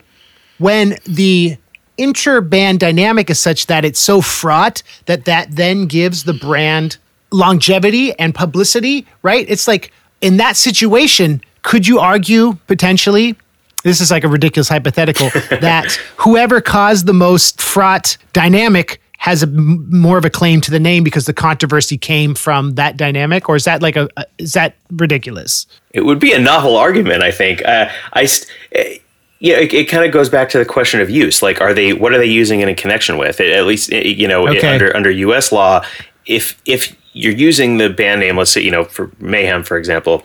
when 0.58 0.98
the 1.06 1.58
inter-band 1.98 2.80
dynamic 2.80 3.30
is 3.30 3.40
such 3.40 3.68
that 3.68 3.84
it's 3.84 4.00
so 4.00 4.22
fraught 4.22 4.84
that 5.06 5.26
that 5.26 5.56
then 5.56 5.88
gives 5.88 6.24
the 6.24 6.34
brand 6.34 6.98
longevity 7.32 8.18
and 8.20 8.34
publicity 8.34 9.06
right? 9.24 9.46
It's 9.50 9.68
like 9.68 9.92
in 10.22 10.38
that 10.38 10.58
situation 10.58 11.42
could 11.64 11.88
you 11.88 12.00
argue 12.00 12.54
potentially 12.68 13.36
this 13.84 14.02
is 14.02 14.12
like 14.12 14.24
a 14.24 14.28
ridiculous 14.28 14.70
hypothetical 14.70 15.30
that 15.62 15.94
whoever 16.18 16.62
caused 16.62 17.06
the 17.06 17.14
most 17.14 17.62
fraught 17.62 18.18
dynamic 18.34 19.02
has 19.20 19.44
a 19.44 19.48
more 19.48 20.18
of 20.18 20.26
a 20.26 20.30
claim 20.30 20.62
to 20.62 20.72
the 20.72 20.80
name 20.80 21.04
because 21.04 21.26
the 21.26 21.34
controversy 21.34 21.98
came 21.98 22.36
from 22.36 22.76
that 22.76 22.98
dynamic 22.98 23.50
or 23.50 23.56
is 23.56 23.66
that 23.66 23.82
like 23.82 23.96
a, 23.96 24.08
a 24.18 24.26
is 24.38 24.54
that 24.54 24.76
ridiculous 24.92 25.66
it 25.92 26.02
would 26.02 26.20
be 26.20 26.32
a 26.34 26.40
novel 26.40 26.76
argument 26.78 27.24
i 27.24 27.32
think 27.32 27.66
uh, 27.66 27.90
i 28.14 28.26
st- 28.26 28.52
eh, 28.74 28.98
yeah, 29.40 29.58
it, 29.58 29.74
it 29.74 29.86
kind 29.86 30.04
of 30.04 30.12
goes 30.12 30.30
back 30.30 30.50
to 30.50 30.58
the 30.58 30.66
question 30.66 31.00
of 31.00 31.10
use. 31.10 31.44
Like, 31.44 31.62
are 31.62 31.74
they 31.74 31.94
what 31.94 32.14
are 32.14 32.18
they 32.18 32.26
using 32.26 32.62
it 32.62 32.70
in 32.70 32.76
connection 32.76 33.18
with? 33.18 33.40
At 33.40 33.66
least, 33.66 33.94
eh, 33.94 34.00
you 34.02 34.28
know, 34.28 34.48
okay. 34.48 34.74
under 34.74 34.96
under 34.96 35.12
U.S. 35.12 35.52
law, 35.52 35.86
if 36.26 36.60
if 36.66 36.96
you're 37.14 37.34
using 37.34 37.78
the 37.78 37.90
band 37.90 38.22
name, 38.22 38.38
let's 38.38 38.52
say, 38.52 38.62
you 38.62 38.72
know, 38.72 38.84
for 38.84 39.12
Mayhem, 39.20 39.64
for 39.64 39.78
example, 39.78 40.24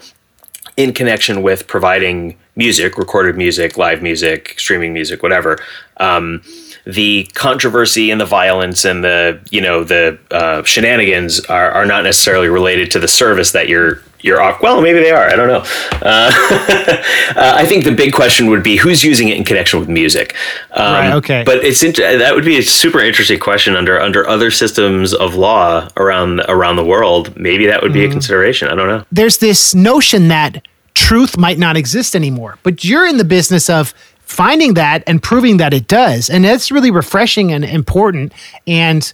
in 0.77 0.93
connection 0.93 1.43
with 1.43 1.67
providing 1.67 2.37
music, 2.57 2.99
recorded 2.99 3.37
music, 3.37 3.77
live 3.77 4.03
music, 4.03 4.55
streaming 4.59 4.93
music, 4.93 5.23
whatever. 5.23 5.59
Um, 5.99 6.43
the 6.85 7.29
controversy 7.35 8.11
and 8.11 8.21
the 8.21 8.27
violence 8.27 8.85
and 8.85 9.05
the 9.05 9.41
you 9.51 9.61
know 9.61 9.85
the 9.85 10.19
uh, 10.31 10.63
shenanigans 10.65 11.41
are, 11.47 11.71
are 11.71 11.87
not 11.87 12.03
necessarily 12.03 12.49
related 12.49 12.91
to 12.91 12.99
the 12.99 13.07
service 13.07 13.53
that 13.53 13.69
you're 13.69 14.03
you're 14.23 14.41
off. 14.41 14.63
Well, 14.63 14.81
maybe 14.81 15.01
they 15.01 15.11
are. 15.11 15.29
I 15.29 15.37
don't 15.37 15.49
know. 15.49 15.65
Uh, 16.01 16.31
uh, 17.37 17.55
I 17.57 17.67
think 17.67 17.85
the 17.85 17.93
big 17.93 18.13
question 18.13 18.47
would 18.49 18.63
be 18.63 18.77
who's 18.77 19.03
using 19.03 19.29
it 19.29 19.37
in 19.37 19.45
connection 19.45 19.81
with 19.81 19.89
music. 19.89 20.35
Um, 20.73 20.93
right. 20.93 21.13
Okay. 21.15 21.43
But 21.45 21.65
it's 21.65 21.81
that 21.81 22.35
would 22.35 22.45
be 22.45 22.59
a 22.59 22.63
super 22.63 23.01
interesting 23.01 23.39
question 23.39 23.77
under 23.77 24.01
under 24.01 24.27
other 24.29 24.51
systems 24.51 25.13
of 25.13 25.35
law 25.35 25.89
around 25.97 26.41
around 26.49 26.77
the 26.77 26.85
world. 26.85 27.37
Maybe 27.37 27.67
that 27.67 27.83
would 27.83 27.93
be 27.93 28.01
mm. 28.01 28.03
a 28.03 28.07
mm-hmm. 28.07 28.13
consideration. 28.13 28.69
I 28.69 28.75
don't 28.75 28.89
know. 28.89 29.05
There's 29.13 29.39
this 29.39 29.75
notion 29.75 30.29
that 30.29 30.63
truth 30.95 31.37
might 31.37 31.59
not 31.59 31.77
exist 31.77 32.15
anymore. 32.15 32.59
But 32.63 32.85
you're 32.85 33.07
in 33.07 33.17
the 33.17 33.25
business 33.25 33.71
of 33.71 33.95
finding 34.21 34.75
that 34.75 35.03
and 35.07 35.23
proving 35.23 35.59
that 35.59 35.75
it 35.75 35.89
does. 35.89 36.31
And 36.31 36.45
that's 36.45 36.71
really 36.71 36.91
refreshing 36.91 37.53
and 37.53 37.65
important. 37.65 38.33
And 38.67 39.13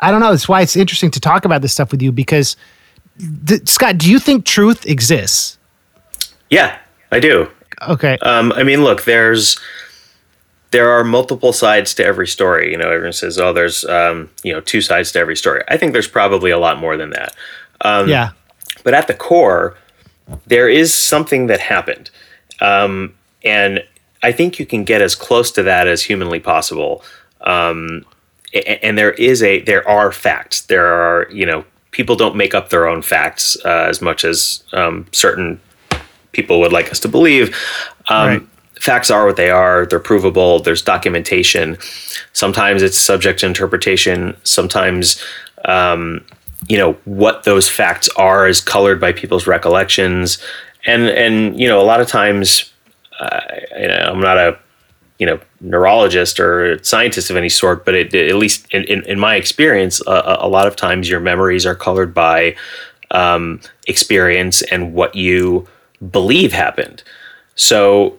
I 0.00 0.10
don't 0.10 0.20
know, 0.20 0.30
that's 0.30 0.48
why 0.48 0.60
it's 0.60 0.76
interesting 0.76 1.10
to 1.12 1.20
talk 1.20 1.44
about 1.44 1.62
this 1.62 1.72
stuff 1.72 1.90
with 1.90 2.02
you 2.02 2.12
because 2.12 2.56
th- 3.46 3.66
Scott, 3.68 3.98
do 3.98 4.10
you 4.10 4.18
think 4.18 4.44
truth 4.44 4.86
exists? 4.86 5.58
Yeah, 6.50 6.78
I 7.10 7.20
do. 7.20 7.50
Okay. 7.88 8.16
Um, 8.22 8.52
I 8.52 8.62
mean, 8.62 8.84
look, 8.84 9.04
there's 9.04 9.58
there 10.70 10.90
are 10.90 11.04
multiple 11.04 11.52
sides 11.52 11.94
to 11.94 12.04
every 12.04 12.26
story. 12.26 12.70
You 12.70 12.78
know, 12.78 12.90
everyone 12.90 13.12
says, 13.12 13.38
"Oh, 13.38 13.52
there's 13.52 13.84
um, 13.84 14.30
you 14.42 14.52
know 14.52 14.60
two 14.60 14.80
sides 14.80 15.12
to 15.12 15.18
every 15.18 15.36
story." 15.36 15.62
I 15.68 15.76
think 15.76 15.92
there's 15.92 16.08
probably 16.08 16.50
a 16.50 16.58
lot 16.58 16.78
more 16.78 16.96
than 16.96 17.10
that. 17.10 17.34
Um, 17.82 18.08
yeah. 18.08 18.30
But 18.84 18.94
at 18.94 19.06
the 19.06 19.14
core, 19.14 19.76
there 20.46 20.68
is 20.68 20.92
something 20.92 21.46
that 21.46 21.60
happened. 21.60 22.10
Um, 22.60 23.14
and 23.44 23.84
I 24.22 24.32
think 24.32 24.58
you 24.58 24.66
can 24.66 24.84
get 24.84 25.02
as 25.02 25.14
close 25.14 25.50
to 25.52 25.62
that 25.64 25.86
as 25.86 26.02
humanly 26.02 26.40
possible. 26.40 27.04
Um, 27.42 28.04
and 28.82 28.96
there 28.96 29.12
is 29.12 29.42
a 29.42 29.60
there 29.62 29.86
are 29.88 30.12
facts. 30.12 30.62
There 30.62 30.86
are 30.86 31.28
you 31.30 31.44
know 31.44 31.64
people 31.90 32.16
don't 32.16 32.36
make 32.36 32.54
up 32.54 32.70
their 32.70 32.86
own 32.86 33.02
facts 33.02 33.56
uh, 33.64 33.86
as 33.88 34.00
much 34.00 34.24
as 34.24 34.62
um, 34.72 35.06
certain 35.12 35.60
people 36.32 36.60
would 36.60 36.72
like 36.72 36.90
us 36.90 37.00
to 37.00 37.08
believe. 37.08 37.56
Um, 38.08 38.28
right. 38.28 38.42
Facts 38.80 39.10
are 39.10 39.24
what 39.24 39.36
they 39.36 39.50
are. 39.50 39.86
They're 39.86 39.98
provable. 39.98 40.60
There's 40.60 40.82
documentation. 40.82 41.78
Sometimes 42.34 42.82
it's 42.82 42.98
subject 42.98 43.40
to 43.40 43.46
interpretation. 43.46 44.36
Sometimes 44.44 45.22
um, 45.64 46.24
you 46.68 46.78
know 46.78 46.92
what 47.04 47.44
those 47.44 47.68
facts 47.68 48.08
are 48.16 48.48
is 48.48 48.60
colored 48.60 49.00
by 49.00 49.12
people's 49.12 49.46
recollections 49.46 50.38
and 50.86 51.04
and 51.04 51.58
you 51.58 51.68
know 51.68 51.80
a 51.80 51.84
lot 51.84 52.00
of 52.00 52.08
times 52.08 52.72
uh, 53.20 53.40
you 53.78 53.88
know, 53.88 54.10
I'm 54.12 54.20
not 54.20 54.36
a 54.36 54.58
you 55.18 55.26
know 55.26 55.40
neurologist 55.60 56.38
or 56.38 56.82
scientist 56.84 57.30
of 57.30 57.36
any 57.36 57.48
sort, 57.48 57.84
but 57.84 57.94
it, 57.94 58.14
at 58.14 58.36
least 58.36 58.66
in, 58.72 58.84
in, 58.84 59.02
in 59.04 59.18
my 59.18 59.36
experience, 59.36 60.06
uh, 60.06 60.36
a 60.40 60.48
lot 60.48 60.66
of 60.66 60.76
times 60.76 61.08
your 61.08 61.20
memories 61.20 61.64
are 61.64 61.74
colored 61.74 62.12
by 62.12 62.54
um, 63.10 63.60
experience 63.86 64.62
and 64.62 64.92
what 64.92 65.14
you 65.14 65.66
believe 66.10 66.52
happened. 66.52 67.02
So 67.54 68.18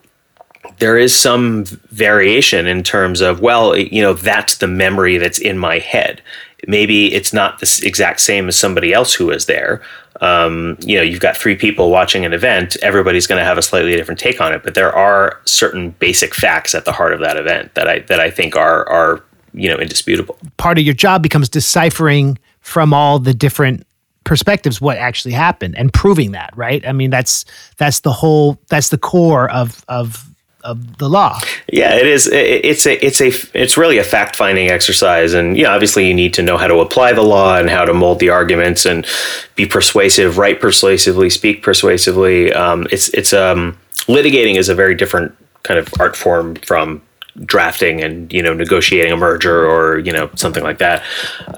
there 0.79 0.97
is 0.97 1.13
some 1.13 1.65
variation 1.91 2.67
in 2.67 2.83
terms 2.83 3.21
of 3.21 3.39
well 3.39 3.75
you 3.77 4.01
know 4.01 4.13
that's 4.13 4.57
the 4.57 4.67
memory 4.67 5.17
that's 5.17 5.39
in 5.39 5.57
my 5.57 5.79
head 5.79 6.21
maybe 6.67 7.13
it's 7.13 7.33
not 7.33 7.59
the 7.59 7.81
exact 7.83 8.19
same 8.19 8.47
as 8.47 8.57
somebody 8.57 8.93
else 8.93 9.13
who 9.13 9.27
was 9.27 9.45
there. 9.45 9.81
Um, 10.21 10.77
you 10.81 10.97
know 10.97 11.03
you've 11.03 11.19
got 11.19 11.37
three 11.37 11.55
people 11.55 11.91
watching 11.91 12.25
an 12.25 12.33
event 12.33 12.75
everybody's 12.81 13.27
going 13.27 13.39
to 13.39 13.45
have 13.45 13.59
a 13.59 13.61
slightly 13.61 13.95
different 13.95 14.19
take 14.19 14.41
on 14.41 14.51
it 14.51 14.63
but 14.63 14.73
there 14.73 14.91
are 14.91 15.39
certain 15.45 15.91
basic 15.91 16.33
facts 16.33 16.73
at 16.73 16.85
the 16.85 16.91
heart 16.91 17.13
of 17.13 17.19
that 17.19 17.37
event 17.37 17.75
that 17.75 17.87
i 17.87 17.99
that 17.99 18.19
i 18.19 18.31
think 18.31 18.55
are 18.55 18.89
are 18.89 19.23
you 19.57 19.69
know 19.69 19.77
indisputable. 19.77 20.37
Part 20.57 20.77
of 20.77 20.85
your 20.85 20.93
job 20.93 21.23
becomes 21.23 21.49
deciphering 21.49 22.37
from 22.61 22.93
all 22.93 23.19
the 23.19 23.33
different 23.33 23.85
perspectives 24.23 24.81
what 24.81 24.97
actually 24.97 25.31
happened 25.33 25.75
and 25.77 25.91
proving 25.93 26.31
that 26.31 26.51
right? 26.55 26.85
I 26.87 26.91
mean 26.91 27.09
that's 27.09 27.45
that's 27.77 28.01
the 28.01 28.11
whole 28.11 28.59
that's 28.69 28.89
the 28.89 28.97
core 28.97 29.49
of 29.51 29.83
of 29.87 30.26
of 30.67 30.97
the 30.97 31.09
law. 31.09 31.39
Yeah, 31.71 31.95
it 31.95 32.05
is. 32.05 32.27
It's 32.27 32.85
a 32.85 33.03
it's 33.03 33.21
a 33.21 33.31
it's 33.53 33.77
really 33.77 33.97
a 33.97 34.03
fact 34.03 34.35
finding 34.35 34.69
exercise, 34.69 35.33
and 35.33 35.57
yeah, 35.57 35.73
obviously 35.73 36.07
you 36.07 36.13
need 36.13 36.33
to 36.35 36.43
know 36.43 36.57
how 36.57 36.67
to 36.67 36.79
apply 36.79 37.13
the 37.13 37.23
law 37.23 37.57
and 37.57 37.69
how 37.69 37.85
to 37.85 37.93
mold 37.93 38.19
the 38.19 38.29
arguments 38.29 38.85
and 38.85 39.07
be 39.55 39.65
persuasive, 39.65 40.37
write 40.37 40.59
persuasively, 40.59 41.29
speak 41.29 41.63
persuasively. 41.63 42.53
Um, 42.53 42.85
it's 42.91 43.07
it's 43.09 43.31
um, 43.33 43.77
litigating 44.07 44.55
is 44.55 44.67
a 44.67 44.75
very 44.75 44.93
different 44.93 45.33
kind 45.63 45.79
of 45.79 45.87
art 45.99 46.15
form 46.17 46.55
from 46.55 47.01
drafting 47.45 48.03
and 48.03 48.31
you 48.33 48.43
know 48.43 48.53
negotiating 48.53 49.13
a 49.13 49.17
merger 49.17 49.65
or 49.65 49.99
you 49.99 50.11
know 50.11 50.29
something 50.35 50.63
like 50.63 50.79
that. 50.79 51.01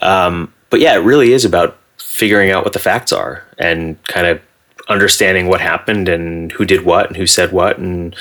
Um, 0.04 0.54
but 0.70 0.80
yeah, 0.80 0.94
it 0.94 1.00
really 1.00 1.34
is 1.34 1.46
about 1.46 1.78
figuring 1.98 2.52
out 2.52 2.64
what 2.64 2.74
the 2.74 2.80
facts 2.80 3.12
are 3.12 3.44
and 3.58 4.02
kind 4.04 4.28
of 4.28 4.40
understanding 4.88 5.48
what 5.48 5.62
happened 5.62 6.10
and 6.10 6.52
who 6.52 6.66
did 6.66 6.84
what 6.84 7.08
and 7.08 7.16
who 7.16 7.26
said 7.26 7.52
what 7.52 7.78
and 7.78 8.16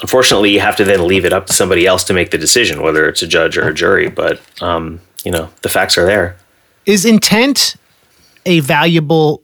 unfortunately, 0.00 0.50
you 0.50 0.60
have 0.60 0.76
to 0.76 0.84
then 0.84 1.06
leave 1.06 1.24
it 1.24 1.32
up 1.32 1.46
to 1.46 1.52
somebody 1.52 1.86
else 1.86 2.04
to 2.04 2.14
make 2.14 2.30
the 2.30 2.38
decision, 2.38 2.82
whether 2.82 3.08
it's 3.08 3.22
a 3.22 3.26
judge 3.26 3.56
or 3.56 3.68
a 3.68 3.74
jury. 3.74 4.08
But 4.08 4.40
um, 4.62 5.00
you 5.24 5.30
know, 5.30 5.50
the 5.62 5.68
facts 5.68 5.98
are 5.98 6.06
there. 6.06 6.36
Is 6.86 7.04
intent 7.04 7.76
a 8.46 8.60
valuable 8.60 9.42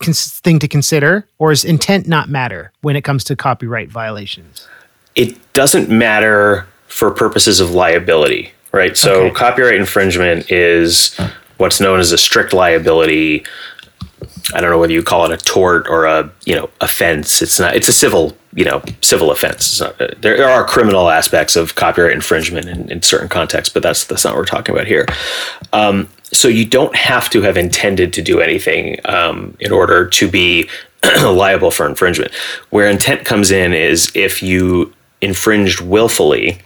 cons- 0.00 0.38
thing 0.40 0.58
to 0.58 0.68
consider, 0.68 1.28
or 1.38 1.52
is 1.52 1.64
intent 1.64 2.06
not 2.06 2.28
matter 2.28 2.72
when 2.80 2.96
it 2.96 3.02
comes 3.02 3.24
to 3.24 3.36
copyright 3.36 3.90
violations? 3.90 4.66
It 5.14 5.36
doesn't 5.52 5.88
matter 5.88 6.66
for 6.86 7.10
purposes 7.10 7.60
of 7.60 7.72
liability, 7.72 8.52
right? 8.72 8.96
So, 8.96 9.26
okay. 9.26 9.34
copyright 9.34 9.74
infringement 9.74 10.50
is 10.50 11.18
what's 11.58 11.80
known 11.80 12.00
as 12.00 12.12
a 12.12 12.18
strict 12.18 12.52
liability. 12.52 13.44
I 14.54 14.60
don't 14.60 14.70
know 14.70 14.78
whether 14.78 14.92
you 14.92 15.02
call 15.02 15.30
it 15.30 15.32
a 15.32 15.44
tort 15.44 15.86
or 15.88 16.06
a 16.06 16.30
you 16.44 16.54
know 16.54 16.70
offense. 16.80 17.42
It's 17.42 17.60
not. 17.60 17.76
It's 17.76 17.88
a 17.88 17.92
civil 17.92 18.36
you 18.54 18.64
know 18.64 18.82
civil 19.00 19.30
offense. 19.30 19.80
Not, 19.80 20.00
uh, 20.00 20.08
there 20.20 20.48
are 20.48 20.64
criminal 20.64 21.10
aspects 21.10 21.56
of 21.56 21.74
copyright 21.74 22.12
infringement 22.12 22.66
in, 22.66 22.90
in, 22.90 23.02
certain 23.02 23.28
contexts, 23.28 23.72
but 23.72 23.82
that's 23.82 24.04
that's 24.04 24.24
not 24.24 24.34
what 24.34 24.40
we're 24.40 24.46
talking 24.46 24.74
about 24.74 24.86
here. 24.86 25.06
Um, 25.72 26.08
so 26.32 26.48
you 26.48 26.64
don't 26.64 26.94
have 26.94 27.30
to 27.30 27.42
have 27.42 27.56
intended 27.56 28.12
to 28.14 28.22
do 28.22 28.40
anything 28.40 28.98
um, 29.04 29.56
in 29.60 29.72
order 29.72 30.06
to 30.06 30.30
be 30.30 30.68
liable 31.22 31.70
for 31.70 31.86
infringement. 31.86 32.34
Where 32.70 32.90
intent 32.90 33.24
comes 33.24 33.50
in 33.50 33.72
is 33.72 34.10
if 34.14 34.42
you 34.42 34.92
infringed 35.20 35.80
willfully 35.80 36.60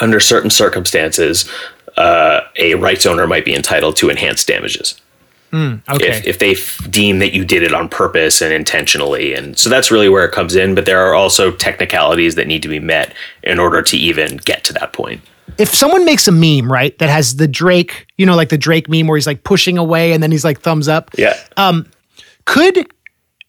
under 0.00 0.20
certain 0.20 0.50
circumstances, 0.50 1.48
uh, 1.96 2.40
a 2.58 2.74
rights 2.74 3.06
owner 3.06 3.26
might 3.26 3.44
be 3.44 3.54
entitled 3.54 3.96
to 3.96 4.10
enhanced 4.10 4.46
damages. 4.46 5.00
Mm, 5.56 5.80
okay. 5.88 6.08
If, 6.08 6.26
if 6.26 6.38
they 6.38 6.52
f- 6.52 6.78
deem 6.90 7.18
that 7.20 7.32
you 7.32 7.42
did 7.42 7.62
it 7.62 7.72
on 7.72 7.88
purpose 7.88 8.42
and 8.42 8.52
intentionally. 8.52 9.32
And 9.32 9.58
so 9.58 9.70
that's 9.70 9.90
really 9.90 10.10
where 10.10 10.22
it 10.22 10.32
comes 10.32 10.54
in. 10.54 10.74
But 10.74 10.84
there 10.84 11.00
are 11.00 11.14
also 11.14 11.50
technicalities 11.50 12.34
that 12.34 12.46
need 12.46 12.60
to 12.62 12.68
be 12.68 12.78
met 12.78 13.14
in 13.42 13.58
order 13.58 13.80
to 13.80 13.96
even 13.96 14.36
get 14.36 14.64
to 14.64 14.74
that 14.74 14.92
point. 14.92 15.22
If 15.56 15.74
someone 15.74 16.04
makes 16.04 16.28
a 16.28 16.32
meme, 16.32 16.70
right, 16.70 16.96
that 16.98 17.08
has 17.08 17.36
the 17.36 17.48
Drake, 17.48 18.06
you 18.18 18.26
know, 18.26 18.36
like 18.36 18.50
the 18.50 18.58
Drake 18.58 18.86
meme 18.90 19.06
where 19.06 19.16
he's 19.16 19.26
like 19.26 19.44
pushing 19.44 19.78
away 19.78 20.12
and 20.12 20.22
then 20.22 20.30
he's 20.30 20.44
like 20.44 20.60
thumbs 20.60 20.88
up. 20.88 21.10
Yeah. 21.16 21.34
Um, 21.56 21.88
could, 22.44 22.86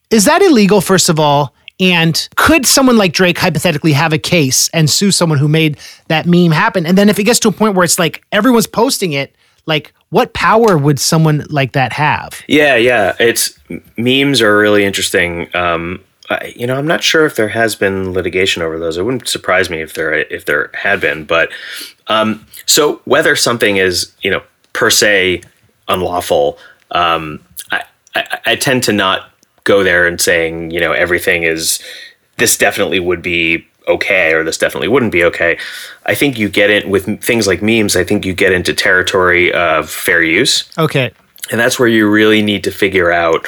is 0.09 0.23
that 0.25 0.41
illegal, 0.41 0.79
first 0.79 1.09
of 1.09 1.19
all? 1.19 1.53
And 1.77 2.27
could 2.37 2.65
someone 2.65 2.97
like 2.97 3.11
Drake 3.11 3.37
hypothetically 3.37 3.91
have 3.91 4.13
a 4.13 4.17
case 4.17 4.69
and 4.69 4.89
sue 4.89 5.11
someone 5.11 5.39
who 5.39 5.49
made 5.49 5.77
that 6.07 6.25
meme 6.25 6.51
happen? 6.51 6.85
And 6.85 6.97
then 6.97 7.09
if 7.09 7.19
it 7.19 7.25
gets 7.25 7.39
to 7.41 7.49
a 7.49 7.51
point 7.51 7.75
where 7.75 7.83
it's 7.83 7.99
like 7.99 8.23
everyone's 8.31 8.65
posting 8.65 9.11
it, 9.11 9.35
like 9.65 9.93
what 10.09 10.33
power 10.33 10.77
would 10.77 10.99
someone 10.99 11.45
like 11.49 11.73
that 11.73 11.93
have? 11.93 12.41
Yeah, 12.47 12.75
yeah. 12.75 13.15
It's 13.19 13.57
memes 13.97 14.41
are 14.41 14.57
really 14.57 14.85
interesting. 14.85 15.53
Um, 15.55 16.01
I, 16.29 16.53
you 16.55 16.67
know, 16.67 16.75
I'm 16.75 16.87
not 16.87 17.03
sure 17.03 17.25
if 17.25 17.35
there 17.35 17.49
has 17.49 17.75
been 17.75 18.13
litigation 18.13 18.61
over 18.61 18.79
those. 18.79 18.97
It 18.97 19.03
wouldn't 19.03 19.27
surprise 19.27 19.69
me 19.69 19.81
if 19.81 19.93
there 19.93 20.13
if 20.13 20.45
there 20.45 20.71
had 20.73 21.01
been. 21.01 21.25
But 21.25 21.49
um, 22.07 22.45
so 22.65 23.01
whether 23.05 23.35
something 23.35 23.77
is 23.77 24.11
you 24.21 24.31
know 24.31 24.41
per 24.73 24.89
se 24.89 25.41
unlawful, 25.87 26.57
um, 26.91 27.39
I, 27.71 27.83
I, 28.15 28.39
I 28.45 28.55
tend 28.55 28.83
to 28.83 28.93
not 28.93 29.31
go 29.63 29.83
there 29.83 30.07
and 30.07 30.19
saying 30.19 30.71
you 30.71 30.79
know 30.79 30.93
everything 30.93 31.43
is 31.43 31.81
this 32.37 32.57
definitely 32.57 32.99
would 32.99 33.21
be 33.21 33.67
okay 33.87 34.33
or 34.33 34.43
this 34.43 34.57
definitely 34.57 34.87
wouldn't 34.87 35.11
be 35.11 35.23
okay. 35.23 35.57
I 36.05 36.15
think 36.15 36.37
you 36.37 36.49
get 36.49 36.69
in 36.69 36.89
with 36.89 37.23
things 37.23 37.47
like 37.47 37.61
memes, 37.61 37.95
I 37.95 38.03
think 38.03 38.25
you 38.25 38.33
get 38.33 38.51
into 38.51 38.73
territory 38.73 39.51
of 39.53 39.89
fair 39.89 40.21
use. 40.21 40.69
Okay. 40.77 41.11
And 41.51 41.59
that's 41.59 41.79
where 41.79 41.87
you 41.87 42.09
really 42.09 42.41
need 42.41 42.63
to 42.65 42.71
figure 42.71 43.11
out 43.11 43.47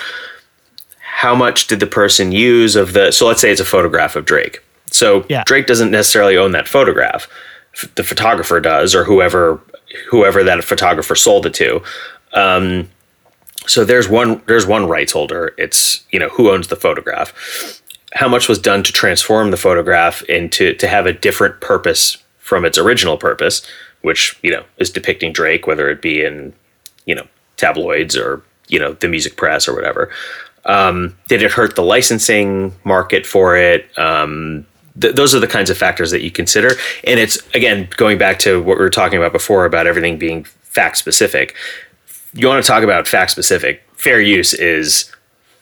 how 0.99 1.35
much 1.35 1.67
did 1.67 1.79
the 1.79 1.87
person 1.87 2.31
use 2.31 2.75
of 2.75 2.93
the 2.93 3.11
so 3.11 3.27
let's 3.27 3.41
say 3.41 3.51
it's 3.51 3.59
a 3.59 3.65
photograph 3.65 4.15
of 4.15 4.25
Drake. 4.25 4.63
So 4.91 5.25
yeah. 5.29 5.43
Drake 5.45 5.67
doesn't 5.67 5.91
necessarily 5.91 6.37
own 6.37 6.53
that 6.53 6.67
photograph. 6.67 7.27
The 7.95 8.03
photographer 8.03 8.59
does 8.59 8.95
or 8.95 9.03
whoever 9.03 9.61
whoever 10.09 10.43
that 10.43 10.63
photographer 10.63 11.15
sold 11.15 11.45
it 11.45 11.53
to. 11.55 11.81
Um, 12.33 12.89
so 13.67 13.83
there's 13.83 14.07
one 14.07 14.41
there's 14.47 14.65
one 14.65 14.87
rights 14.87 15.11
holder. 15.11 15.53
It's 15.57 16.05
you 16.11 16.19
know 16.19 16.29
who 16.29 16.51
owns 16.51 16.69
the 16.69 16.75
photograph 16.75 17.78
how 18.13 18.27
much 18.27 18.47
was 18.47 18.59
done 18.59 18.83
to 18.83 18.91
transform 18.91 19.51
the 19.51 19.57
photograph 19.57 20.21
into 20.23 20.73
to 20.75 20.87
have 20.87 21.05
a 21.05 21.13
different 21.13 21.61
purpose 21.61 22.17
from 22.37 22.65
its 22.65 22.77
original 22.77 23.17
purpose, 23.17 23.65
which 24.01 24.37
you 24.41 24.51
know 24.51 24.63
is 24.77 24.89
depicting 24.89 25.31
Drake, 25.31 25.67
whether 25.67 25.89
it 25.89 26.01
be 26.01 26.23
in 26.23 26.53
you 27.05 27.15
know 27.15 27.27
tabloids 27.57 28.17
or 28.17 28.41
you 28.67 28.79
know 28.79 28.93
the 28.93 29.07
music 29.07 29.37
press 29.37 29.67
or 29.67 29.75
whatever. 29.75 30.09
Um, 30.65 31.15
did 31.27 31.41
it 31.41 31.51
hurt 31.51 31.75
the 31.75 31.83
licensing 31.83 32.73
market 32.83 33.25
for 33.25 33.55
it? 33.55 33.97
Um, 33.97 34.65
th- 34.99 35.15
those 35.15 35.33
are 35.33 35.39
the 35.39 35.47
kinds 35.47 35.69
of 35.69 35.77
factors 35.77 36.11
that 36.11 36.21
you 36.21 36.31
consider, 36.31 36.71
and 37.03 37.19
it's 37.19 37.37
again 37.53 37.87
going 37.97 38.17
back 38.17 38.39
to 38.39 38.61
what 38.61 38.77
we 38.77 38.83
were 38.83 38.89
talking 38.89 39.19
about 39.19 39.31
before 39.31 39.65
about 39.65 39.87
everything 39.87 40.17
being 40.17 40.43
fact 40.43 40.97
specific. 40.97 41.55
You 42.33 42.47
want 42.47 42.63
to 42.63 42.67
talk 42.67 42.83
about 42.83 43.07
fact 43.07 43.31
specific? 43.31 43.83
Fair 43.93 44.21
use 44.21 44.53
is 44.53 45.11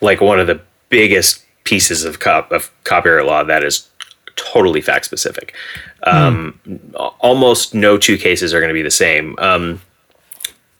like 0.01 0.21
one 0.21 0.39
of 0.39 0.47
the 0.47 0.59
biggest 0.89 1.43
pieces 1.67 2.05
of 2.05 2.19
cop 2.19 2.49
of 2.53 2.71
copyright 2.85 3.25
law 3.25 3.43
that 3.43 3.61
is 3.61 3.89
totally 4.37 4.79
fact 4.79 5.03
specific. 5.03 5.53
Um, 6.03 6.57
mm. 6.65 7.11
Almost 7.19 7.75
no 7.75 7.97
two 7.97 8.17
cases 8.17 8.53
are 8.53 8.61
going 8.61 8.69
to 8.69 8.73
be 8.73 8.81
the 8.81 8.89
same. 8.89 9.35
Um, 9.39 9.81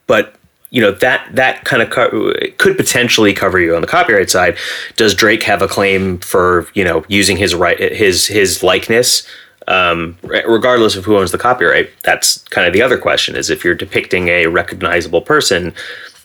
but 0.06 0.36
you 0.70 0.82
know 0.82 0.92
that 0.92 1.28
that 1.34 1.66
kind 1.66 1.82
of 1.82 1.90
co- 1.90 2.34
could 2.58 2.78
potentially 2.78 3.34
cover 3.34 3.60
you 3.60 3.76
on 3.76 3.82
the 3.82 3.88
copyright 3.88 4.30
side. 4.30 4.58
Does 4.96 5.14
Drake 5.14 5.44
have 5.44 5.62
a 5.62 5.68
claim 5.68 6.20
for 6.20 6.68
you 6.74 6.86
know 6.86 7.04
using 7.10 7.36
his 7.36 7.54
right 7.54 7.78
his 7.78 8.28
his 8.28 8.64
likeness? 8.64 9.28
Um, 9.68 10.18
regardless 10.24 10.96
of 10.96 11.04
who 11.04 11.18
owns 11.18 11.34
the 11.34 11.38
copyright, 11.38 11.90
that's 12.04 12.38
kind 12.46 12.66
of 12.66 12.72
the 12.72 12.82
other 12.82 12.98
question. 12.98 13.36
Is 13.36 13.50
if 13.50 13.66
you're 13.66 13.76
depicting 13.76 14.30
a 14.30 14.48
recognizable 14.48 15.22
person, 15.22 15.74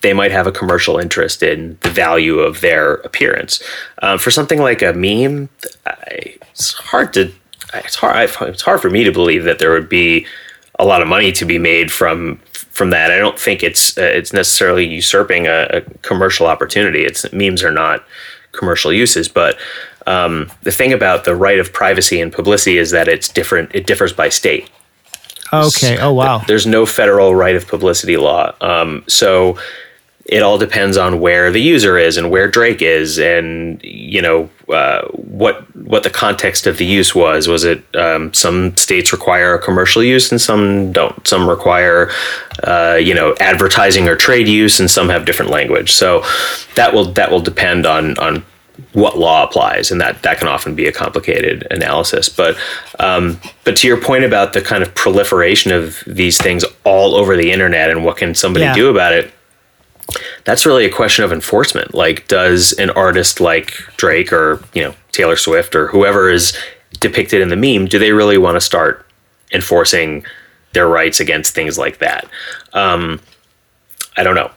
they 0.02 0.12
might 0.12 0.30
have 0.30 0.46
a 0.46 0.52
commercial 0.52 0.98
interest 0.98 1.42
in 1.42 1.78
the 1.80 1.90
value 1.90 2.40
of 2.40 2.60
their 2.60 2.94
appearance. 2.96 3.62
Um, 4.02 4.18
for 4.18 4.30
something 4.30 4.60
like 4.60 4.82
a 4.82 4.92
meme, 4.92 5.48
I, 5.86 6.36
it's 6.50 6.74
hard 6.74 7.12
to 7.14 7.32
it's 7.74 7.94
hard 7.96 8.30
it's 8.42 8.62
hard 8.62 8.82
for 8.82 8.90
me 8.90 9.04
to 9.04 9.12
believe 9.12 9.44
that 9.44 9.58
there 9.58 9.70
would 9.70 9.88
be 9.88 10.26
a 10.78 10.84
lot 10.84 11.02
of 11.02 11.08
money 11.08 11.32
to 11.32 11.44
be 11.44 11.58
made 11.58 11.90
from 11.90 12.36
from 12.52 12.90
that. 12.90 13.10
I 13.10 13.18
don't 13.18 13.38
think 13.38 13.62
it's 13.62 13.96
uh, 13.96 14.02
it's 14.02 14.32
necessarily 14.32 14.86
usurping 14.86 15.46
a, 15.46 15.66
a, 15.70 15.80
commercial 16.02 16.46
opportunity. 16.46 17.04
It's 17.04 17.30
memes 17.32 17.62
are 17.62 17.70
not 17.70 18.04
commercial 18.52 18.92
uses, 18.92 19.28
but 19.28 19.56
um, 20.06 20.50
the 20.62 20.72
thing 20.72 20.92
about 20.92 21.24
the 21.24 21.34
right 21.34 21.58
of 21.58 21.72
privacy 21.72 22.20
and 22.20 22.32
publicity 22.32 22.78
is 22.78 22.90
that 22.90 23.08
it's 23.08 23.28
different. 23.28 23.70
It 23.74 23.86
differs 23.86 24.12
by 24.12 24.28
state. 24.28 24.70
Okay. 25.52 25.98
Oh 25.98 26.12
wow. 26.12 26.38
There's 26.46 26.66
no 26.66 26.86
federal 26.86 27.34
right 27.34 27.54
of 27.54 27.66
publicity 27.66 28.16
law. 28.16 28.54
Um, 28.60 29.04
so 29.06 29.58
it 30.26 30.42
all 30.42 30.56
depends 30.56 30.96
on 30.96 31.20
where 31.20 31.50
the 31.50 31.60
user 31.60 31.98
is 31.98 32.16
and 32.16 32.30
where 32.30 32.48
Drake 32.48 32.80
is, 32.80 33.18
and 33.18 33.80
you 33.82 34.22
know 34.22 34.48
uh, 34.72 35.02
what 35.08 35.62
what 35.76 36.02
the 36.04 36.10
context 36.10 36.66
of 36.66 36.78
the 36.78 36.84
use 36.86 37.14
was. 37.14 37.48
Was 37.48 37.64
it 37.64 37.82
um, 37.96 38.32
some 38.32 38.76
states 38.76 39.12
require 39.12 39.58
commercial 39.58 40.02
use 40.02 40.30
and 40.30 40.40
some 40.40 40.92
don't? 40.92 41.26
Some 41.26 41.48
require 41.48 42.10
uh, 42.64 42.98
you 43.00 43.14
know 43.14 43.34
advertising 43.40 44.08
or 44.08 44.16
trade 44.16 44.48
use, 44.48 44.78
and 44.80 44.90
some 44.90 45.08
have 45.08 45.24
different 45.24 45.50
language. 45.50 45.92
So 45.92 46.22
that 46.76 46.94
will 46.94 47.06
that 47.12 47.30
will 47.30 47.40
depend 47.40 47.84
on 47.86 48.16
on 48.18 48.44
what 48.92 49.18
law 49.18 49.44
applies, 49.44 49.90
and 49.90 50.00
that 50.00 50.22
that 50.22 50.38
can 50.38 50.48
often 50.48 50.74
be 50.74 50.86
a 50.86 50.92
complicated 50.92 51.66
analysis. 51.70 52.28
But 52.28 52.56
um, 53.00 53.40
but 53.64 53.76
to 53.78 53.88
your 53.88 54.00
point 54.00 54.24
about 54.24 54.52
the 54.52 54.62
kind 54.62 54.82
of 54.82 54.94
proliferation 54.94 55.72
of 55.72 56.02
these 56.06 56.38
things 56.38 56.64
all 56.84 57.14
over 57.14 57.36
the 57.36 57.50
internet 57.50 57.90
and 57.90 58.04
what 58.04 58.16
can 58.18 58.34
somebody 58.34 58.64
Yeah. 58.64 58.74
do 58.74 58.88
about 58.88 59.12
it, 59.12 59.32
that's 60.44 60.66
really 60.66 60.84
a 60.84 60.90
question 60.90 61.24
of 61.24 61.32
enforcement. 61.32 61.94
Like, 61.94 62.26
does 62.28 62.72
an 62.74 62.90
artist 62.90 63.40
like 63.40 63.72
Drake 63.96 64.32
or 64.32 64.62
you 64.74 64.82
know 64.82 64.94
Taylor 65.12 65.36
Swift 65.36 65.74
or 65.74 65.88
whoever 65.88 66.30
is 66.30 66.56
depicted 67.00 67.40
in 67.40 67.48
the 67.48 67.56
meme, 67.56 67.86
do 67.86 67.98
they 67.98 68.12
really 68.12 68.38
want 68.38 68.56
to 68.56 68.60
start 68.60 69.06
enforcing 69.52 70.24
their 70.72 70.86
rights 70.88 71.20
against 71.20 71.54
things 71.54 71.78
like 71.78 71.98
that? 71.98 72.26
Um, 72.72 73.20
I 74.16 74.22
don't 74.22 74.34
know. 74.34 74.50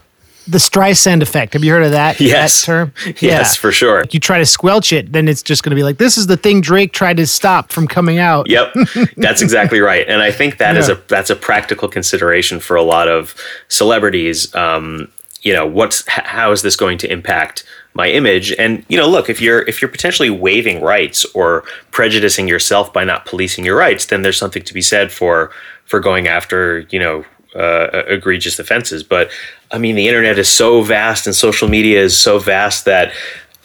The 0.47 0.59
Streisand 0.59 1.23
effect. 1.23 1.53
Have 1.53 1.63
you 1.63 1.71
heard 1.71 1.81
of 1.83 1.91
that? 1.91 2.19
Yes. 2.21 2.61
That 2.61 2.65
term? 2.67 2.93
Yes, 3.19 3.55
for 3.55 3.71
sure. 3.71 4.05
You 4.11 4.19
try 4.19 4.37
to 4.37 4.45
squelch 4.45 4.93
it, 4.93 5.11
then 5.11 5.27
it's 5.27 5.41
just 5.41 5.63
going 5.63 5.71
to 5.71 5.75
be 5.75 5.81
like, 5.81 5.97
this 5.97 6.19
is 6.19 6.27
the 6.27 6.37
thing 6.37 6.61
Drake 6.61 6.93
tried 6.93 7.17
to 7.17 7.25
stop 7.25 7.71
from 7.71 7.87
coming 7.87 8.19
out. 8.19 8.47
Yep, 8.47 8.75
that's 9.17 9.41
exactly 9.41 9.79
right, 9.79 10.07
and 10.07 10.21
I 10.21 10.31
think 10.31 10.59
that 10.59 10.77
is 10.77 10.87
Yeah. 10.89 10.95
a 10.95 10.97
that's 11.07 11.31
a 11.31 11.35
practical 11.35 11.87
consideration 11.87 12.59
for 12.59 12.75
a 12.75 12.83
lot 12.83 13.07
of 13.07 13.33
celebrities. 13.69 14.53
Um, 14.53 15.11
you 15.45 15.53
know, 15.53 15.65
what's 15.65 16.03
how 16.07 16.51
is 16.51 16.63
this 16.63 16.75
going 16.75 16.97
to 16.97 17.09
impact 17.09 17.63
my 17.93 18.09
image? 18.09 18.51
And 18.53 18.83
you 18.89 18.97
know, 18.97 19.07
look, 19.07 19.29
if 19.29 19.39
you're 19.39 19.61
if 19.61 19.79
you're 19.81 19.91
potentially 19.91 20.31
waiving 20.31 20.81
rights 20.81 21.23
or 21.35 21.63
prejudicing 21.91 22.47
yourself 22.47 22.91
by 22.91 23.03
not 23.05 23.25
policing 23.25 23.63
your 23.63 23.77
rights, 23.77 24.07
then 24.07 24.23
there's 24.23 24.37
something 24.37 24.63
to 24.63 24.73
be 24.73 24.81
said 24.81 25.11
for 25.11 25.51
for 25.85 25.99
going 25.99 26.27
after 26.27 26.79
you 26.89 26.99
know 26.99 27.23
uh, 27.55 28.03
egregious 28.07 28.57
offenses. 28.57 29.03
But 29.03 29.29
I 29.71 29.77
mean, 29.77 29.95
the 29.95 30.07
internet 30.07 30.39
is 30.39 30.49
so 30.49 30.81
vast, 30.81 31.27
and 31.27 31.35
social 31.35 31.69
media 31.69 32.01
is 32.01 32.17
so 32.17 32.39
vast 32.39 32.85
that 32.85 33.13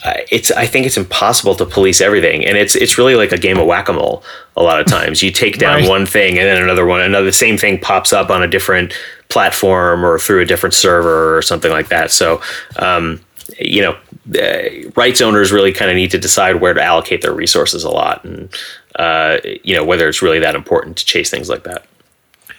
it's 0.05 0.51
I 0.53 0.66
think 0.66 0.86
it's 0.86 0.96
impossible 0.96 1.55
to 1.57 1.66
police 1.66 2.01
everything, 2.01 2.44
and 2.44 2.57
it's 2.57 2.74
it's 2.74 2.96
really 2.98 3.14
like 3.14 3.32
a 3.32 3.38
game 3.38 3.59
of 3.59 3.66
whack 3.66 3.88
a 3.88 3.92
mole. 3.92 4.22
A 4.57 4.62
lot 4.62 4.80
of 4.80 4.86
times, 4.86 5.22
you 5.22 5.30
take 5.30 5.59
down 5.59 5.80
Right. 5.80 5.88
one 5.88 6.07
thing, 6.07 6.38
and 6.38 6.46
then 6.46 6.62
another 6.62 6.86
one, 6.86 7.01
another 7.01 7.26
the 7.26 7.32
same 7.32 7.57
thing 7.59 7.78
pops 7.78 8.12
up 8.12 8.30
on 8.30 8.42
a 8.42 8.48
different 8.48 8.92
platform 9.28 10.05
or 10.05 10.18
through 10.18 10.40
a 10.40 10.44
different 10.44 10.74
server 10.74 11.36
or 11.36 11.42
something 11.42 11.70
like 11.70 11.88
that. 11.88 12.11
So, 12.11 12.40
um, 12.76 13.20
you 13.59 13.80
know, 13.82 13.96
uh, 14.40 14.90
rights 14.96 15.20
owners 15.20 15.53
really 15.53 15.72
kind 15.72 15.90
of 15.90 15.96
need 15.96 16.11
to 16.11 16.18
decide 16.18 16.61
where 16.61 16.74
to 16.74 16.82
allocate 16.82 17.22
their 17.22 17.32
resources 17.34 17.84
a 17.84 17.90
lot, 17.90 18.24
and 18.24 18.48
uh, 18.96 19.38
you 19.64 19.74
know 19.74 19.84
whether 19.84 20.09
it's 20.09 20.22
really 20.22 20.38
that 20.40 20.55
important 20.55 20.96
to 20.98 21.05
chase 21.05 21.30
things 21.30 21.48
like 21.48 21.64
that. 21.64 21.84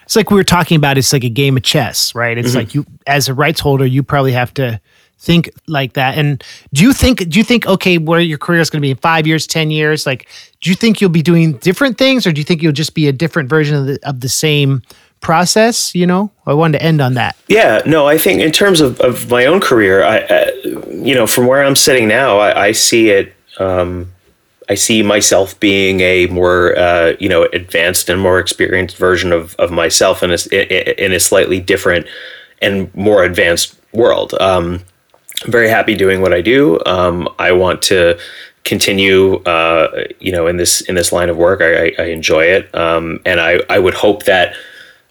It's 0.03 0.15
like 0.15 0.29
we 0.29 0.35
were 0.35 0.43
talking 0.43 0.75
about. 0.75 0.97
It's 0.97 1.13
like 1.13 1.23
a 1.23 1.29
game 1.29 1.55
of 1.57 1.63
chess, 1.63 2.13
right? 2.13 2.37
It's 2.37 2.49
Mm-hmm. 2.49 2.57
like 2.57 2.75
you, 2.75 2.85
as 3.07 3.29
a 3.29 3.33
rights 3.33 3.61
holder, 3.61 3.85
you 3.85 4.03
probably 4.03 4.33
have 4.33 4.53
to 4.55 4.79
think 5.21 5.51
like 5.67 5.93
that. 5.93 6.17
And 6.17 6.43
do 6.73 6.83
you 6.83 6.93
think? 6.93 7.29
Do 7.29 7.39
you 7.39 7.45
think 7.45 7.67
okay, 7.67 7.97
where 7.97 8.19
your 8.19 8.37
career 8.37 8.59
is 8.59 8.69
going 8.69 8.81
to 8.81 8.85
be 8.85 8.91
in 8.91 8.97
five 8.97 9.27
years, 9.27 9.47
ten 9.47 9.71
years? 9.71 10.05
Like, 10.05 10.27
do 10.61 10.69
you 10.69 10.75
think 10.75 10.99
you'll 10.99 11.09
be 11.09 11.21
doing 11.21 11.53
different 11.53 11.97
things, 11.97 12.25
or 12.25 12.31
do 12.31 12.41
you 12.41 12.45
think 12.45 12.61
you'll 12.61 12.71
just 12.73 12.95
be 12.95 13.07
a 13.07 13.13
different 13.13 13.49
version 13.49 13.75
of 13.75 13.85
the 13.85 13.99
of 14.03 14.19
the 14.19 14.29
same 14.29 14.81
process? 15.19 15.93
You 15.93 16.07
know, 16.07 16.31
I 16.45 16.53
wanted 16.53 16.79
to 16.79 16.83
end 16.83 17.01
on 17.01 17.13
that. 17.13 17.35
Yeah, 17.47 17.81
no, 17.85 18.07
I 18.07 18.17
think 18.17 18.41
in 18.41 18.51
terms 18.51 18.81
of, 18.81 18.99
of 19.01 19.29
my 19.29 19.45
own 19.45 19.59
career, 19.59 20.03
I, 20.03 20.19
uh, 20.21 20.51
you 20.89 21.13
know, 21.13 21.27
from 21.27 21.45
where 21.45 21.63
I'm 21.63 21.75
sitting 21.75 22.07
now, 22.07 22.39
I, 22.39 22.67
I 22.67 22.71
see 22.71 23.09
it. 23.09 23.33
Um, 23.59 24.11
I 24.69 24.75
see 24.75 25.03
myself 25.03 25.59
being 25.59 25.99
a 25.99 26.27
more, 26.27 26.77
uh, 26.77 27.13
you 27.19 27.27
know, 27.27 27.43
advanced 27.51 28.09
and 28.09 28.21
more 28.21 28.39
experienced 28.39 28.95
version 28.95 29.33
of, 29.33 29.53
of 29.55 29.69
myself 29.69 30.23
in 30.23 30.31
a, 30.31 31.03
in 31.03 31.11
a 31.11 31.19
slightly 31.19 31.59
different 31.59 32.07
and 32.61 32.93
more 32.95 33.23
advanced 33.23 33.77
world. 33.91 34.33
Um, 34.39 34.79
Very 35.45 35.69
happy 35.69 35.95
doing 35.95 36.21
what 36.21 36.33
I 36.33 36.41
do. 36.41 36.79
Um, 36.85 37.27
I 37.39 37.51
want 37.51 37.81
to 37.83 38.19
continue, 38.63 39.37
uh, 39.43 40.05
you 40.19 40.31
know, 40.31 40.47
in 40.47 40.57
this 40.57 40.81
in 40.81 40.95
this 40.95 41.11
line 41.11 41.29
of 41.29 41.37
work. 41.37 41.61
I, 41.61 41.87
I, 41.87 41.93
I 41.97 42.03
enjoy 42.05 42.43
it, 42.45 42.73
um, 42.75 43.19
and 43.25 43.39
I, 43.39 43.61
I 43.69 43.79
would 43.79 43.95
hope 43.95 44.23
that 44.25 44.55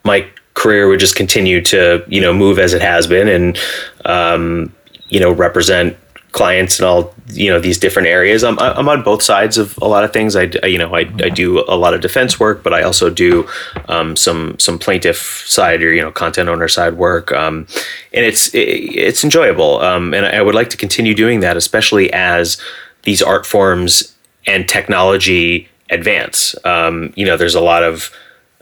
my 0.05 0.27
career 0.55 0.89
would 0.89 1.01
just 1.01 1.17
continue 1.17 1.61
to 1.63 2.05
you 2.07 2.21
know 2.21 2.33
move 2.33 2.59
as 2.59 2.75
it 2.75 2.83
has 2.83 3.07
been, 3.07 3.29
and 3.29 3.59
um, 4.05 4.73
you 5.09 5.19
know 5.19 5.33
represent 5.33 5.97
clients 6.33 6.79
and 6.79 6.87
all 6.87 7.15
you 7.29 7.51
know 7.51 7.61
these 7.61 7.79
different 7.79 8.09
areas. 8.09 8.45
I'm 8.45 8.59
I'm 8.59 8.89
on 8.89 9.03
both 9.03 9.23
sides 9.23 9.59
of 9.59 9.77
a 9.83 9.89
lot 9.89 10.05
of 10.05 10.13
things. 10.13 10.37
i 10.37 10.43
you 10.65 10.79
know 10.79 10.95
I, 10.95 11.01
I 11.01 11.29
do 11.29 11.65
a 11.69 11.77
lot 11.77 11.95
of 11.95 12.01
defense 12.01 12.39
work, 12.39 12.63
but 12.63 12.73
I 12.73 12.83
also 12.83 13.11
do 13.11 13.49
um, 13.89 14.17
some 14.17 14.59
some 14.59 14.79
plaintiff 14.79 15.45
side 15.47 15.83
or 15.83 15.93
you 15.93 16.01
know 16.01 16.11
content 16.11 16.49
owner 16.49 16.69
side 16.69 16.95
work, 16.95 17.33
um, 17.33 17.67
and 18.13 18.25
it's 18.25 18.55
it, 18.55 18.59
it's 18.59 19.25
enjoyable. 19.25 19.81
Um, 19.81 20.15
and 20.15 20.27
I 20.27 20.43
would 20.43 20.55
like 20.55 20.71
to 20.71 20.77
continue 20.77 21.15
doing 21.15 21.41
that, 21.41 21.57
especially 21.57 22.13
as 22.13 22.61
these 23.03 23.23
art 23.23 23.47
forms 23.47 24.15
and 24.47 24.69
technology 24.69 25.69
advance. 25.91 26.55
Um, 26.65 27.13
you 27.17 27.27
know, 27.27 27.37
there's 27.37 27.55
a 27.55 27.61
lot 27.61 27.83
of 27.83 28.11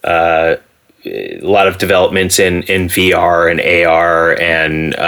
uh, 0.05 0.57
a 1.05 1.41
lot 1.41 1.69
of 1.69 1.79
developments 1.79 2.39
in 2.39 2.63
in 2.65 2.89
VR 2.89 3.51
and 3.51 3.61
AR 3.61 4.39
and 4.41 4.99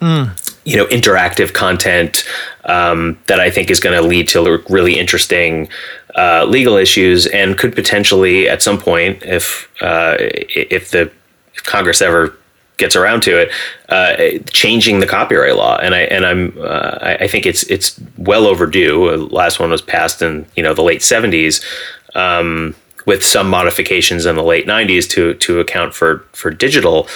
um, 0.00 0.34
you 0.64 0.76
know 0.76 0.86
interactive 0.86 1.52
content 1.52 2.24
um, 2.64 3.18
that 3.26 3.40
I 3.40 3.50
think 3.50 3.70
is 3.70 3.80
going 3.80 4.00
to 4.00 4.06
lead 4.06 4.28
to 4.28 4.62
really 4.68 4.98
interesting 4.98 5.68
uh, 6.16 6.44
legal 6.44 6.76
issues 6.76 7.26
and 7.26 7.56
could 7.56 7.74
potentially 7.74 8.48
at 8.48 8.62
some 8.62 8.78
point, 8.78 9.22
if 9.22 9.70
uh, 9.80 10.16
if 10.18 10.90
the 10.90 11.10
if 11.54 11.62
Congress 11.64 12.02
ever 12.02 12.36
gets 12.76 12.96
around 12.96 13.22
to 13.22 13.38
it, 13.38 13.50
uh, 13.90 14.42
changing 14.52 15.00
the 15.00 15.06
copyright 15.06 15.56
law. 15.56 15.78
And 15.78 15.94
I 15.94 16.00
and 16.00 16.26
I'm 16.26 16.58
uh, 16.60 16.98
I, 17.20 17.28
think 17.28 17.46
it's 17.46 17.62
it's 17.64 18.00
well 18.16 18.46
overdue. 18.46 19.10
The 19.10 19.34
last 19.34 19.60
one 19.60 19.70
was 19.70 19.82
passed 19.82 20.22
in 20.22 20.46
you 20.56 20.62
know 20.62 20.74
the 20.74 20.82
late 20.82 21.02
seventies. 21.02 21.64
Um, 22.14 22.74
with 23.06 23.24
some 23.24 23.48
modifications 23.48 24.26
in 24.26 24.36
the 24.36 24.42
late 24.42 24.66
90s 24.66 25.08
to 25.08 25.32
to 25.34 25.58
account 25.58 25.94
for 25.94 26.18
for 26.32 26.50
digital 26.50 27.08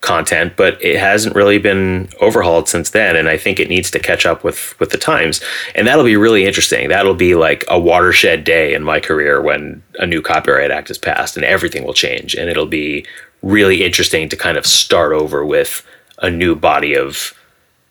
content, 0.00 0.54
but 0.56 0.82
it 0.82 0.98
hasn't 0.98 1.34
really 1.34 1.58
been 1.58 2.08
overhauled 2.20 2.68
since 2.68 2.90
then. 2.90 3.16
And 3.16 3.28
I 3.28 3.36
think 3.36 3.60
it 3.60 3.68
needs 3.68 3.90
to 3.90 3.98
catch 3.98 4.24
up 4.24 4.42
with 4.42 4.78
with 4.80 4.90
the 4.90 4.98
times. 4.98 5.40
And 5.74 5.86
that'll 5.86 6.04
be 6.04 6.16
really 6.16 6.46
interesting. 6.46 6.88
That'll 6.88 7.14
be 7.14 7.34
like 7.34 7.64
a 7.68 7.78
watershed 7.78 8.44
day 8.44 8.74
in 8.74 8.82
my 8.82 9.00
career 9.00 9.42
when 9.42 9.82
a 9.98 10.06
new 10.06 10.22
copyright 10.22 10.70
act 10.70 10.90
is 10.90 10.98
passed 10.98 11.36
and 11.36 11.44
everything 11.44 11.84
will 11.84 11.94
change. 11.94 12.34
And 12.34 12.48
it'll 12.48 12.66
be 12.66 13.06
really 13.42 13.84
interesting 13.84 14.28
to 14.28 14.36
kind 14.36 14.56
of 14.56 14.66
start 14.66 15.12
over 15.12 15.44
with 15.44 15.86
a 16.22 16.30
new 16.30 16.54
body 16.54 16.94
of 16.94 17.34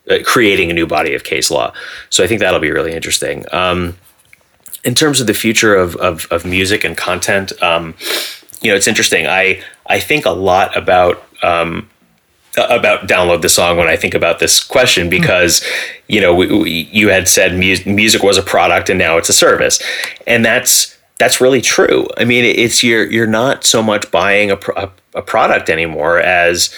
uh, 0.10 0.18
creating 0.24 0.72
a 0.72 0.74
new 0.74 0.88
body 0.88 1.14
of 1.14 1.24
case 1.24 1.52
law. 1.52 1.74
So 2.10 2.24
I 2.24 2.28
think 2.28 2.40
that'll 2.40 2.60
be 2.60 2.72
really 2.72 2.94
interesting. 2.94 3.46
Um, 3.52 3.98
in 4.84 4.96
terms 4.96 5.20
of 5.22 5.28
the 5.28 5.34
future 5.34 5.76
of, 5.76 5.96
of, 5.98 6.28
of 6.32 6.46
music 6.46 6.84
and 6.84 6.96
content, 6.96 7.52
um, 7.62 7.96
you 8.62 8.72
know, 8.72 8.76
it's 8.76 8.88
interesting. 8.88 9.28
I 9.28 9.62
I 9.86 10.00
think 10.00 10.26
a 10.26 10.32
lot 10.32 10.76
about 10.78 11.24
um, 11.42 11.90
about 12.58 13.08
download 13.08 13.42
the 13.42 13.50
song 13.50 13.78
when 13.78 13.88
I 13.88 13.96
think 13.96 14.14
about 14.14 14.40
this 14.40 14.64
question 14.64 15.10
because 15.10 15.66
you 16.08 16.20
know 16.20 16.34
we, 16.34 16.48
we, 16.48 16.72
you 16.92 17.10
had 17.10 17.28
said 17.28 17.54
mu- 17.54 17.94
music 17.94 18.24
was 18.24 18.38
a 18.38 18.44
product 18.44 18.90
and 18.90 19.00
now 19.00 19.18
it's 19.18 19.30
a 19.30 19.34
service, 19.34 19.82
and 20.28 20.44
that's 20.44 20.98
that's 21.20 21.42
really 21.42 21.62
true. 21.62 22.08
I 22.18 22.26
mean, 22.26 22.46
it's 22.46 22.84
you're 22.84 23.06
you're 23.10 23.28
not 23.28 23.64
so 23.64 23.84
much 23.84 24.10
buying 24.10 24.52
a, 24.52 24.58
pro- 24.58 24.76
a, 24.76 24.92
a 25.16 25.22
product 25.22 25.70
anymore 25.70 26.20
as 26.20 26.74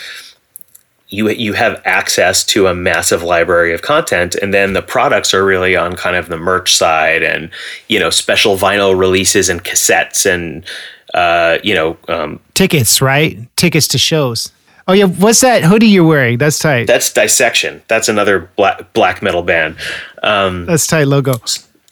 you 1.12 1.30
you 1.30 1.54
have 1.54 1.82
access 1.86 2.44
to 2.46 2.68
a 2.68 2.74
massive 2.74 3.22
library 3.22 3.74
of 3.74 3.82
content 3.82 4.34
and 4.36 4.54
then 4.54 4.74
the 4.74 4.82
products 4.82 5.34
are 5.34 5.44
really 5.44 5.76
on 5.76 5.96
kind 5.96 6.16
of 6.16 6.30
the 6.30 6.38
merch 6.38 6.74
side 6.74 7.22
and 7.22 7.52
you 7.90 8.00
know 8.00 8.10
special 8.10 8.56
vinyl 8.56 8.98
releases 8.98 9.50
and 9.50 9.64
cassettes 9.64 10.26
and 10.26 10.66
uh, 11.14 11.58
you 11.64 11.76
know 11.76 11.98
um, 12.08 12.40
Tickets, 12.54 13.02
right? 13.02 13.38
Tickets 13.58 13.88
to 13.90 13.98
shows. 13.98 14.52
Oh 14.88 14.94
yeah, 14.94 15.06
what's 15.06 15.42
that 15.42 15.64
hoodie 15.64 15.88
you're 15.88 16.06
wearing? 16.08 16.38
That's 16.38 16.60
tight. 16.60 16.88
that's 16.88 17.12
dissection 17.14 17.82
that's 17.88 18.10
another 18.10 18.50
black 18.56 18.92
black 18.94 19.22
metal 19.22 19.44
band 19.44 19.76
um, 20.24 20.66
That's 20.66 20.88
tight 20.88 21.06
logo. 21.08 21.34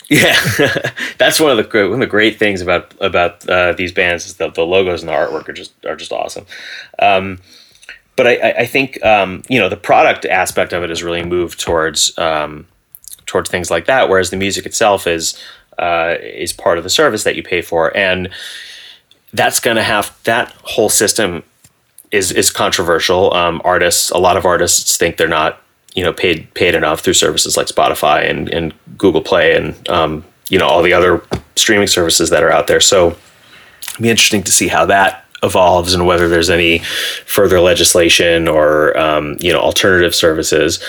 yeah 0.10 0.36
that's 1.20 1.40
one 1.40 1.52
of 1.52 1.58
the 1.58 1.64
gr- 1.64 1.84
one 1.86 1.94
of 1.94 2.00
the 2.00 2.08
great 2.08 2.40
things 2.40 2.62
about 2.62 2.94
about 3.00 3.48
uh, 3.48 3.74
these 3.74 3.92
bands 3.92 4.26
is 4.26 4.36
that 4.38 4.56
the 4.56 4.64
logos 4.66 5.02
and 5.02 5.10
the 5.10 5.14
artwork 5.14 5.48
are 5.48 5.54
just 5.54 5.74
are 5.86 5.96
just 5.96 6.12
awesome 6.12 6.46
um, 7.00 7.40
but 8.16 8.26
I, 8.28 8.36
I- 8.38 8.56
I 8.62 8.66
think 8.66 9.04
um, 9.06 9.44
you 9.50 9.60
know 9.60 9.70
the 9.70 9.78
product 9.78 10.26
aspect 10.26 10.74
of 10.74 10.84
it 10.84 10.90
has 10.90 11.04
really 11.04 11.24
moved 11.24 11.60
towards 11.60 12.18
um, 12.18 12.66
towards 13.28 13.50
things 13.52 13.70
like 13.70 13.86
that, 13.86 14.10
whereas 14.10 14.32
the 14.32 14.38
music 14.38 14.66
itself 14.66 15.06
is 15.06 15.40
uh, 15.78 16.16
is 16.22 16.52
part 16.52 16.78
of 16.80 16.84
the 16.84 16.90
service 16.90 17.24
that 17.24 17.36
you 17.36 17.44
pay 17.44 17.62
for, 17.62 17.96
and 17.96 18.30
that's 19.32 19.60
going 19.60 19.78
to 19.78 19.84
have 19.84 20.18
that 20.24 20.52
whole 20.64 20.90
system 20.90 21.44
is 22.12 22.32
is 22.32 22.49
controversial. 22.49 23.34
Um, 23.34 23.62
artists, 23.64 24.10
a 24.12 24.18
lot 24.18 24.38
of 24.38 24.45
artists 24.45 24.97
think 24.97 25.18
they're 25.18 25.28
not 25.28 25.62
you 25.95 26.03
know 26.03 26.14
paid 26.14 26.53
paid 26.53 26.76
enough 26.76 27.01
through 27.01 27.14
services 27.14 27.57
like 27.57 27.68
Spotify 27.68 28.30
and, 28.30 28.49
and 28.49 28.74
Google 28.97 29.22
Play 29.22 29.55
and 29.55 29.89
um, 29.89 30.26
you 30.49 30.57
know 30.57 30.68
all 30.68 30.82
the 30.82 30.93
other 30.93 31.22
streaming 31.55 31.88
services 31.88 32.30
that 32.30 32.43
are 32.43 32.51
out 32.51 32.68
there. 32.68 32.80
So 32.80 33.18
it'll 33.91 34.01
be 34.01 34.10
interesting 34.10 34.43
to 34.43 34.51
see 34.51 34.68
how 34.68 34.86
that 34.86 35.26
evolves 35.41 35.93
and 35.93 36.05
whether 36.05 36.28
there's 36.28 36.49
any 36.49 36.80
further 37.26 37.60
legislation 37.60 38.47
or 38.47 38.97
um, 38.97 39.38
you 39.39 39.51
know 39.51 39.60
alternative 39.60 40.16
services. 40.16 40.84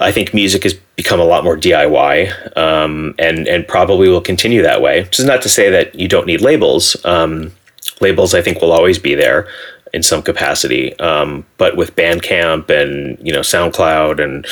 I 0.00 0.10
think 0.10 0.34
music 0.34 0.64
has 0.64 0.74
become 0.96 1.20
a 1.20 1.24
lot 1.24 1.44
more 1.44 1.56
DIY 1.56 2.56
um, 2.56 3.14
and 3.18 3.46
and 3.46 3.66
probably 3.68 4.08
will 4.08 4.20
continue 4.20 4.62
that 4.62 4.82
way. 4.82 5.02
Which 5.02 5.20
is 5.20 5.26
not 5.26 5.42
to 5.42 5.48
say 5.48 5.70
that 5.70 5.94
you 5.94 6.08
don't 6.08 6.26
need 6.26 6.40
labels. 6.40 6.96
Um, 7.04 7.52
labels, 8.00 8.34
I 8.34 8.42
think, 8.42 8.60
will 8.60 8.72
always 8.72 8.98
be 8.98 9.14
there 9.14 9.46
in 9.94 10.02
some 10.02 10.22
capacity. 10.22 10.98
Um, 10.98 11.46
but 11.56 11.76
with 11.76 11.96
Bandcamp 11.96 12.68
and 12.68 13.18
you 13.26 13.32
know 13.32 13.40
SoundCloud 13.40 14.22
and 14.22 14.46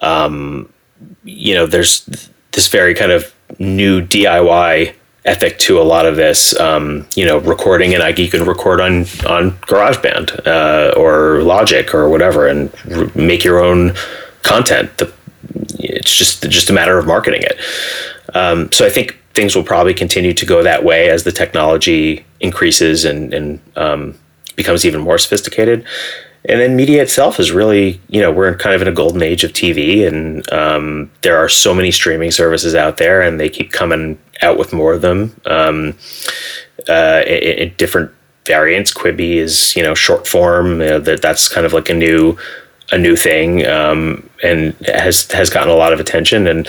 um, 0.00 0.72
you 1.24 1.54
know 1.54 1.66
there's 1.66 2.06
this 2.52 2.68
very 2.68 2.94
kind 2.94 3.12
of 3.12 3.34
new 3.58 4.00
DIY 4.00 4.94
ethic 5.24 5.58
to 5.58 5.80
a 5.80 5.82
lot 5.82 6.06
of 6.06 6.16
this. 6.16 6.58
Um, 6.58 7.06
you 7.16 7.26
know, 7.26 7.38
recording 7.38 7.92
and 7.92 8.02
like 8.02 8.18
you 8.18 8.30
can 8.30 8.46
record 8.46 8.80
on 8.80 9.00
on 9.26 9.52
GarageBand 9.68 10.46
uh, 10.46 10.94
or 10.96 11.42
Logic 11.42 11.92
or 11.92 12.08
whatever, 12.08 12.46
and 12.46 12.72
make 13.14 13.44
your 13.44 13.62
own 13.62 13.94
content. 14.42 14.96
The, 14.98 15.12
it's 15.78 16.16
just 16.16 16.48
just 16.48 16.70
a 16.70 16.72
matter 16.72 16.96
of 16.96 17.06
marketing 17.06 17.42
it. 17.42 17.58
Um, 18.34 18.70
so 18.72 18.86
I 18.86 18.90
think 18.90 19.18
things 19.34 19.54
will 19.54 19.64
probably 19.64 19.94
continue 19.94 20.32
to 20.32 20.46
go 20.46 20.62
that 20.62 20.84
way 20.84 21.10
as 21.10 21.24
the 21.24 21.32
technology 21.32 22.24
increases 22.40 23.04
and 23.04 23.34
and 23.34 23.60
um, 23.74 24.18
becomes 24.56 24.84
even 24.84 25.00
more 25.00 25.18
sophisticated. 25.18 25.84
And 26.48 26.60
then 26.60 26.76
media 26.76 27.02
itself 27.02 27.40
is 27.40 27.50
really, 27.50 28.00
you 28.08 28.20
know, 28.20 28.30
we're 28.30 28.54
kind 28.56 28.74
of 28.74 28.82
in 28.82 28.88
a 28.88 28.92
golden 28.92 29.22
age 29.22 29.42
of 29.42 29.52
TV, 29.52 30.06
and 30.06 30.50
um, 30.52 31.10
there 31.22 31.36
are 31.36 31.48
so 31.48 31.74
many 31.74 31.90
streaming 31.90 32.30
services 32.30 32.74
out 32.74 32.98
there, 32.98 33.20
and 33.20 33.40
they 33.40 33.48
keep 33.48 33.72
coming 33.72 34.18
out 34.42 34.58
with 34.58 34.72
more 34.72 34.92
of 34.92 35.02
them 35.02 35.38
um, 35.46 35.96
uh, 36.88 37.22
in, 37.26 37.58
in 37.58 37.74
different 37.76 38.12
variants. 38.46 38.94
Quibi 38.94 39.36
is, 39.36 39.74
you 39.74 39.82
know, 39.82 39.94
short 39.94 40.28
form. 40.28 40.80
You 40.80 40.86
know, 40.86 41.00
that 41.00 41.20
that's 41.20 41.48
kind 41.48 41.66
of 41.66 41.72
like 41.72 41.88
a 41.88 41.94
new 41.94 42.38
a 42.92 42.98
new 42.98 43.16
thing, 43.16 43.66
um, 43.66 44.28
and 44.42 44.72
has 44.86 45.30
has 45.32 45.50
gotten 45.50 45.70
a 45.70 45.76
lot 45.76 45.92
of 45.92 45.98
attention. 45.98 46.46
And 46.46 46.68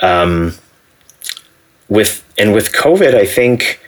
um, 0.00 0.52
with 1.88 2.22
and 2.36 2.52
with 2.52 2.72
COVID, 2.72 3.14
I 3.14 3.24
think 3.24 3.80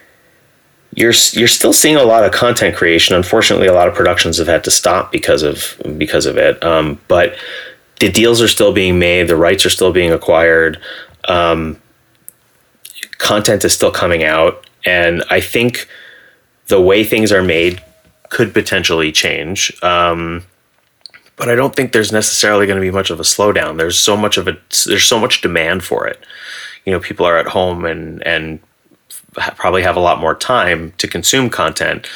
you're 0.95 1.12
you're 1.32 1.49
still 1.49 1.72
seeing 1.72 1.97
a 1.97 2.03
lot 2.03 2.24
of 2.24 2.32
content 2.32 2.76
creation. 2.76 3.14
Unfortunately, 3.14 3.66
a 3.66 3.72
lot 3.72 3.89
of 3.89 3.95
productions 3.95 4.39
have 4.39 4.47
had 4.47 4.64
to 4.64 4.70
stop 4.70 5.12
because 5.12 5.43
of 5.43 5.80
because 5.97 6.26
of 6.26 6.36
it. 6.36 6.62
Um, 6.64 7.01
but 7.09 7.36
the 8.01 8.11
deals 8.11 8.41
are 8.41 8.49
still 8.49 8.72
being 8.72 8.99
made. 8.99 9.28
The 9.28 9.36
rights 9.36 9.66
are 9.66 9.70
still 9.70 9.93
being 9.93 10.12
acquired. 10.12 10.78
Um, 11.28 11.80
content 13.18 13.64
is 13.64 13.72
still 13.74 13.91
coming 13.91 14.24
out, 14.24 14.66
and 14.84 15.24
I 15.30 15.41
think 15.41 15.89
the 16.68 16.80
way 16.80 17.05
things 17.05 17.32
are 17.32 17.43
made 17.43 17.82
could 18.30 18.53
potentially 18.53 19.12
change. 19.12 19.72
Um, 19.82 20.45
but 21.36 21.49
I 21.49 21.55
don't 21.55 21.74
think 21.74 21.93
there's 21.93 22.12
necessarily 22.12 22.66
going 22.66 22.76
to 22.76 22.84
be 22.84 22.91
much 22.91 23.11
of 23.11 23.20
a 23.20 23.24
slowdown. 23.24 23.78
There's 23.78 23.99
so 23.99 24.16
much 24.16 24.36
of 24.36 24.49
it. 24.49 24.59
There's 24.86 25.05
so 25.05 25.20
much 25.20 25.41
demand 25.41 25.84
for 25.84 26.07
it. 26.07 26.18
You 26.84 26.93
know, 26.93 27.01
people 27.01 27.26
are 27.26 27.39
at 27.39 27.47
home 27.47 27.84
and 27.84 28.26
and 28.26 28.61
probably 29.57 29.82
have 29.82 29.97
a 29.97 30.01
lot 30.01 30.20
more 30.20 30.34
time 30.34 30.93
to 30.99 31.09
consume 31.09 31.51
content. 31.51 32.07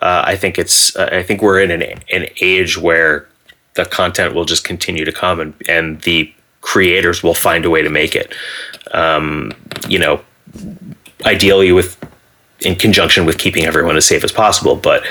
Uh, 0.00 0.22
I 0.26 0.36
think 0.36 0.58
it's. 0.58 0.96
Uh, 0.96 1.08
I 1.12 1.22
think 1.22 1.42
we're 1.42 1.60
in 1.60 1.70
an 1.70 1.82
an 2.12 2.26
age 2.40 2.78
where 2.78 3.28
the 3.74 3.84
content 3.84 4.34
will 4.34 4.44
just 4.44 4.64
continue 4.64 5.04
to 5.04 5.12
come, 5.12 5.40
and 5.40 5.54
and 5.68 6.00
the 6.02 6.32
creators 6.60 7.22
will 7.22 7.34
find 7.34 7.64
a 7.64 7.70
way 7.70 7.82
to 7.82 7.90
make 7.90 8.14
it. 8.14 8.34
Um, 8.92 9.52
you 9.88 9.98
know, 9.98 10.22
ideally 11.24 11.72
with 11.72 11.98
in 12.60 12.76
conjunction 12.76 13.26
with 13.26 13.38
keeping 13.38 13.64
everyone 13.64 13.96
as 13.96 14.06
safe 14.06 14.24
as 14.24 14.32
possible, 14.32 14.76
but. 14.76 15.04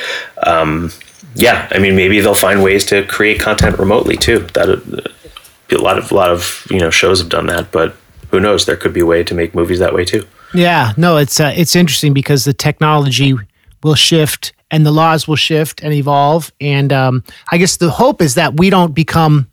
Um, 0.45 0.91
yeah, 1.33 1.69
I 1.71 1.79
mean, 1.79 1.95
maybe 1.95 2.19
they'll 2.19 2.35
find 2.35 2.61
ways 2.61 2.85
to 2.87 3.05
create 3.05 3.39
content 3.39 3.79
remotely 3.79 4.17
too. 4.17 4.39
That 4.53 4.69
uh, 4.69 5.75
a 5.75 5.81
lot 5.81 5.97
of 5.97 6.11
a 6.11 6.15
lot 6.15 6.29
of 6.29 6.67
you 6.69 6.79
know 6.79 6.89
shows 6.89 7.19
have 7.19 7.29
done 7.29 7.47
that, 7.47 7.71
but 7.71 7.95
who 8.31 8.39
knows? 8.39 8.65
There 8.65 8.75
could 8.75 8.93
be 8.93 9.01
a 9.01 9.05
way 9.05 9.23
to 9.23 9.33
make 9.33 9.55
movies 9.55 9.79
that 9.79 9.93
way 9.93 10.05
too. 10.05 10.25
Yeah, 10.53 10.93
no, 10.97 11.17
it's 11.17 11.39
uh, 11.39 11.53
it's 11.55 11.75
interesting 11.75 12.13
because 12.13 12.43
the 12.43 12.53
technology 12.53 13.35
will 13.83 13.95
shift 13.95 14.53
and 14.69 14.85
the 14.85 14.91
laws 14.91 15.27
will 15.27 15.35
shift 15.35 15.81
and 15.83 15.93
evolve, 15.93 16.51
and 16.59 16.91
um, 16.93 17.23
I 17.51 17.57
guess 17.57 17.77
the 17.77 17.89
hope 17.89 18.21
is 18.21 18.35
that 18.35 18.57
we 18.57 18.69
don't 18.69 18.93
become 18.93 19.47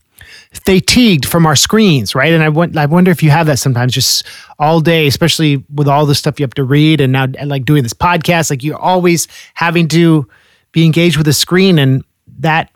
fatigued 0.52 1.26
from 1.26 1.46
our 1.46 1.56
screens, 1.56 2.14
right? 2.14 2.32
And 2.32 2.42
I, 2.42 2.48
wonder 2.86 3.10
if 3.10 3.22
you 3.22 3.30
have 3.30 3.46
that 3.46 3.58
sometimes, 3.58 3.92
just 3.92 4.24
all 4.58 4.80
day, 4.80 5.06
especially 5.06 5.64
with 5.74 5.88
all 5.88 6.06
the 6.06 6.14
stuff 6.14 6.40
you 6.40 6.44
have 6.44 6.54
to 6.54 6.64
read, 6.64 7.00
and 7.00 7.12
now 7.12 7.24
and 7.24 7.48
like 7.48 7.64
doing 7.64 7.82
this 7.82 7.94
podcast, 7.94 8.50
like 8.50 8.62
you're 8.62 8.78
always 8.78 9.28
having 9.54 9.88
to 9.88 10.28
be 10.72 10.84
engaged 10.84 11.16
with 11.16 11.28
a 11.28 11.32
screen, 11.32 11.78
and 11.78 12.04
that 12.38 12.70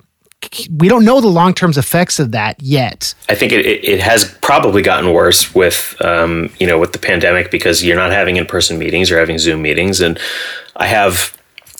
we 0.76 0.88
don't 0.88 1.04
know 1.04 1.20
the 1.20 1.28
long 1.28 1.54
term 1.54 1.70
effects 1.70 2.18
of 2.18 2.32
that 2.32 2.60
yet. 2.62 3.14
I 3.28 3.34
think 3.34 3.52
it, 3.52 3.64
it, 3.64 3.84
it 3.84 4.00
has 4.00 4.36
probably 4.40 4.82
gotten 4.82 5.12
worse 5.12 5.54
with 5.54 5.96
um, 6.00 6.50
you 6.58 6.66
know 6.66 6.78
with 6.78 6.92
the 6.92 6.98
pandemic 6.98 7.50
because 7.50 7.84
you're 7.84 7.96
not 7.96 8.10
having 8.10 8.36
in 8.36 8.46
person 8.46 8.78
meetings, 8.78 9.10
you're 9.10 9.20
having 9.20 9.38
Zoom 9.38 9.62
meetings, 9.62 10.00
and 10.00 10.18
I 10.76 10.86
have 10.86 11.36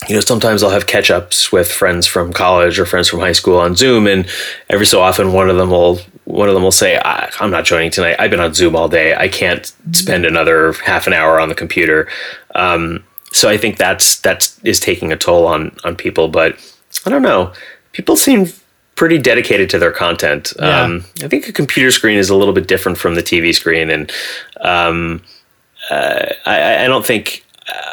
you 0.09 0.15
know 0.15 0.21
sometimes 0.21 0.63
I'll 0.63 0.71
have 0.71 0.87
catch 0.87 1.11
ups 1.11 1.53
with 1.53 1.71
friends 1.71 2.07
from 2.07 2.33
college 2.33 2.79
or 2.79 2.87
friends 2.87 3.09
from 3.09 3.21
high 3.21 3.33
school 3.33 3.59
on 3.59 3.75
Zoom, 3.75 4.07
and 4.07 4.27
every 4.69 4.87
so 4.87 5.01
often 5.01 5.33
one 5.33 5.51
of 5.51 5.57
them 5.57 5.71
will 5.71 6.01
one 6.25 6.49
of 6.49 6.55
them 6.55 6.63
will 6.63 6.71
say, 6.71 7.01
"I'm 7.05 7.51
not 7.51 7.65
joining 7.65 7.91
tonight. 7.91 8.17
I've 8.19 8.31
been 8.31 8.41
on 8.41 8.55
Zoom 8.55 8.77
all 8.77 8.89
day. 8.89 9.15
I 9.15 9.29
can't 9.29 9.73
spend 9.93 10.25
another 10.25 10.73
half 10.75 11.07
an 11.07 11.13
hour 11.13 11.41
on 11.41 11.49
the 11.49 11.55
computer." 11.55 12.09
Um, 12.55 13.05
so 13.33 13.49
I 13.49 13.57
think 13.57 13.77
that's 13.77 14.21
that's 14.21 14.59
is 14.63 14.79
taking 14.79 15.13
a 15.13 15.17
toll 15.17 15.47
on 15.47 15.77
on 15.85 15.97
people, 15.97 16.29
but 16.29 16.57
I 17.05 17.11
don't 17.11 17.23
know. 17.23 17.53
People 17.93 18.17
seem 18.17 18.47
pretty 18.95 19.19
dedicated 19.19 19.71
to 19.71 19.79
their 19.79 19.93
content. 19.93 20.53
Yeah. 20.59 20.83
Um, 20.83 21.05
I 21.23 21.29
think 21.29 21.49
a 21.49 21.53
computer 21.53 21.91
screen 21.91 22.19
is 22.19 22.31
a 22.31 22.37
little 22.37 22.55
bit 22.55 22.69
different 22.69 22.99
from 22.99 23.15
the 23.15 23.23
TV 23.23 23.55
screen, 23.55 23.91
and 23.91 24.13
um, 24.61 25.23
uh, 25.91 26.27
I, 26.47 26.85
I, 26.85 26.87
don't 26.87 27.05
think 27.05 27.45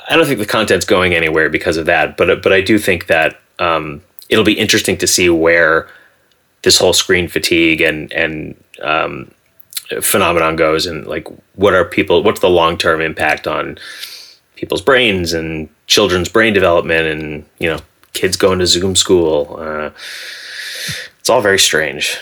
I 0.09 0.15
don't 0.15 0.25
think 0.25 0.39
the 0.39 0.45
content's 0.45 0.85
going 0.85 1.13
anywhere 1.13 1.49
because 1.49 1.77
of 1.77 1.85
that. 1.85 2.17
But 2.17 2.41
but 2.43 2.53
I 2.53 2.61
do 2.61 2.77
think 2.77 3.07
that 3.07 3.39
um, 3.59 4.01
it'll 4.29 4.43
be 4.43 4.53
interesting 4.53 4.97
to 4.97 5.07
see 5.07 5.29
where 5.29 5.89
this 6.61 6.77
whole 6.77 6.93
screen 6.93 7.27
fatigue 7.27 7.81
and 7.81 8.11
and 8.13 8.61
um, 8.81 9.31
phenomenon 10.01 10.55
goes, 10.55 10.85
and 10.85 11.07
like 11.07 11.27
what 11.55 11.73
are 11.73 11.85
people? 11.85 12.23
What's 12.23 12.41
the 12.41 12.49
long 12.49 12.77
term 12.77 13.01
impact 13.01 13.47
on 13.47 13.77
people's 14.55 14.81
brains 14.81 15.33
and 15.33 15.69
children's 15.87 16.29
brain 16.29 16.53
development, 16.53 17.07
and 17.07 17.45
you 17.59 17.69
know 17.69 17.79
kids 18.13 18.37
going 18.37 18.59
to 18.59 18.67
Zoom 18.67 18.95
school? 18.95 19.57
Uh, 19.59 19.91
it's 21.19 21.29
all 21.29 21.41
very 21.41 21.59
strange. 21.59 22.17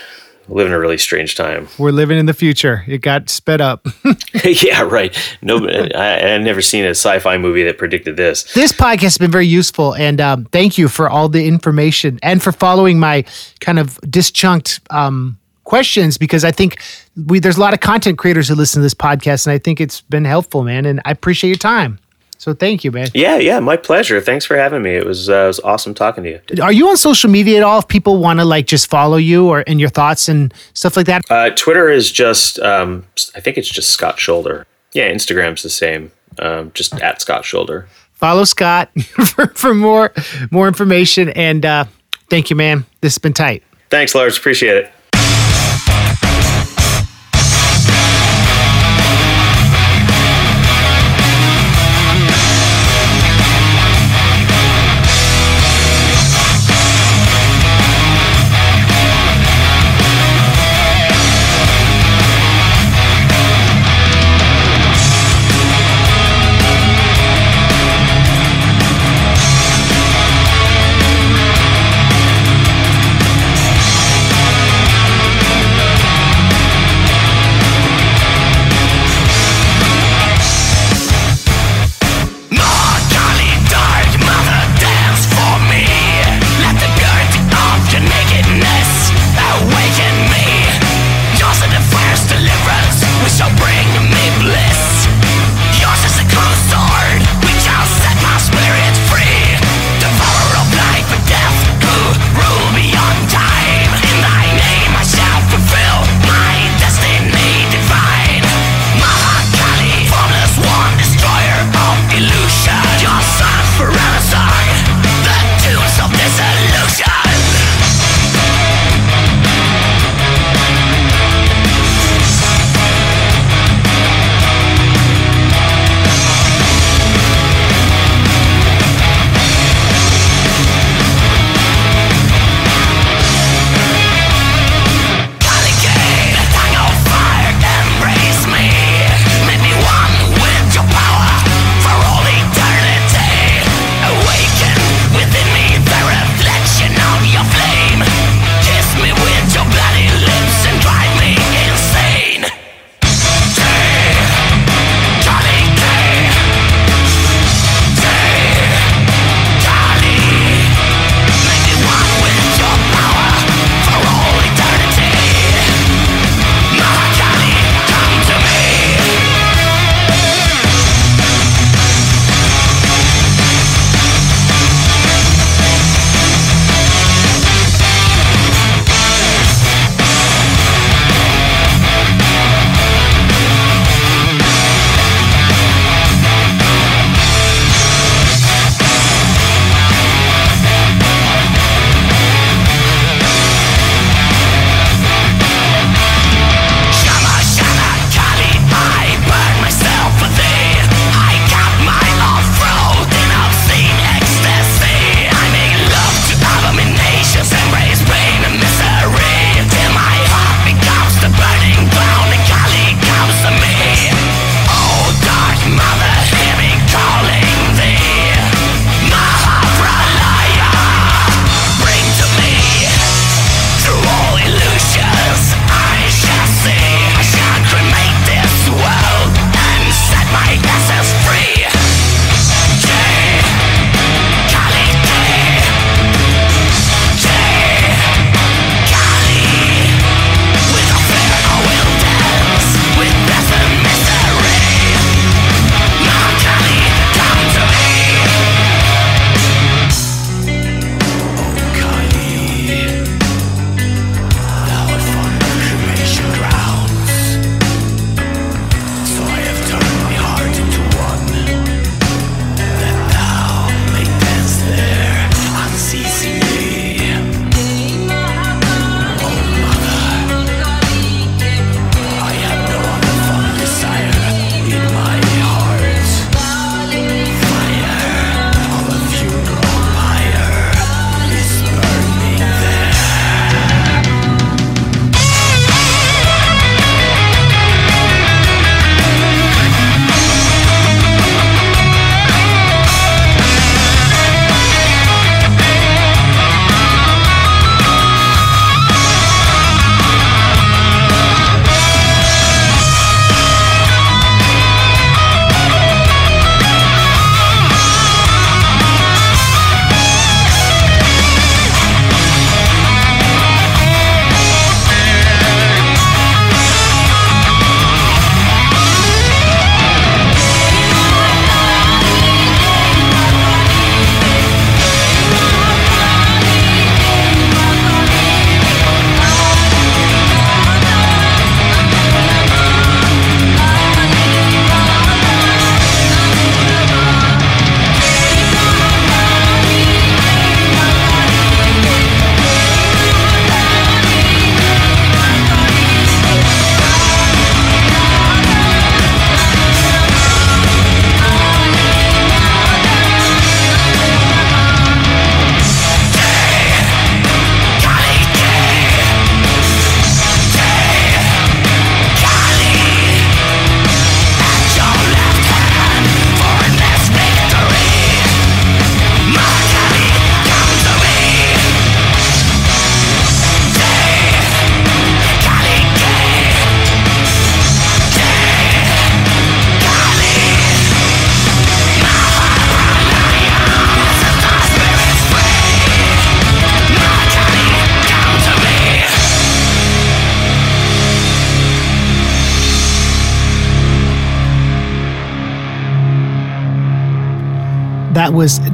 We 0.48 0.54
live 0.56 0.68
in 0.68 0.72
a 0.72 0.78
really 0.78 0.96
strange 0.96 1.34
time. 1.34 1.68
We're 1.78 1.90
living 1.90 2.18
in 2.18 2.24
the 2.24 2.32
future. 2.32 2.82
It 2.88 3.02
got 3.02 3.28
sped 3.28 3.60
up. 3.60 3.86
yeah, 4.44 4.80
right. 4.82 5.14
No, 5.42 5.68
I, 5.68 6.34
I've 6.34 6.40
never 6.40 6.62
seen 6.62 6.86
a 6.86 6.90
sci-fi 6.90 7.36
movie 7.36 7.64
that 7.64 7.76
predicted 7.76 8.16
this. 8.16 8.50
This 8.54 8.72
podcast 8.72 9.02
has 9.02 9.18
been 9.18 9.30
very 9.30 9.46
useful, 9.46 9.94
and 9.94 10.20
um, 10.20 10.44
thank 10.46 10.78
you 10.78 10.88
for 10.88 11.08
all 11.08 11.28
the 11.28 11.46
information 11.46 12.18
and 12.22 12.42
for 12.42 12.50
following 12.50 12.98
my 12.98 13.24
kind 13.60 13.78
of 13.78 14.00
disjuncted 14.10 14.80
um, 14.88 15.38
questions 15.64 16.16
because 16.16 16.44
I 16.44 16.50
think 16.50 16.80
we 17.26 17.40
there's 17.40 17.58
a 17.58 17.60
lot 17.60 17.74
of 17.74 17.80
content 17.80 18.16
creators 18.16 18.48
who 18.48 18.54
listen 18.54 18.80
to 18.80 18.82
this 18.82 18.94
podcast, 18.94 19.46
and 19.46 19.52
I 19.52 19.58
think 19.58 19.82
it's 19.82 20.00
been 20.00 20.24
helpful, 20.24 20.64
man. 20.64 20.86
And 20.86 21.02
I 21.04 21.10
appreciate 21.10 21.50
your 21.50 21.58
time. 21.58 21.98
So 22.38 22.54
thank 22.54 22.84
you, 22.84 22.92
man. 22.92 23.08
Yeah, 23.14 23.36
yeah, 23.36 23.58
my 23.58 23.76
pleasure. 23.76 24.20
Thanks 24.20 24.44
for 24.44 24.56
having 24.56 24.80
me. 24.80 24.94
It 24.94 25.04
was 25.04 25.28
uh, 25.28 25.44
it 25.44 25.46
was 25.48 25.60
awesome 25.60 25.92
talking 25.92 26.22
to 26.22 26.30
you. 26.30 26.62
Are 26.62 26.72
you 26.72 26.88
on 26.88 26.96
social 26.96 27.28
media 27.28 27.58
at 27.58 27.62
all? 27.64 27.80
If 27.80 27.88
people 27.88 28.18
want 28.18 28.38
to 28.38 28.44
like 28.44 28.66
just 28.66 28.88
follow 28.88 29.16
you 29.16 29.48
or 29.48 29.64
and 29.66 29.80
your 29.80 29.88
thoughts 29.88 30.28
and 30.28 30.54
stuff 30.72 30.96
like 30.96 31.06
that. 31.06 31.22
Uh, 31.28 31.50
Twitter 31.50 31.90
is 31.90 32.12
just 32.12 32.60
um, 32.60 33.04
I 33.34 33.40
think 33.40 33.58
it's 33.58 33.68
just 33.68 33.90
Scott 33.90 34.18
Sholder. 34.18 34.64
Yeah, 34.92 35.12
Instagram's 35.12 35.64
the 35.64 35.70
same. 35.70 36.12
Um, 36.38 36.70
just 36.74 36.94
at 37.00 37.20
Scott 37.20 37.42
Sholder. 37.42 37.88
Follow 38.12 38.44
Scott 38.44 38.90
for, 39.00 39.48
for 39.48 39.74
more 39.74 40.12
more 40.52 40.68
information 40.68 41.30
and 41.30 41.66
uh, 41.66 41.86
thank 42.30 42.50
you, 42.50 42.56
man. 42.56 42.86
This 43.00 43.14
has 43.14 43.18
been 43.18 43.32
tight. 43.34 43.64
Thanks, 43.90 44.14
Lars. 44.14 44.38
Appreciate 44.38 44.76
it. 44.76 44.92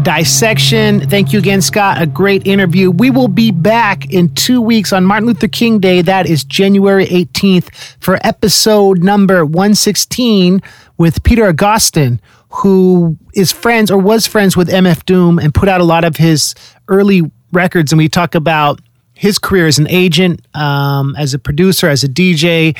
Dissection. 0.05 1.09
Thank 1.09 1.33
you 1.33 1.39
again, 1.39 1.63
Scott. 1.63 2.01
A 2.01 2.05
great 2.05 2.47
interview. 2.47 2.91
We 2.91 3.11
will 3.11 3.27
be 3.27 3.51
back 3.51 4.13
in 4.13 4.35
two 4.35 4.61
weeks 4.61 4.93
on 4.93 5.07
Martin 5.07 5.27
Luther 5.27 5.49
King 5.49 5.79
Day. 5.79 6.03
That 6.03 6.27
is 6.29 6.45
January 6.45 7.07
18th 7.07 7.75
for 8.01 8.19
episode 8.23 9.03
number 9.03 9.47
116 9.47 10.61
with 10.99 11.23
Peter 11.23 11.47
Agostin, 11.47 12.21
who 12.51 13.17
is 13.35 13.51
friends 13.51 13.91
or 13.91 13.97
was 13.97 14.27
friends 14.27 14.59
with 14.59 14.69
MF 14.69 15.07
Doom 15.07 15.39
and 15.39 15.55
put 15.55 15.71
out 15.71 15.81
a 15.81 15.85
lot 15.85 16.05
of 16.05 16.17
his 16.17 16.55
early 16.89 17.23
records. 17.51 17.91
And 17.91 17.99
we 17.99 18.11
talk 18.11 18.35
about 18.35 18.81
his 19.15 19.39
career 19.39 19.67
as 19.67 19.79
an 19.79 19.89
agent, 19.89 20.47
um, 20.55 21.17
as 21.17 21.33
a 21.33 21.39
producer, 21.39 21.89
as 21.89 22.05
a 22.05 22.09
DJ, 22.09 22.77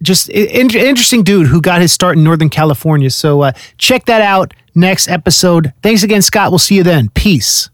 just 0.00 0.28
in- 0.28 0.70
interesting 0.70 1.24
dude 1.24 1.48
who 1.48 1.60
got 1.60 1.80
his 1.80 1.92
start 1.92 2.16
in 2.16 2.22
Northern 2.22 2.50
California. 2.50 3.10
So 3.10 3.40
uh, 3.40 3.52
check 3.78 4.04
that 4.04 4.22
out 4.22 4.54
next 4.74 5.08
episode. 5.08 5.72
Thanks 5.82 6.02
again, 6.02 6.22
Scott. 6.22 6.50
We'll 6.50 6.58
see 6.58 6.76
you 6.76 6.82
then. 6.82 7.10
Peace. 7.10 7.70